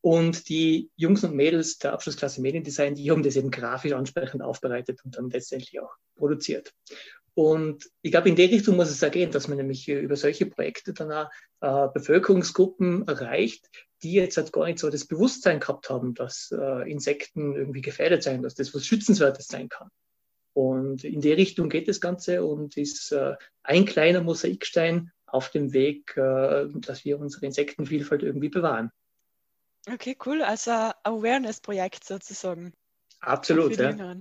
Und 0.00 0.48
die 0.48 0.90
Jungs 0.96 1.24
und 1.24 1.34
Mädels 1.34 1.78
der 1.78 1.92
Abschlussklasse 1.92 2.42
Mediendesign, 2.42 2.94
die 2.94 3.10
haben 3.10 3.22
das 3.22 3.36
eben 3.36 3.50
grafisch 3.50 3.92
ansprechend 3.92 4.42
aufbereitet 4.42 5.00
und 5.04 5.16
dann 5.16 5.30
letztendlich 5.30 5.80
auch 5.80 5.94
produziert. 6.16 6.74
Und 7.34 7.90
ich 8.02 8.12
glaube, 8.12 8.28
in 8.28 8.36
die 8.36 8.44
Richtung 8.44 8.76
muss 8.76 8.90
es 8.90 9.00
ja 9.00 9.08
gehen, 9.08 9.32
dass 9.32 9.48
man 9.48 9.56
nämlich 9.56 9.88
über 9.88 10.16
solche 10.16 10.46
Projekte 10.46 10.92
dann 10.92 11.10
auch 11.10 11.30
äh, 11.60 11.88
Bevölkerungsgruppen 11.92 13.08
erreicht, 13.08 13.68
die 14.02 14.12
jetzt 14.12 14.36
halt 14.36 14.52
gar 14.52 14.66
nicht 14.66 14.78
so 14.78 14.88
das 14.88 15.06
Bewusstsein 15.06 15.58
gehabt 15.58 15.90
haben, 15.90 16.14
dass 16.14 16.54
äh, 16.56 16.90
Insekten 16.90 17.56
irgendwie 17.56 17.80
gefährdet 17.80 18.22
sein, 18.22 18.42
dass 18.42 18.54
das 18.54 18.72
was 18.74 18.86
Schützenswertes 18.86 19.46
sein 19.48 19.68
kann. 19.68 19.88
Und 20.54 21.04
in 21.04 21.20
die 21.20 21.32
Richtung 21.32 21.68
geht 21.68 21.88
das 21.88 22.00
Ganze 22.00 22.44
und 22.44 22.76
ist 22.76 23.12
äh, 23.12 23.34
ein 23.64 23.84
kleiner 23.84 24.22
Mosaikstein 24.22 25.10
auf 25.26 25.50
dem 25.50 25.72
Weg, 25.72 26.16
äh, 26.16 26.66
dass 26.74 27.04
wir 27.04 27.18
unsere 27.18 27.46
Insektenvielfalt 27.46 28.22
irgendwie 28.22 28.48
bewahren. 28.48 28.90
Okay, 29.92 30.16
cool. 30.24 30.42
Also 30.42 30.70
Awareness-Projekt 30.70 32.04
sozusagen. 32.04 32.72
Absolut, 33.20 33.76
ja. 33.76 34.16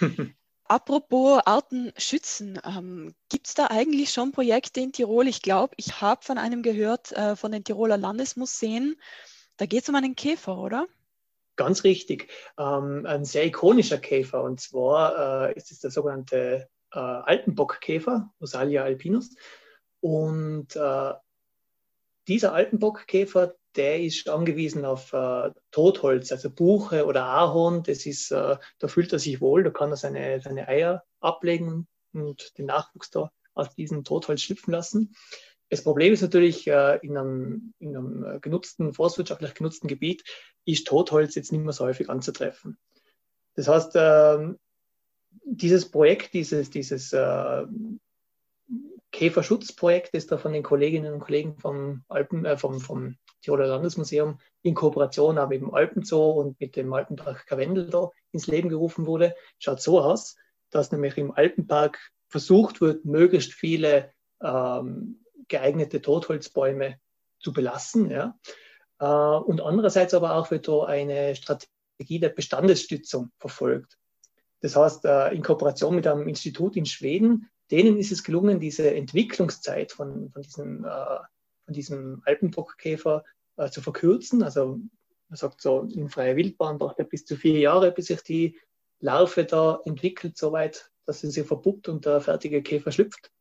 Apropos 0.64 1.40
Arten 1.46 1.92
schützen, 1.96 2.60
ähm, 2.62 3.14
gibt 3.30 3.48
es 3.48 3.54
da 3.54 3.68
eigentlich 3.68 4.12
schon 4.12 4.32
Projekte 4.32 4.80
in 4.80 4.92
Tirol? 4.92 5.26
Ich 5.26 5.40
glaube, 5.40 5.74
ich 5.78 6.02
habe 6.02 6.22
von 6.22 6.36
einem 6.36 6.62
gehört, 6.62 7.10
äh, 7.12 7.36
von 7.36 7.52
den 7.52 7.64
Tiroler 7.64 7.96
Landesmuseen. 7.96 8.96
Da 9.56 9.66
geht 9.66 9.82
es 9.82 9.88
um 9.88 9.94
einen 9.94 10.14
Käfer, 10.14 10.58
oder? 10.58 10.86
Ganz 11.58 11.82
richtig. 11.82 12.30
Ähm, 12.56 13.04
ein 13.04 13.24
sehr 13.24 13.44
ikonischer 13.44 13.98
Käfer. 13.98 14.44
Und 14.44 14.60
zwar 14.60 15.48
äh, 15.48 15.54
ist 15.54 15.72
es 15.72 15.80
der 15.80 15.90
sogenannte 15.90 16.68
äh, 16.92 16.98
Alpenbockkäfer, 16.98 18.32
Rosalia 18.40 18.84
alpinus. 18.84 19.34
Und 19.98 20.76
äh, 20.76 21.14
dieser 22.28 22.52
Alpenbockkäfer, 22.52 23.56
der 23.74 24.00
ist 24.00 24.28
angewiesen 24.28 24.84
auf 24.84 25.12
äh, 25.12 25.50
Totholz, 25.72 26.30
also 26.30 26.48
Buche 26.48 27.06
oder 27.06 27.24
Ahorn. 27.24 27.82
Das 27.82 28.06
ist, 28.06 28.30
äh, 28.30 28.56
da 28.78 28.88
fühlt 28.88 29.12
er 29.12 29.18
sich 29.18 29.40
wohl, 29.40 29.64
da 29.64 29.70
kann 29.70 29.90
er 29.90 29.96
seine, 29.96 30.40
seine 30.40 30.68
Eier 30.68 31.02
ablegen 31.18 31.88
und 32.12 32.56
den 32.56 32.66
Nachwuchs 32.66 33.10
da 33.10 33.32
aus 33.54 33.74
diesem 33.74 34.04
Totholz 34.04 34.42
schlüpfen 34.42 34.72
lassen. 34.72 35.12
Das 35.70 35.82
Problem 35.82 36.12
ist 36.12 36.22
natürlich, 36.22 36.66
äh, 36.66 36.98
in, 37.02 37.16
einem, 37.16 37.74
in 37.78 37.96
einem 37.96 38.40
genutzten, 38.40 38.94
forstwirtschaftlich 38.94 39.54
genutzten 39.54 39.88
Gebiet 39.88 40.24
ist 40.64 40.86
Totholz 40.86 41.34
jetzt 41.34 41.52
nicht 41.52 41.62
mehr 41.62 41.72
so 41.72 41.84
häufig 41.84 42.08
anzutreffen. 42.08 42.78
Das 43.54 43.68
heißt, 43.68 43.92
ähm, 43.96 44.58
dieses 45.44 45.90
Projekt, 45.90 46.32
dieses, 46.34 46.70
dieses 46.70 47.12
äh, 47.12 47.66
Käferschutzprojekt, 49.12 50.14
das 50.14 50.26
da 50.26 50.38
von 50.38 50.52
den 50.52 50.62
Kolleginnen 50.62 51.14
und 51.14 51.20
Kollegen 51.20 51.58
vom, 51.58 52.04
Alpen, 52.08 52.44
äh, 52.44 52.56
vom, 52.56 52.80
vom 52.80 53.16
Tiroler 53.42 53.66
Landesmuseum 53.66 54.38
in 54.62 54.74
Kooperation 54.74 55.38
auch 55.38 55.48
mit 55.48 55.60
dem 55.60 55.72
Alpenzoo 55.72 56.30
und 56.32 56.60
mit 56.60 56.76
dem 56.76 56.92
Alpenpark 56.92 57.46
Karwendel 57.46 57.88
da 57.88 58.10
ins 58.32 58.46
Leben 58.46 58.68
gerufen 58.68 59.06
wurde, 59.06 59.34
schaut 59.58 59.80
so 59.80 60.00
aus, 60.00 60.36
dass 60.70 60.92
nämlich 60.92 61.16
im 61.16 61.32
Alpenpark 61.32 61.98
versucht 62.28 62.80
wird, 62.80 63.04
möglichst 63.04 63.52
viele 63.54 64.12
ähm, 64.42 65.24
geeignete 65.48 66.00
Totholzbäume 66.00 66.98
zu 67.40 67.52
belassen. 67.52 68.10
Ja? 68.10 68.38
Äh, 68.98 69.04
und 69.04 69.60
andererseits 69.60 70.14
aber 70.14 70.34
auch 70.34 70.50
wird 70.50 70.68
da 70.68 70.84
eine 70.84 71.34
Strategie 71.34 72.20
der 72.20 72.30
Bestandesstützung 72.30 73.30
verfolgt. 73.38 73.98
Das 74.60 74.76
heißt, 74.76 75.04
äh, 75.04 75.34
in 75.34 75.42
Kooperation 75.42 75.94
mit 75.94 76.06
einem 76.06 76.28
Institut 76.28 76.76
in 76.76 76.86
Schweden, 76.86 77.48
denen 77.70 77.98
ist 77.98 78.12
es 78.12 78.24
gelungen, 78.24 78.60
diese 78.60 78.94
Entwicklungszeit 78.94 79.92
von, 79.92 80.30
von, 80.30 80.42
diesem, 80.42 80.84
äh, 80.84 81.18
von 81.64 81.74
diesem 81.74 82.22
Alpenbockkäfer 82.24 83.24
zu 83.72 83.82
verkürzen. 83.82 84.44
Also 84.44 84.78
man 85.28 85.36
sagt 85.36 85.60
so, 85.60 85.82
in 85.82 86.08
freier 86.08 86.36
Wildbahn 86.36 86.78
braucht 86.78 87.00
er 87.00 87.04
bis 87.04 87.24
zu 87.24 87.34
vier 87.34 87.58
Jahre, 87.58 87.90
bis 87.90 88.06
sich 88.06 88.22
die 88.22 88.56
Larve 89.00 89.44
da 89.44 89.80
entwickelt, 89.84 90.36
soweit, 90.36 90.90
dass 91.06 91.20
sie 91.20 91.30
sich 91.30 91.46
verpuppt 91.46 91.88
und 91.88 92.06
der 92.06 92.20
fertige 92.20 92.62
Käfer 92.62 92.92
schlüpft. 92.92 93.32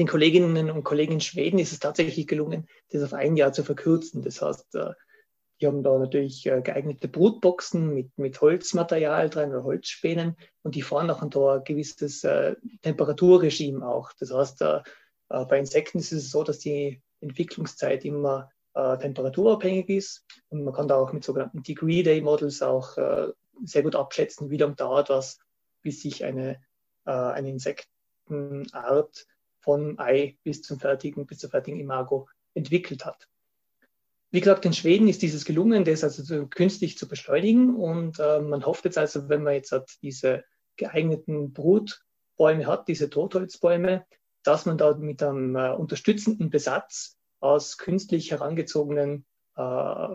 Den 0.00 0.08
Kolleginnen 0.08 0.70
und 0.70 0.82
Kollegen 0.82 1.12
in 1.12 1.20
Schweden 1.20 1.58
ist 1.58 1.72
es 1.72 1.78
tatsächlich 1.78 2.26
gelungen, 2.26 2.66
das 2.90 3.02
auf 3.02 3.12
ein 3.12 3.36
Jahr 3.36 3.52
zu 3.52 3.62
verkürzen. 3.62 4.22
Das 4.22 4.40
heißt, 4.40 4.74
die 5.60 5.66
haben 5.66 5.82
da 5.82 5.98
natürlich 5.98 6.46
äh, 6.46 6.62
geeignete 6.62 7.06
Brutboxen 7.08 7.92
mit, 7.92 8.16
mit 8.16 8.40
Holzmaterial 8.40 9.28
drin 9.28 9.50
oder 9.50 9.64
Holzspänen 9.64 10.36
und 10.62 10.74
die 10.74 10.82
fahren 10.82 11.10
auch 11.10 11.22
da 11.28 11.56
ein 11.56 11.64
gewisses 11.64 12.24
äh, 12.24 12.56
Temperaturregime 12.82 13.86
auch. 13.86 14.12
Das 14.18 14.32
heißt, 14.32 14.62
äh, 14.62 14.80
äh, 15.28 15.44
bei 15.44 15.58
Insekten 15.58 15.98
ist 15.98 16.12
es 16.12 16.30
so, 16.30 16.44
dass 16.44 16.60
die 16.60 17.02
Entwicklungszeit 17.20 18.04
immer 18.06 18.50
äh, 18.74 18.96
temperaturabhängig 18.96 19.90
ist 19.90 20.24
und 20.48 20.64
man 20.64 20.72
kann 20.72 20.88
da 20.88 20.96
auch 20.96 21.12
mit 21.12 21.24
sogenannten 21.24 21.62
Degree 21.62 22.02
Day 22.02 22.22
Models 22.22 22.62
auch 22.62 22.96
äh, 22.96 23.28
sehr 23.64 23.82
gut 23.82 23.96
abschätzen, 23.96 24.48
wie 24.48 24.56
lange 24.56 24.76
dauert 24.76 25.10
was, 25.10 25.38
bis 25.82 26.00
sich 26.00 26.24
eine, 26.24 26.62
eine 27.04 27.50
Insektenart 27.50 29.26
von 29.60 29.98
Ei 29.98 30.36
bis 30.42 30.62
zum 30.62 30.80
fertigen, 30.80 31.26
bis 31.26 31.38
zur 31.38 31.50
fertigen 31.50 31.80
Imago 31.80 32.28
entwickelt 32.54 33.04
hat. 33.04 33.28
Wie 34.32 34.40
gesagt, 34.40 34.64
in 34.64 34.72
Schweden 34.72 35.08
ist 35.08 35.22
dieses 35.22 35.44
gelungen, 35.44 35.84
das 35.84 36.04
also 36.04 36.22
so 36.22 36.46
künstlich 36.46 36.96
zu 36.96 37.08
beschleunigen. 37.08 37.74
Und 37.74 38.20
äh, 38.20 38.40
man 38.40 38.64
hofft 38.64 38.84
jetzt 38.84 38.98
also, 38.98 39.28
wenn 39.28 39.42
man 39.42 39.54
jetzt 39.54 39.72
halt 39.72 39.90
diese 40.02 40.44
geeigneten 40.76 41.52
Brutbäume 41.52 42.66
hat, 42.66 42.86
diese 42.86 43.10
Totholzbäume, 43.10 44.06
dass 44.44 44.66
man 44.66 44.78
da 44.78 44.96
mit 44.96 45.22
einem 45.22 45.56
äh, 45.56 45.70
unterstützenden 45.70 46.50
Besatz 46.50 47.18
aus 47.40 47.76
künstlich 47.76 48.30
herangezogenen 48.30 49.24
äh, 49.56 50.08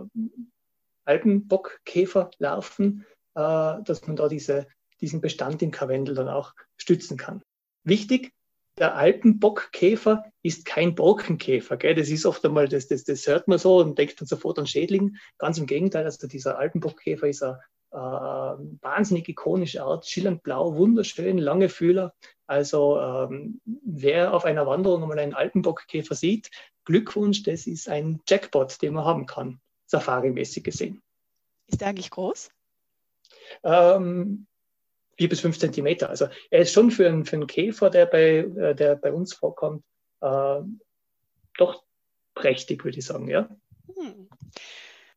Alpenbockkäferlarven, 1.06 3.06
äh, 3.36 3.84
dass 3.84 4.08
man 4.08 4.16
da 4.16 4.30
diese, 4.30 4.68
diesen 5.02 5.22
Bestand 5.22 5.62
im 5.62 5.72
Karwendel 5.72 6.16
dann 6.16 6.30
auch 6.30 6.54
stützen 6.78 7.18
kann. 7.18 7.44
Wichtig, 7.84 8.34
der 8.78 8.96
Alpenbockkäfer 8.96 10.26
ist 10.42 10.66
kein 10.66 10.96
Borkenkäfer. 10.96 11.78
Gell? 11.78 11.96
Das 11.96 12.10
ist 12.10 12.26
oft 12.26 12.44
einmal, 12.46 12.68
das, 12.68 12.88
das, 12.88 13.04
das 13.04 13.26
hört 13.28 13.48
man 13.48 13.58
so 13.58 13.78
und 13.80 13.98
denkt 13.98 14.20
dann 14.20 14.28
sofort 14.28 14.60
an 14.60 14.68
Schädling. 14.68 15.18
Ganz 15.38 15.58
im 15.58 15.66
Gegenteil, 15.66 16.04
also 16.04 16.28
dieser 16.28 16.58
Alpenbockkäfer 16.58 17.28
ist 17.28 17.44
eine 17.44 17.60
äh, 17.92 17.98
wahnsinnig 17.98 19.30
ikonische 19.30 19.84
Art, 19.84 20.06
schillernd 20.06 20.44
blau, 20.44 20.76
wunderschön, 20.76 21.38
lange 21.38 21.70
Fühler. 21.70 22.14
Also 22.48 23.00
ähm, 23.00 23.62
wer 23.66 24.34
auf 24.34 24.46
einer 24.46 24.68
Wanderung 24.68 25.04
einmal 25.04 25.20
einen 25.20 25.34
Alpenbockkäfer 25.34 26.16
sieht, 26.16 26.52
Glückwunsch, 26.84 27.44
das 27.44 27.68
ist 27.68 27.88
ein 27.90 28.22
Jackpot, 28.28 28.82
den 28.82 28.94
man 28.94 29.06
haben 29.06 29.26
kann, 29.26 29.60
safari-mäßig 29.88 30.64
gesehen. 30.64 31.02
Ist 31.68 31.82
der 31.82 31.88
eigentlich 31.88 32.12
groß? 32.12 32.52
Ähm, 33.64 34.46
vier 35.18 35.30
bis 35.30 35.40
fünf 35.40 35.58
Zentimeter. 35.60 36.10
Also 36.10 36.28
er 36.50 36.62
ist 36.62 36.74
schon 36.74 36.92
für 36.92 37.08
einen, 37.08 37.26
für 37.26 37.36
einen 37.36 37.48
Käfer, 37.48 37.90
der 37.90 38.06
bei, 38.06 38.38
äh, 38.38 38.76
der 38.76 38.96
bei 38.96 39.12
uns 39.12 39.34
vorkommt, 39.34 39.84
äh, 40.22 40.62
doch 41.58 41.84
prächtig, 42.34 42.84
würde 42.84 43.00
ich 43.00 43.06
sagen, 43.06 43.28
ja. 43.28 43.50
Hm. 43.96 44.30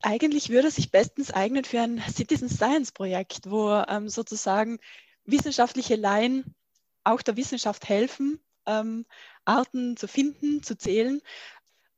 Eigentlich 0.02 0.50
würde 0.50 0.68
er 0.68 0.72
sich 0.72 0.92
bestens 0.92 1.32
eignen 1.32 1.64
für 1.64 1.80
ein 1.80 2.00
Citizen 2.08 2.48
Science 2.48 2.92
Projekt, 2.92 3.50
wo 3.50 3.72
ähm, 3.88 4.08
sozusagen 4.08 4.78
wissenschaftliche 5.24 5.96
Laien 5.96 6.54
auch 7.02 7.22
der 7.22 7.36
Wissenschaft 7.36 7.88
helfen, 7.88 8.40
ähm, 8.66 9.06
Arten 9.44 9.96
zu 9.96 10.06
finden, 10.06 10.62
zu 10.62 10.76
zählen. 10.76 11.20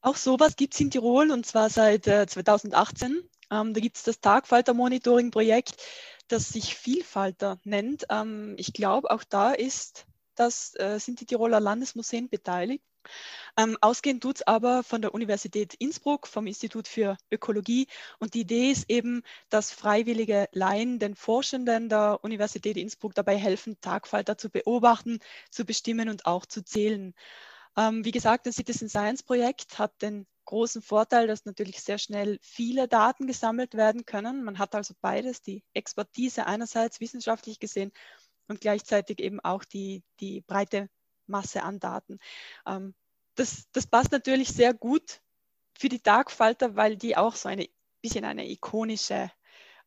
Auch 0.01 0.17
sowas 0.17 0.57
gibt 0.57 0.75
es 0.75 0.81
in 0.81 0.91
Tirol 0.91 1.31
und 1.31 1.45
zwar 1.45 1.69
seit 1.69 2.07
äh, 2.07 2.27
2018. 2.27 3.23
Ähm, 3.51 3.75
da 3.75 3.81
gibt 3.81 3.97
es 3.97 4.05
das 4.05 4.21
Tagfalter-Monitoring-Projekt, 4.21 5.77
das 6.33 6.49
sich 6.49 6.77
Vielfalter 6.77 7.59
nennt. 7.65 8.07
Ähm, 8.11 8.55
ich 8.59 8.73
glaube, 8.73 9.11
auch 9.11 9.25
da 9.25 9.53
ist 9.53 10.07
das, 10.35 10.75
äh, 10.77 10.99
sind 10.99 11.21
die 11.21 11.27
Tiroler 11.27 11.61
Landesmuseen 11.61 12.29
beteiligt. 12.29 12.85
Ähm, 13.57 13.77
ausgehend 13.81 14.23
tut 14.23 14.37
es 14.37 14.47
aber 14.47 14.83
von 14.83 15.03
der 15.03 15.15
Universität 15.15 15.75
Innsbruck, 15.75 16.27
vom 16.27 16.47
Institut 16.47 16.87
für 16.87 17.17
Ökologie. 17.31 17.89
Und 18.19 18.35
die 18.35 18.41
Idee 18.41 18.71
ist 18.71 18.91
eben, 18.91 19.23
dass 19.49 19.73
freiwillige 19.73 20.49
Laien 20.53 20.99
den 20.99 21.15
Forschenden 21.15 21.89
der 21.89 22.21
Universität 22.23 22.77
Innsbruck 22.77 23.15
dabei 23.15 23.37
helfen, 23.37 23.81
Tagfalter 23.81 24.39
zu 24.39 24.51
beobachten, 24.51 25.19
zu 25.51 25.65
bestimmen 25.65 26.09
und 26.09 26.27
auch 26.27 26.47
zu 26.47 26.63
zählen. 26.63 27.15
Ähm, 27.77 28.05
wie 28.05 28.13
gesagt, 28.13 28.47
das 28.47 28.57
Citizen 28.57 28.89
Science 28.89 29.23
Projekt 29.23 29.79
hat 29.79 30.03
den 30.03 30.27
großen 30.45 30.83
Vorteil, 30.83 31.27
dass 31.27 31.45
natürlich 31.45 31.81
sehr 31.83 31.99
schnell 31.99 32.39
viele 32.43 32.89
Daten 32.89 33.27
gesammelt 33.27 33.75
werden 33.75 34.05
können. 34.05 34.43
Man 34.43 34.59
hat 34.59 34.75
also 34.75 34.95
beides, 35.01 35.43
die 35.43 35.63
Expertise 35.75 36.47
einerseits 36.47 37.01
wissenschaftlich 37.01 37.59
gesehen 37.61 37.93
und 38.49 38.61
gleichzeitig 38.61 39.21
eben 39.21 39.41
auch 39.41 39.65
die, 39.65 40.03
die 40.21 40.41
breite 40.41 40.89
Masse 41.27 41.63
an 41.63 41.79
Daten. 41.79 42.19
Ähm, 42.67 42.95
das, 43.37 43.69
das 43.73 43.87
passt 43.87 44.13
natürlich 44.13 44.49
sehr 44.49 44.75
gut 44.75 45.21
für 45.79 45.89
die 45.89 46.01
Tagfalter, 46.01 46.77
weil 46.77 46.97
die 46.97 47.17
auch 47.17 47.37
so 47.37 47.49
ein 47.49 47.65
bisschen 48.03 48.25
eine 48.25 48.49
ikonische 48.51 49.31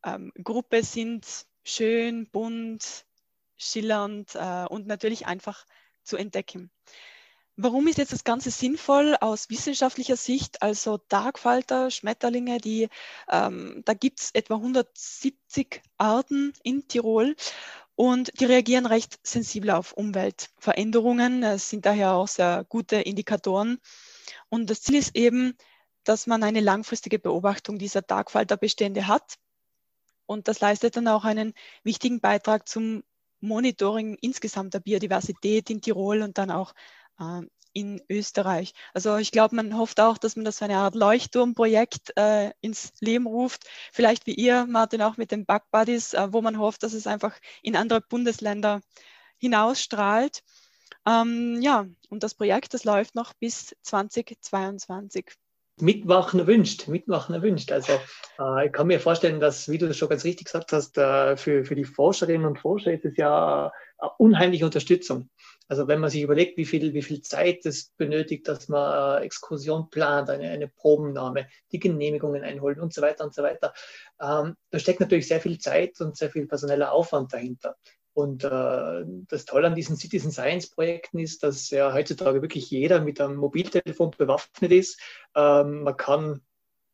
ähm, 0.04 0.32
Gruppe 0.42 0.82
sind, 0.82 1.46
schön, 1.62 2.28
bunt, 2.30 3.04
schillernd 3.56 4.34
äh, 4.34 4.66
und 4.68 4.86
natürlich 4.86 5.26
einfach 5.26 5.66
zu 6.02 6.16
entdecken. 6.16 6.70
Warum 7.56 7.86
ist 7.86 7.98
jetzt 7.98 8.12
das 8.12 8.24
Ganze 8.24 8.50
sinnvoll 8.50 9.16
aus 9.20 9.48
wissenschaftlicher 9.48 10.16
Sicht? 10.16 10.60
Also 10.60 10.98
Tagfalter, 10.98 11.88
Schmetterlinge, 11.92 12.58
die, 12.58 12.88
ähm, 13.30 13.82
da 13.84 13.94
gibt 13.94 14.20
es 14.20 14.30
etwa 14.32 14.56
170 14.56 15.80
Arten 15.96 16.52
in 16.64 16.88
Tirol 16.88 17.36
und 17.94 18.40
die 18.40 18.46
reagieren 18.46 18.86
recht 18.86 19.20
sensibel 19.22 19.70
auf 19.70 19.92
Umweltveränderungen. 19.92 21.44
Es 21.44 21.70
sind 21.70 21.86
daher 21.86 22.14
auch 22.14 22.26
sehr 22.26 22.64
gute 22.68 22.96
Indikatoren. 22.96 23.78
Und 24.48 24.68
das 24.68 24.82
Ziel 24.82 24.96
ist 24.96 25.14
eben, 25.14 25.56
dass 26.02 26.26
man 26.26 26.42
eine 26.42 26.60
langfristige 26.60 27.20
Beobachtung 27.20 27.78
dieser 27.78 28.04
Tagfalterbestände 28.04 29.06
hat. 29.06 29.36
Und 30.26 30.48
das 30.48 30.60
leistet 30.60 30.96
dann 30.96 31.06
auch 31.06 31.24
einen 31.24 31.54
wichtigen 31.84 32.20
Beitrag 32.20 32.68
zum 32.68 33.04
Monitoring 33.40 34.16
insgesamt 34.20 34.74
der 34.74 34.80
Biodiversität 34.80 35.70
in 35.70 35.80
Tirol 35.80 36.22
und 36.22 36.38
dann 36.38 36.50
auch 36.50 36.74
äh, 37.18 37.42
in 37.74 38.00
Österreich. 38.08 38.72
Also 38.94 39.16
ich 39.16 39.32
glaube, 39.32 39.56
man 39.56 39.76
hofft 39.76 40.00
auch, 40.00 40.16
dass 40.16 40.36
man 40.36 40.44
das 40.44 40.58
so 40.58 40.64
eine 40.64 40.78
Art 40.78 40.94
Leuchtturmprojekt 40.94 42.16
äh, 42.16 42.52
ins 42.60 42.92
Leben 43.00 43.26
ruft. 43.26 43.64
Vielleicht 43.92 44.26
wie 44.26 44.34
ihr, 44.34 44.66
Martin, 44.66 45.02
auch 45.02 45.16
mit 45.16 45.32
den 45.32 45.44
Bug 45.44 45.62
Buddies, 45.70 46.14
äh, 46.14 46.32
wo 46.32 46.40
man 46.40 46.58
hofft, 46.58 46.84
dass 46.84 46.92
es 46.92 47.06
einfach 47.06 47.34
in 47.62 47.76
andere 47.76 48.00
Bundesländer 48.00 48.80
hinausstrahlt. 49.38 50.42
Ähm, 51.06 51.60
ja, 51.60 51.86
und 52.08 52.22
das 52.22 52.34
Projekt, 52.34 52.72
das 52.72 52.84
läuft 52.84 53.14
noch 53.14 53.34
bis 53.34 53.74
2022. 53.82 55.32
Mitmachen 55.80 56.38
erwünscht, 56.38 56.86
mitmachen 56.86 57.34
erwünscht. 57.34 57.72
Also 57.72 57.94
äh, 58.38 58.66
ich 58.66 58.72
kann 58.72 58.86
mir 58.86 59.00
vorstellen, 59.00 59.40
dass, 59.40 59.68
wie 59.68 59.78
du 59.78 59.88
das 59.88 59.96
schon 59.96 60.08
ganz 60.08 60.24
richtig 60.24 60.46
gesagt 60.46 60.72
hast, 60.72 60.96
äh, 60.96 61.36
für, 61.36 61.64
für 61.64 61.74
die 61.74 61.84
Forscherinnen 61.84 62.46
und 62.46 62.60
Forscher 62.60 62.92
ist 62.92 63.04
es 63.04 63.16
ja 63.16 63.72
eine 63.98 64.10
unheimliche 64.18 64.64
Unterstützung. 64.64 65.30
Also 65.68 65.88
wenn 65.88 66.00
man 66.00 66.10
sich 66.10 66.22
überlegt, 66.22 66.56
wie 66.56 66.66
viel, 66.66 66.92
wie 66.92 67.02
viel 67.02 67.22
Zeit 67.22 67.64
es 67.64 67.90
benötigt, 67.96 68.48
dass 68.48 68.68
man 68.68 69.22
äh, 69.22 69.24
Exkursion 69.24 69.88
plant, 69.90 70.28
eine, 70.30 70.50
eine 70.50 70.68
Probennahme, 70.68 71.48
die 71.72 71.78
Genehmigungen 71.78 72.42
einholen 72.42 72.80
und 72.80 72.92
so 72.92 73.00
weiter 73.02 73.24
und 73.24 73.34
so 73.34 73.42
weiter, 73.42 73.72
ähm, 74.20 74.56
da 74.70 74.78
steckt 74.78 75.00
natürlich 75.00 75.28
sehr 75.28 75.40
viel 75.40 75.58
Zeit 75.58 76.00
und 76.00 76.16
sehr 76.16 76.30
viel 76.30 76.46
personeller 76.46 76.92
Aufwand 76.92 77.32
dahinter. 77.32 77.76
Und 78.12 78.44
äh, 78.44 79.04
das 79.28 79.44
Tolle 79.44 79.66
an 79.66 79.74
diesen 79.74 79.96
Citizen 79.96 80.30
Science 80.30 80.70
Projekten 80.70 81.18
ist, 81.18 81.42
dass 81.42 81.70
ja 81.70 81.92
heutzutage 81.92 82.42
wirklich 82.42 82.70
jeder 82.70 83.00
mit 83.00 83.20
einem 83.20 83.36
Mobiltelefon 83.36 84.12
bewaffnet 84.16 84.70
ist. 84.70 85.00
Ähm, 85.34 85.82
man 85.82 85.96
kann 85.96 86.40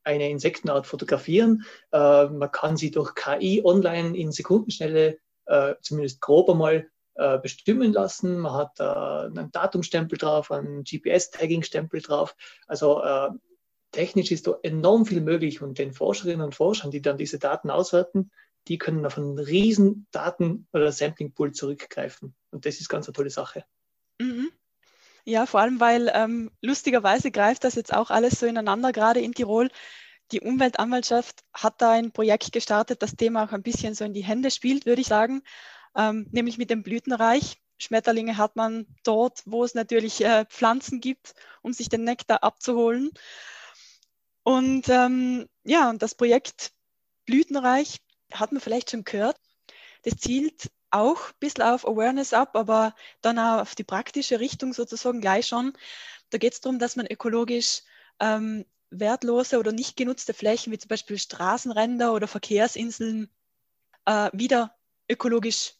eine 0.03 0.31
Insektenart 0.31 0.87
fotografieren. 0.87 1.64
Äh, 1.93 2.27
man 2.27 2.51
kann 2.51 2.79
sie 2.79 2.91
durch 2.91 3.14
KI 3.14 3.61
online 3.62 4.16
in 4.16 4.33
Sekundenschnelle, 4.33 5.18
äh, 5.45 5.75
zumindest 5.83 6.23
grob 6.23 6.49
einmal, 6.49 6.89
äh, 7.21 7.39
bestimmen 7.39 7.93
lassen. 7.93 8.39
Man 8.41 8.55
hat 8.55 8.81
äh, 8.81 8.83
einen 8.83 9.53
Datumstempel 9.53 10.18
drauf, 10.18 10.51
einen 10.51 10.85
GPS-Tagging-Stempel 10.85 12.01
drauf. 12.01 12.35
Also 12.66 13.03
äh, 13.03 13.31
technisch 13.93 14.31
ist 14.31 14.47
da 14.47 14.55
enorm 14.62 15.05
viel 15.05 15.21
möglich 15.21 15.61
und 15.61 15.79
den 15.79 15.93
Forscherinnen 15.93 16.41
und 16.41 16.55
Forschern, 16.55 16.91
die 16.91 17.03
dann 17.03 17.18
diese 17.18 17.39
Daten 17.39 17.71
auswerten, 17.71 18.31
die 18.68 18.79
können 18.79 19.05
auf 19.05 19.18
einen 19.18 19.39
riesen 19.39 20.07
Daten- 20.12 20.66
oder 20.73 20.93
Sampling-Pool 20.93 21.53
zurückgreifen. 21.53 22.35
Und 22.51 22.66
das 22.66 22.81
ist 22.81 22.89
ganz 22.89 23.07
eine 23.07 23.12
tolle 23.12 23.31
Sache. 23.31 23.64
Mhm. 24.18 24.51
Ja, 25.25 25.45
vor 25.45 25.61
allem, 25.61 25.81
weil 25.81 26.11
ähm, 26.14 26.51
lustigerweise 26.62 27.31
greift 27.31 27.64
das 27.64 27.75
jetzt 27.75 27.93
auch 27.93 28.11
alles 28.11 28.41
so 28.41 28.47
ineinander, 28.47 28.93
gerade 28.93 29.21
in 29.21 29.33
Tirol. 29.33 29.68
Die 30.33 30.41
Umweltanwaltschaft 30.41 31.43
hat 31.53 31.83
da 31.83 31.91
ein 31.91 32.12
Projekt 32.12 32.53
gestartet, 32.53 33.03
das 33.03 33.16
Thema 33.16 33.45
auch 33.45 33.53
ein 33.53 33.62
bisschen 33.62 33.95
so 33.95 34.05
in 34.05 34.14
die 34.14 34.25
Hände 34.25 34.51
spielt, 34.51 34.87
würde 34.87 35.03
ich 35.03 35.09
sagen, 35.09 35.43
ähm, 35.97 36.26
nämlich 36.32 36.59
mit 36.59 36.70
dem 36.70 36.82
Blütenreich. 36.82 37.59
Schmetterlinge 37.78 38.36
hat 38.36 38.57
man 38.57 38.86
dort, 39.05 39.43
wo 39.47 39.64
es 39.64 39.74
natürlich 39.74 40.22
äh, 40.22 40.45
Pflanzen 40.47 41.01
gibt, 41.01 41.34
um 41.62 41.72
sich 41.72 41.88
den 41.88 42.05
Nektar 42.05 42.43
abzuholen. 42.43 43.11
Und 44.43 44.88
ähm, 44.88 45.49
ja, 45.64 45.88
und 45.91 46.03
das 46.03 46.14
Projekt 46.14 46.72
Blütenreich 47.24 47.99
hat 48.32 48.53
man 48.53 48.61
vielleicht 48.61 48.91
schon 48.91 49.05
gehört. 49.05 49.36
Das 50.03 50.16
zielt 50.16 50.70
auch 50.91 51.28
ein 51.28 51.34
bisschen 51.41 51.64
auf 51.64 51.86
Awareness 51.86 52.32
ab, 52.32 52.57
aber 52.57 52.95
dann 53.20 53.38
auch 53.38 53.61
auf 53.61 53.74
die 53.74 53.84
praktische 53.84 54.41
Richtung 54.41 54.72
sozusagen 54.72 55.20
gleich 55.20 55.47
schon. 55.47 55.72
Da 56.30 56.38
geht 56.38 56.55
es 56.55 56.61
darum, 56.61 56.78
dass 56.78 56.97
man 56.97 57.07
ökologisch 57.07 57.82
ähm, 58.18 58.64
wertlose 58.91 59.59
oder 59.59 59.72
nicht 59.72 59.97
genutzte 59.97 60.34
Flächen 60.34 60.72
wie 60.72 60.78
zum 60.78 60.88
Beispiel 60.88 61.18
Straßenränder 61.18 62.12
oder 62.12 62.26
Verkehrsinseln 62.26 63.30
äh, 64.05 64.30
wieder 64.32 64.76
ökologisch 65.09 65.74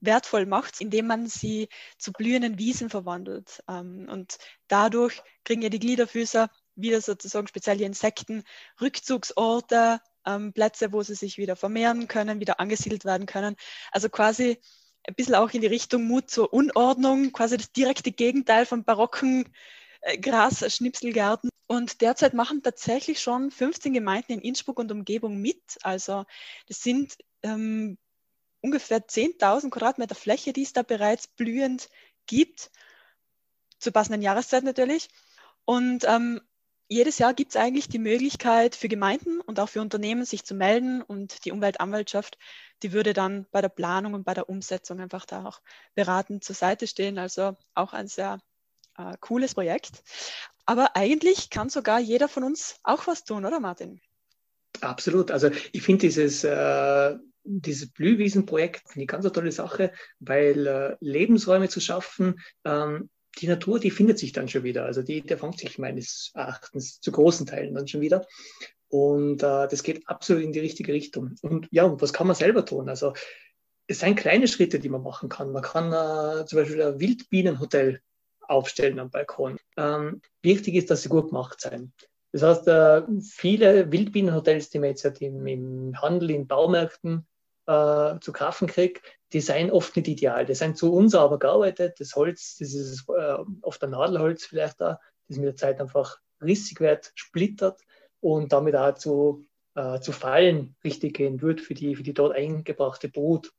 wertvoll 0.00 0.46
macht, 0.46 0.80
indem 0.80 1.06
man 1.06 1.26
sie 1.26 1.68
zu 1.98 2.12
blühenden 2.12 2.58
Wiesen 2.58 2.90
verwandelt. 2.90 3.62
Ähm, 3.68 4.08
und 4.10 4.38
dadurch 4.68 5.22
kriegen 5.44 5.62
ja 5.62 5.68
die 5.68 5.80
Gliederfüßer 5.80 6.48
wieder 6.76 7.00
sozusagen 7.00 7.48
speziell 7.48 7.78
die 7.78 7.84
Insekten 7.84 8.44
Rückzugsorte, 8.80 10.00
ähm, 10.26 10.52
Plätze, 10.52 10.92
wo 10.92 11.02
sie 11.02 11.14
sich 11.14 11.38
wieder 11.38 11.56
vermehren 11.56 12.08
können, 12.08 12.40
wieder 12.40 12.60
angesiedelt 12.60 13.04
werden 13.04 13.26
können. 13.26 13.56
Also 13.90 14.08
quasi 14.08 14.58
ein 15.04 15.14
bisschen 15.14 15.34
auch 15.34 15.50
in 15.50 15.60
die 15.60 15.66
Richtung 15.66 16.04
Mut 16.04 16.30
zur 16.30 16.52
Unordnung, 16.52 17.32
quasi 17.32 17.56
das 17.56 17.72
direkte 17.72 18.12
Gegenteil 18.12 18.66
von 18.66 18.84
barocken 18.84 19.52
äh, 20.02 20.18
Gras-Schnipselgärten. 20.18 21.50
Und 21.66 22.00
derzeit 22.00 22.32
machen 22.32 22.62
tatsächlich 22.62 23.20
schon 23.20 23.50
15 23.50 23.92
Gemeinden 23.92 24.32
in 24.32 24.40
Innsbruck 24.40 24.78
und 24.78 24.90
Umgebung 24.90 25.38
mit. 25.40 25.62
Also 25.82 26.24
das 26.66 26.82
sind 26.82 27.16
ähm, 27.42 27.98
ungefähr 28.60 29.06
10.000 29.06 29.70
Quadratmeter 29.70 30.14
Fläche, 30.14 30.52
die 30.52 30.62
es 30.62 30.72
da 30.72 30.82
bereits 30.82 31.26
blühend 31.26 31.88
gibt, 32.26 32.70
zur 33.78 33.92
passenden 33.92 34.22
Jahreszeit 34.22 34.64
natürlich. 34.64 35.08
Und 35.64 36.04
ähm, 36.04 36.40
jedes 36.88 37.18
Jahr 37.18 37.34
gibt 37.34 37.50
es 37.50 37.56
eigentlich 37.56 37.88
die 37.88 37.98
Möglichkeit 37.98 38.74
für 38.74 38.88
Gemeinden 38.88 39.40
und 39.40 39.60
auch 39.60 39.68
für 39.68 39.82
Unternehmen, 39.82 40.24
sich 40.24 40.44
zu 40.44 40.54
melden 40.54 41.02
und 41.02 41.44
die 41.44 41.52
Umweltanwaltschaft, 41.52 42.38
die 42.82 42.92
würde 42.92 43.12
dann 43.12 43.46
bei 43.50 43.60
der 43.60 43.68
Planung 43.68 44.14
und 44.14 44.24
bei 44.24 44.34
der 44.34 44.48
Umsetzung 44.48 45.00
einfach 45.00 45.26
da 45.26 45.44
auch 45.44 45.60
beratend 45.94 46.44
zur 46.44 46.56
Seite 46.56 46.86
stehen. 46.86 47.18
Also 47.18 47.56
auch 47.74 47.92
ein 47.92 48.08
sehr 48.08 48.40
äh, 48.96 49.16
cooles 49.20 49.54
Projekt. 49.54 50.02
Aber 50.64 50.96
eigentlich 50.96 51.50
kann 51.50 51.68
sogar 51.68 51.98
jeder 51.98 52.28
von 52.28 52.44
uns 52.44 52.76
auch 52.82 53.06
was 53.06 53.24
tun, 53.24 53.44
oder 53.44 53.60
Martin? 53.60 54.00
Absolut. 54.80 55.30
Also 55.30 55.50
ich 55.72 55.82
finde 55.82 56.00
dieses, 56.00 56.44
äh, 56.44 57.16
dieses 57.48 57.90
Blühwiesenprojekt 57.90 58.82
eine 58.94 59.06
ganz 59.06 59.30
tolle 59.32 59.52
Sache, 59.52 59.92
weil 60.20 60.66
äh, 60.66 60.96
Lebensräume 61.00 61.68
zu 61.68 61.80
schaffen, 61.80 62.40
ähm, 62.64 63.10
die 63.38 63.46
Natur, 63.46 63.78
die 63.78 63.90
findet 63.90 64.18
sich 64.18 64.32
dann 64.32 64.48
schon 64.48 64.64
wieder. 64.64 64.84
Also 64.84 65.02
die, 65.02 65.22
der 65.22 65.38
fängt 65.38 65.58
sich 65.58 65.78
meines 65.78 66.30
Erachtens 66.34 67.00
zu 67.00 67.12
großen 67.12 67.46
Teilen 67.46 67.74
dann 67.74 67.88
schon 67.88 68.00
wieder. 68.00 68.26
Und 68.88 69.42
äh, 69.42 69.68
das 69.68 69.82
geht 69.82 70.08
absolut 70.08 70.42
in 70.42 70.52
die 70.52 70.60
richtige 70.60 70.92
Richtung. 70.92 71.34
Und 71.42 71.68
ja, 71.70 71.84
und 71.84 72.00
was 72.02 72.12
kann 72.12 72.26
man 72.26 72.36
selber 72.36 72.64
tun? 72.64 72.88
Also 72.88 73.12
es 73.86 74.00
sind 74.00 74.16
kleine 74.16 74.48
Schritte, 74.48 74.78
die 74.78 74.88
man 74.88 75.02
machen 75.02 75.28
kann. 75.28 75.52
Man 75.52 75.62
kann 75.62 75.92
äh, 75.92 76.44
zum 76.46 76.58
Beispiel 76.58 76.82
ein 76.82 77.00
Wildbienenhotel 77.00 78.00
aufstellen 78.40 78.98
am 78.98 79.10
Balkon. 79.10 79.58
Ähm, 79.76 80.20
wichtig 80.42 80.74
ist, 80.74 80.90
dass 80.90 81.02
sie 81.02 81.08
gut 81.08 81.28
gemacht 81.28 81.60
sein. 81.60 81.92
Das 82.32 82.42
heißt, 82.42 82.68
äh, 82.68 83.02
viele 83.22 83.90
Wildbienenhotels, 83.90 84.70
die 84.70 84.78
man 84.78 84.90
jetzt 84.90 85.04
im 85.04 86.00
Handel, 86.00 86.30
in 86.30 86.46
Baumärkten 86.46 87.26
äh, 87.68 88.18
zu 88.20 88.32
kaufen 88.32 88.66
kriege, 88.66 89.00
die 89.32 89.42
sind 89.42 89.70
oft 89.70 89.94
nicht 89.94 90.08
ideal. 90.08 90.46
Die 90.46 90.54
sind 90.54 90.78
zu 90.78 90.92
unsauber 90.92 91.38
gearbeitet. 91.38 92.00
Das 92.00 92.16
Holz, 92.16 92.56
das 92.58 92.72
ist 92.72 93.04
äh, 93.10 93.36
oft 93.60 93.84
ein 93.84 93.90
Nadelholz 93.90 94.46
vielleicht 94.46 94.80
da, 94.80 94.98
das 95.28 95.36
mit 95.36 95.46
der 95.46 95.56
Zeit 95.56 95.80
einfach 95.80 96.16
rissig 96.40 96.80
wird, 96.80 97.12
splittert 97.14 97.80
und 98.20 98.52
damit 98.52 98.74
auch 98.74 98.94
zu, 98.94 99.46
äh, 99.74 100.00
zu 100.00 100.12
Fallen 100.12 100.76
richtig 100.82 101.14
gehen 101.14 101.42
wird 101.42 101.60
für 101.60 101.74
die, 101.74 101.94
für 101.94 102.02
die 102.02 102.14
dort 102.14 102.34
eingebrachte 102.34 103.10
Brut. 103.10 103.52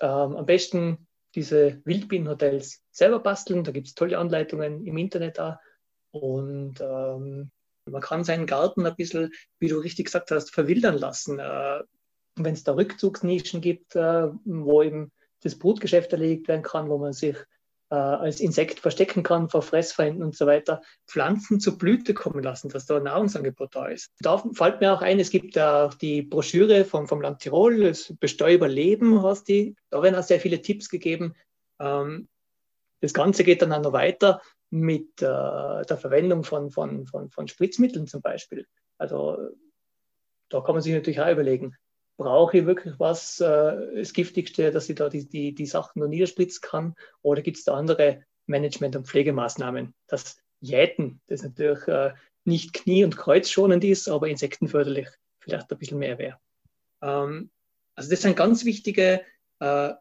Ähm, 0.00 0.36
am 0.36 0.46
besten 0.46 1.06
diese 1.34 1.82
Wildbienenhotels 1.84 2.82
selber 2.90 3.20
basteln. 3.20 3.62
Da 3.62 3.72
gibt 3.72 3.88
es 3.88 3.94
tolle 3.94 4.16
Anleitungen 4.16 4.86
im 4.86 4.96
Internet 4.96 5.36
da. 5.36 5.60
Und 6.12 6.80
ähm, 6.80 7.50
man 7.84 8.00
kann 8.00 8.24
seinen 8.24 8.46
Garten 8.46 8.86
ein 8.86 8.96
bisschen, 8.96 9.32
wie 9.58 9.68
du 9.68 9.78
richtig 9.78 10.06
gesagt 10.06 10.30
hast, 10.30 10.50
verwildern 10.50 10.96
lassen. 10.96 11.38
Äh, 11.38 11.82
wenn 12.36 12.54
es 12.54 12.64
da 12.64 12.74
Rückzugsnischen 12.74 13.60
gibt, 13.60 13.96
äh, 13.96 14.28
wo 14.44 14.82
eben 14.82 15.12
das 15.42 15.58
Brutgeschäft 15.58 16.12
erledigt 16.12 16.48
werden 16.48 16.62
kann, 16.62 16.88
wo 16.88 16.98
man 16.98 17.12
sich 17.12 17.36
äh, 17.90 17.96
als 17.96 18.40
Insekt 18.40 18.80
verstecken 18.80 19.22
kann 19.22 19.48
vor 19.48 19.62
Fressfeinden 19.62 20.22
und 20.22 20.36
so 20.36 20.46
weiter, 20.46 20.80
Pflanzen 21.06 21.60
zur 21.60 21.76
Blüte 21.76 22.14
kommen 22.14 22.42
lassen, 22.42 22.68
dass 22.68 22.86
da 22.86 22.96
ein 22.96 23.04
Nahrungsangebot 23.04 23.74
da 23.74 23.86
ist. 23.88 24.12
Da 24.20 24.38
fällt 24.52 24.80
mir 24.80 24.92
auch 24.92 25.02
ein, 25.02 25.18
es 25.18 25.30
gibt 25.30 25.58
auch 25.58 25.94
die 25.94 26.22
Broschüre 26.22 26.84
vom, 26.84 27.08
vom 27.08 27.20
Land 27.20 27.40
Tirol, 27.40 27.82
das 27.82 28.14
Bestäuber 28.20 28.68
Leben 28.68 29.22
heißt 29.22 29.48
die. 29.48 29.76
Da 29.90 30.02
werden 30.02 30.14
auch 30.14 30.22
sehr 30.22 30.40
viele 30.40 30.62
Tipps 30.62 30.88
gegeben. 30.88 31.34
Ähm, 31.80 32.28
das 33.00 33.14
Ganze 33.14 33.44
geht 33.44 33.62
dann 33.62 33.72
auch 33.72 33.82
noch 33.82 33.92
weiter 33.92 34.40
mit 34.70 35.20
äh, 35.20 35.26
der 35.26 35.98
Verwendung 35.98 36.44
von, 36.44 36.70
von, 36.70 37.06
von, 37.06 37.30
von 37.30 37.48
Spritzmitteln 37.48 38.06
zum 38.06 38.22
Beispiel. 38.22 38.66
Also 38.98 39.48
da 40.48 40.60
kann 40.60 40.74
man 40.74 40.82
sich 40.82 40.92
natürlich 40.92 41.20
auch 41.20 41.30
überlegen, 41.30 41.74
brauche 42.20 42.58
ich 42.58 42.66
wirklich 42.66 42.92
was, 42.98 43.40
äh, 43.40 43.96
das 43.96 44.12
Giftigste, 44.12 44.70
dass 44.70 44.90
ich 44.90 44.96
da 44.96 45.08
die, 45.08 45.26
die, 45.26 45.54
die 45.54 45.64
Sachen 45.64 46.00
noch 46.00 46.08
niederspritzen 46.08 46.60
kann? 46.60 46.94
Oder 47.22 47.40
gibt 47.40 47.56
es 47.56 47.64
da 47.64 47.72
andere 47.72 48.26
Management- 48.44 48.94
und 48.94 49.06
Pflegemaßnahmen? 49.06 49.94
Das 50.06 50.36
Jäten, 50.60 51.22
das 51.28 51.42
natürlich 51.42 51.88
äh, 51.88 52.12
nicht 52.44 52.74
knie- 52.74 53.04
und 53.04 53.16
kreuzschonend 53.16 53.84
ist, 53.84 54.06
aber 54.06 54.28
insektenförderlich 54.28 55.08
vielleicht 55.38 55.72
ein 55.72 55.78
bisschen 55.78 55.98
mehr 55.98 56.18
wäre. 56.18 56.38
Ähm, 57.00 57.50
also 57.94 58.10
das 58.10 58.20
sind 58.20 58.36
ganz 58.36 58.66
wichtige, 58.66 59.22
äh, 59.60 59.94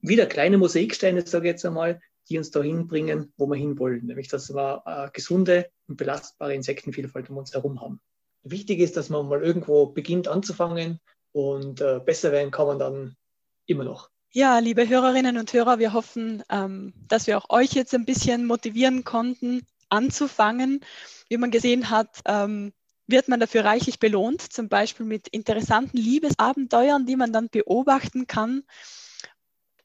wieder 0.00 0.26
kleine 0.26 0.58
Mosaiksteine, 0.58 1.24
sage 1.24 1.46
ich 1.46 1.52
jetzt 1.52 1.64
einmal, 1.64 2.00
die 2.28 2.38
uns 2.38 2.50
dahin 2.50 2.88
bringen, 2.88 3.32
wo 3.36 3.46
wir 3.46 3.56
hinwollen, 3.56 4.06
nämlich 4.06 4.26
dass 4.26 4.52
wir 4.52 4.84
eine 4.84 5.12
gesunde 5.12 5.70
und 5.86 5.98
belastbare 5.98 6.52
Insektenvielfalt 6.52 7.30
um 7.30 7.36
uns 7.36 7.54
herum 7.54 7.80
haben. 7.80 8.00
Wichtig 8.42 8.80
ist, 8.80 8.96
dass 8.96 9.08
man 9.08 9.28
mal 9.28 9.40
irgendwo 9.40 9.86
beginnt 9.86 10.26
anzufangen 10.26 10.98
und 11.32 11.80
äh, 11.80 12.00
besser 12.04 12.32
werden 12.32 12.50
kann 12.50 12.66
man 12.66 12.78
dann 12.78 13.16
immer 13.66 13.84
noch. 13.84 14.10
Ja, 14.32 14.58
liebe 14.60 14.88
Hörerinnen 14.88 15.38
und 15.38 15.52
Hörer, 15.52 15.78
wir 15.80 15.92
hoffen, 15.92 16.44
ähm, 16.50 16.94
dass 17.08 17.26
wir 17.26 17.36
auch 17.36 17.50
euch 17.50 17.72
jetzt 17.72 17.94
ein 17.94 18.04
bisschen 18.04 18.46
motivieren 18.46 19.02
konnten, 19.02 19.66
anzufangen. 19.88 20.84
Wie 21.28 21.36
man 21.36 21.50
gesehen 21.50 21.90
hat, 21.90 22.20
ähm, 22.26 22.72
wird 23.08 23.26
man 23.26 23.40
dafür 23.40 23.64
reichlich 23.64 23.98
belohnt, 23.98 24.40
zum 24.40 24.68
Beispiel 24.68 25.04
mit 25.04 25.26
interessanten 25.28 25.96
Liebesabenteuern, 25.96 27.06
die 27.06 27.16
man 27.16 27.32
dann 27.32 27.48
beobachten 27.48 28.28
kann. 28.28 28.62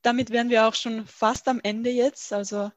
Damit 0.03 0.29
wären 0.29 0.51
wir 0.51 0.67
auch 0.67 0.75
schon 0.75 1.07
fast 1.07 1.47
am 1.47 1.59
Ende 1.63 1.89
jetzt. 1.89 2.31
Also 2.31 2.69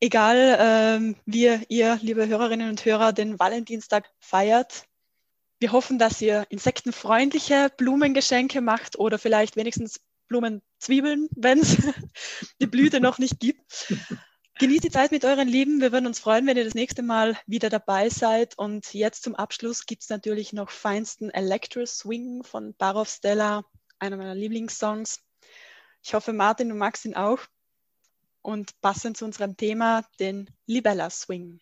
egal 0.00 0.56
ähm, 0.60 1.16
wie 1.26 1.60
ihr, 1.68 1.98
liebe 2.02 2.26
Hörerinnen 2.26 2.70
und 2.70 2.84
Hörer, 2.84 3.12
den 3.12 3.38
Valentinstag 3.38 4.10
feiert, 4.18 4.87
wir 5.60 5.72
hoffen, 5.72 5.98
dass 5.98 6.20
ihr 6.20 6.46
insektenfreundliche 6.50 7.70
Blumengeschenke 7.76 8.60
macht 8.60 8.98
oder 8.98 9.18
vielleicht 9.18 9.56
wenigstens 9.56 10.00
Blumenzwiebeln, 10.28 11.28
wenn 11.34 11.58
es 11.60 11.76
die 12.60 12.66
Blüte 12.66 13.00
noch 13.00 13.18
nicht 13.18 13.40
gibt. 13.40 13.92
Genießt 14.58 14.84
die 14.84 14.90
Zeit 14.90 15.12
mit 15.12 15.24
euren 15.24 15.48
Lieben. 15.48 15.80
Wir 15.80 15.92
würden 15.92 16.06
uns 16.06 16.18
freuen, 16.18 16.46
wenn 16.46 16.56
ihr 16.56 16.64
das 16.64 16.74
nächste 16.74 17.02
Mal 17.02 17.38
wieder 17.46 17.70
dabei 17.70 18.08
seid. 18.08 18.58
Und 18.58 18.92
jetzt 18.92 19.22
zum 19.22 19.36
Abschluss 19.36 19.86
gibt 19.86 20.02
es 20.02 20.08
natürlich 20.08 20.52
noch 20.52 20.70
feinsten 20.70 21.30
Electro 21.30 21.86
Swing 21.86 22.42
von 22.42 22.74
Barov 22.74 23.08
Stella, 23.08 23.64
einer 23.98 24.16
meiner 24.16 24.34
Lieblingssongs. 24.34 25.20
Ich 26.02 26.14
hoffe, 26.14 26.32
Martin, 26.32 26.68
du 26.68 26.74
magst 26.74 27.04
ihn 27.04 27.14
auch. 27.14 27.40
Und 28.42 28.80
passend 28.80 29.16
zu 29.16 29.24
unserem 29.24 29.56
Thema, 29.56 30.04
den 30.20 30.50
Libella 30.66 31.10
Swing. 31.10 31.60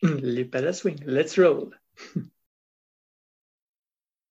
Libella 0.00 0.72
Swing. 0.72 0.98
Let's 1.04 1.38
roll. 1.38 1.76